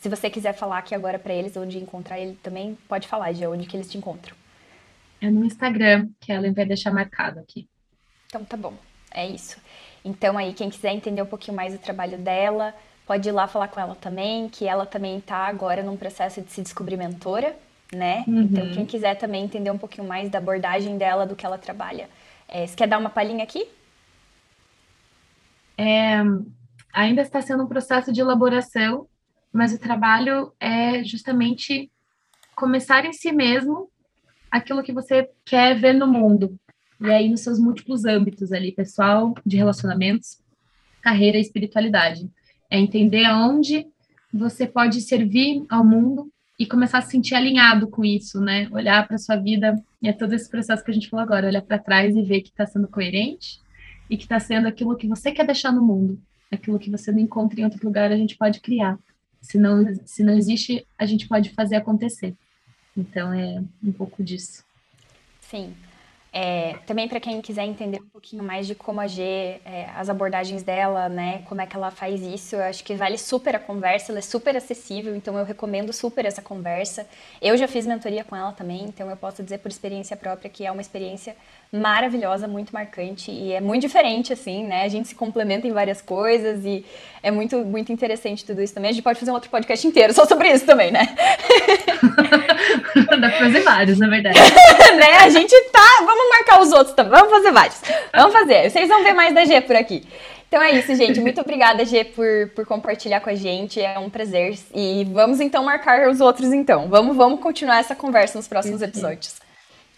se 0.00 0.08
você 0.08 0.30
quiser 0.30 0.52
falar 0.52 0.78
aqui 0.78 0.94
agora 0.94 1.18
para 1.18 1.34
eles 1.34 1.56
onde 1.56 1.78
encontrar 1.78 2.18
ele 2.18 2.38
também, 2.42 2.78
pode 2.88 3.08
falar, 3.08 3.32
G, 3.32 3.46
onde 3.46 3.66
que 3.66 3.76
eles 3.76 3.90
te 3.90 3.98
encontram. 3.98 4.37
É 5.20 5.30
no 5.30 5.44
Instagram, 5.44 6.08
que 6.20 6.32
ela 6.32 6.52
vai 6.52 6.64
deixar 6.64 6.92
marcado 6.92 7.40
aqui. 7.40 7.68
Então 8.26 8.44
tá 8.44 8.56
bom, 8.56 8.74
é 9.10 9.26
isso. 9.26 9.56
Então 10.04 10.38
aí, 10.38 10.52
quem 10.52 10.70
quiser 10.70 10.92
entender 10.92 11.22
um 11.22 11.26
pouquinho 11.26 11.56
mais 11.56 11.72
do 11.72 11.78
trabalho 11.78 12.18
dela, 12.18 12.74
pode 13.06 13.28
ir 13.28 13.32
lá 13.32 13.48
falar 13.48 13.68
com 13.68 13.80
ela 13.80 13.94
também, 13.94 14.48
que 14.48 14.66
ela 14.66 14.86
também 14.86 15.20
tá 15.20 15.46
agora 15.46 15.82
num 15.82 15.96
processo 15.96 16.40
de 16.40 16.52
se 16.52 16.62
descobrir 16.62 16.96
mentora, 16.96 17.56
né? 17.92 18.24
Uhum. 18.28 18.42
Então, 18.42 18.70
quem 18.72 18.86
quiser 18.86 19.16
também 19.16 19.44
entender 19.44 19.70
um 19.70 19.78
pouquinho 19.78 20.06
mais 20.06 20.30
da 20.30 20.38
abordagem 20.38 20.96
dela, 20.98 21.26
do 21.26 21.34
que 21.34 21.44
ela 21.44 21.58
trabalha. 21.58 22.08
É, 22.46 22.66
você 22.66 22.76
quer 22.76 22.86
dar 22.86 22.98
uma 22.98 23.10
palhinha 23.10 23.42
aqui? 23.42 23.66
É, 25.76 26.18
ainda 26.92 27.22
está 27.22 27.40
sendo 27.40 27.64
um 27.64 27.68
processo 27.68 28.12
de 28.12 28.20
elaboração, 28.20 29.06
mas 29.52 29.72
o 29.72 29.78
trabalho 29.78 30.52
é 30.60 31.02
justamente 31.02 31.90
começar 32.54 33.04
em 33.04 33.12
si 33.12 33.32
mesmo 33.32 33.90
aquilo 34.50 34.82
que 34.82 34.92
você 34.92 35.28
quer 35.44 35.78
ver 35.78 35.94
no 35.94 36.06
mundo. 36.06 36.58
E 37.00 37.10
aí, 37.10 37.28
nos 37.28 37.40
seus 37.40 37.58
múltiplos 37.58 38.04
âmbitos 38.04 38.52
ali, 38.52 38.72
pessoal, 38.72 39.34
de 39.46 39.56
relacionamentos, 39.56 40.38
carreira 41.00 41.38
e 41.38 41.40
espiritualidade. 41.40 42.28
É 42.70 42.78
entender 42.78 43.24
aonde 43.24 43.86
você 44.32 44.66
pode 44.66 45.00
servir 45.00 45.64
ao 45.68 45.84
mundo 45.84 46.30
e 46.58 46.66
começar 46.66 46.98
a 46.98 47.02
se 47.02 47.12
sentir 47.12 47.34
alinhado 47.34 47.88
com 47.88 48.04
isso, 48.04 48.40
né? 48.40 48.68
Olhar 48.72 49.06
para 49.06 49.16
sua 49.16 49.36
vida, 49.36 49.80
e 50.02 50.08
é 50.08 50.12
todo 50.12 50.32
esse 50.34 50.50
processo 50.50 50.84
que 50.84 50.90
a 50.90 50.94
gente 50.94 51.08
falou 51.08 51.24
agora, 51.24 51.46
olhar 51.46 51.62
para 51.62 51.78
trás 51.78 52.16
e 52.16 52.22
ver 52.22 52.40
que 52.40 52.48
está 52.48 52.66
sendo 52.66 52.88
coerente 52.88 53.60
e 54.10 54.16
que 54.16 54.24
está 54.24 54.40
sendo 54.40 54.66
aquilo 54.66 54.96
que 54.96 55.06
você 55.06 55.30
quer 55.30 55.46
deixar 55.46 55.70
no 55.70 55.84
mundo, 55.84 56.20
aquilo 56.50 56.78
que 56.78 56.90
você 56.90 57.12
não 57.12 57.20
encontra 57.20 57.60
em 57.60 57.64
outro 57.64 57.84
lugar, 57.84 58.10
a 58.10 58.16
gente 58.16 58.36
pode 58.36 58.60
criar. 58.60 58.98
Se 59.40 59.56
não, 59.56 59.84
se 60.04 60.24
não 60.24 60.36
existe, 60.36 60.84
a 60.98 61.06
gente 61.06 61.28
pode 61.28 61.50
fazer 61.50 61.76
acontecer. 61.76 62.34
Então 62.98 63.32
é 63.32 63.62
um 63.82 63.92
pouco 63.92 64.22
disso. 64.24 64.64
Sim. 65.40 65.74
É, 66.30 66.74
também 66.86 67.08
para 67.08 67.18
quem 67.18 67.40
quiser 67.40 67.64
entender 67.64 68.02
um 68.02 68.08
pouquinho 68.08 68.44
mais 68.44 68.66
de 68.66 68.74
como 68.74 69.00
a 69.00 69.06
G, 69.06 69.22
é, 69.22 69.88
as 69.96 70.10
abordagens 70.10 70.62
dela, 70.62 71.08
né, 71.08 71.42
como 71.48 71.62
é 71.62 71.66
que 71.66 71.74
ela 71.74 71.90
faz 71.90 72.20
isso, 72.20 72.54
eu 72.54 72.62
acho 72.62 72.84
que 72.84 72.94
vale 72.94 73.16
super 73.16 73.56
a 73.56 73.58
conversa, 73.58 74.12
ela 74.12 74.18
é 74.18 74.22
super 74.22 74.54
acessível, 74.54 75.16
então 75.16 75.38
eu 75.38 75.44
recomendo 75.44 75.90
super 75.90 76.26
essa 76.26 76.42
conversa. 76.42 77.06
Eu 77.40 77.56
já 77.56 77.66
fiz 77.66 77.86
mentoria 77.86 78.24
com 78.24 78.36
ela 78.36 78.52
também, 78.52 78.84
então 78.84 79.08
eu 79.08 79.16
posso 79.16 79.42
dizer 79.42 79.58
por 79.58 79.70
experiência 79.70 80.16
própria 80.18 80.50
que 80.50 80.66
é 80.66 80.70
uma 80.70 80.82
experiência 80.82 81.34
maravilhosa, 81.72 82.48
muito 82.48 82.72
marcante 82.72 83.30
e 83.30 83.52
é 83.52 83.60
muito 83.60 83.82
diferente, 83.82 84.32
assim, 84.32 84.64
né? 84.64 84.84
A 84.84 84.88
gente 84.88 85.08
se 85.08 85.14
complementa 85.14 85.66
em 85.66 85.72
várias 85.72 86.00
coisas 86.00 86.64
e 86.64 86.84
é 87.22 87.30
muito, 87.30 87.58
muito 87.58 87.92
interessante 87.92 88.44
tudo 88.44 88.62
isso 88.62 88.72
também. 88.72 88.90
A 88.90 88.92
gente 88.94 89.02
pode 89.02 89.18
fazer 89.18 89.30
um 89.30 89.34
outro 89.34 89.50
podcast 89.50 89.86
inteiro 89.86 90.12
só 90.14 90.24
sobre 90.26 90.50
isso 90.50 90.64
também, 90.64 90.90
né? 90.90 91.14
Dá 93.20 93.28
pra 93.28 93.38
fazer 93.38 93.60
vários, 93.60 93.98
na 93.98 94.08
verdade. 94.08 94.38
né? 94.96 95.18
A 95.20 95.28
gente 95.28 95.54
tá. 95.70 95.98
Vamos 96.00 96.30
marcar 96.30 96.60
os 96.60 96.72
outros 96.72 96.94
também. 96.94 97.12
Vamos 97.12 97.30
fazer 97.30 97.52
vários. 97.52 97.82
Vamos 98.14 98.32
fazer. 98.32 98.70
Vocês 98.70 98.88
vão 98.88 99.02
ver 99.02 99.12
mais 99.12 99.34
da 99.34 99.44
G 99.44 99.60
por 99.60 99.76
aqui. 99.76 100.06
Então 100.48 100.62
é 100.62 100.70
isso, 100.70 100.94
gente. 100.94 101.20
Muito 101.20 101.42
obrigada, 101.42 101.84
G, 101.84 102.04
por, 102.04 102.50
por 102.54 102.64
compartilhar 102.64 103.20
com 103.20 103.28
a 103.28 103.34
gente. 103.34 103.78
É 103.78 103.98
um 103.98 104.08
prazer. 104.08 104.58
E 104.74 105.06
vamos 105.12 105.40
então 105.40 105.62
marcar 105.62 106.08
os 106.08 106.22
outros, 106.22 106.50
então. 106.50 106.88
Vamos, 106.88 107.14
vamos 107.14 107.40
continuar 107.40 107.80
essa 107.80 107.94
conversa 107.94 108.38
nos 108.38 108.48
próximos 108.48 108.80
episódios. 108.80 109.36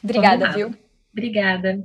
Obrigada, 0.02 0.50
viu? 0.50 0.74
Obrigada. 1.12 1.84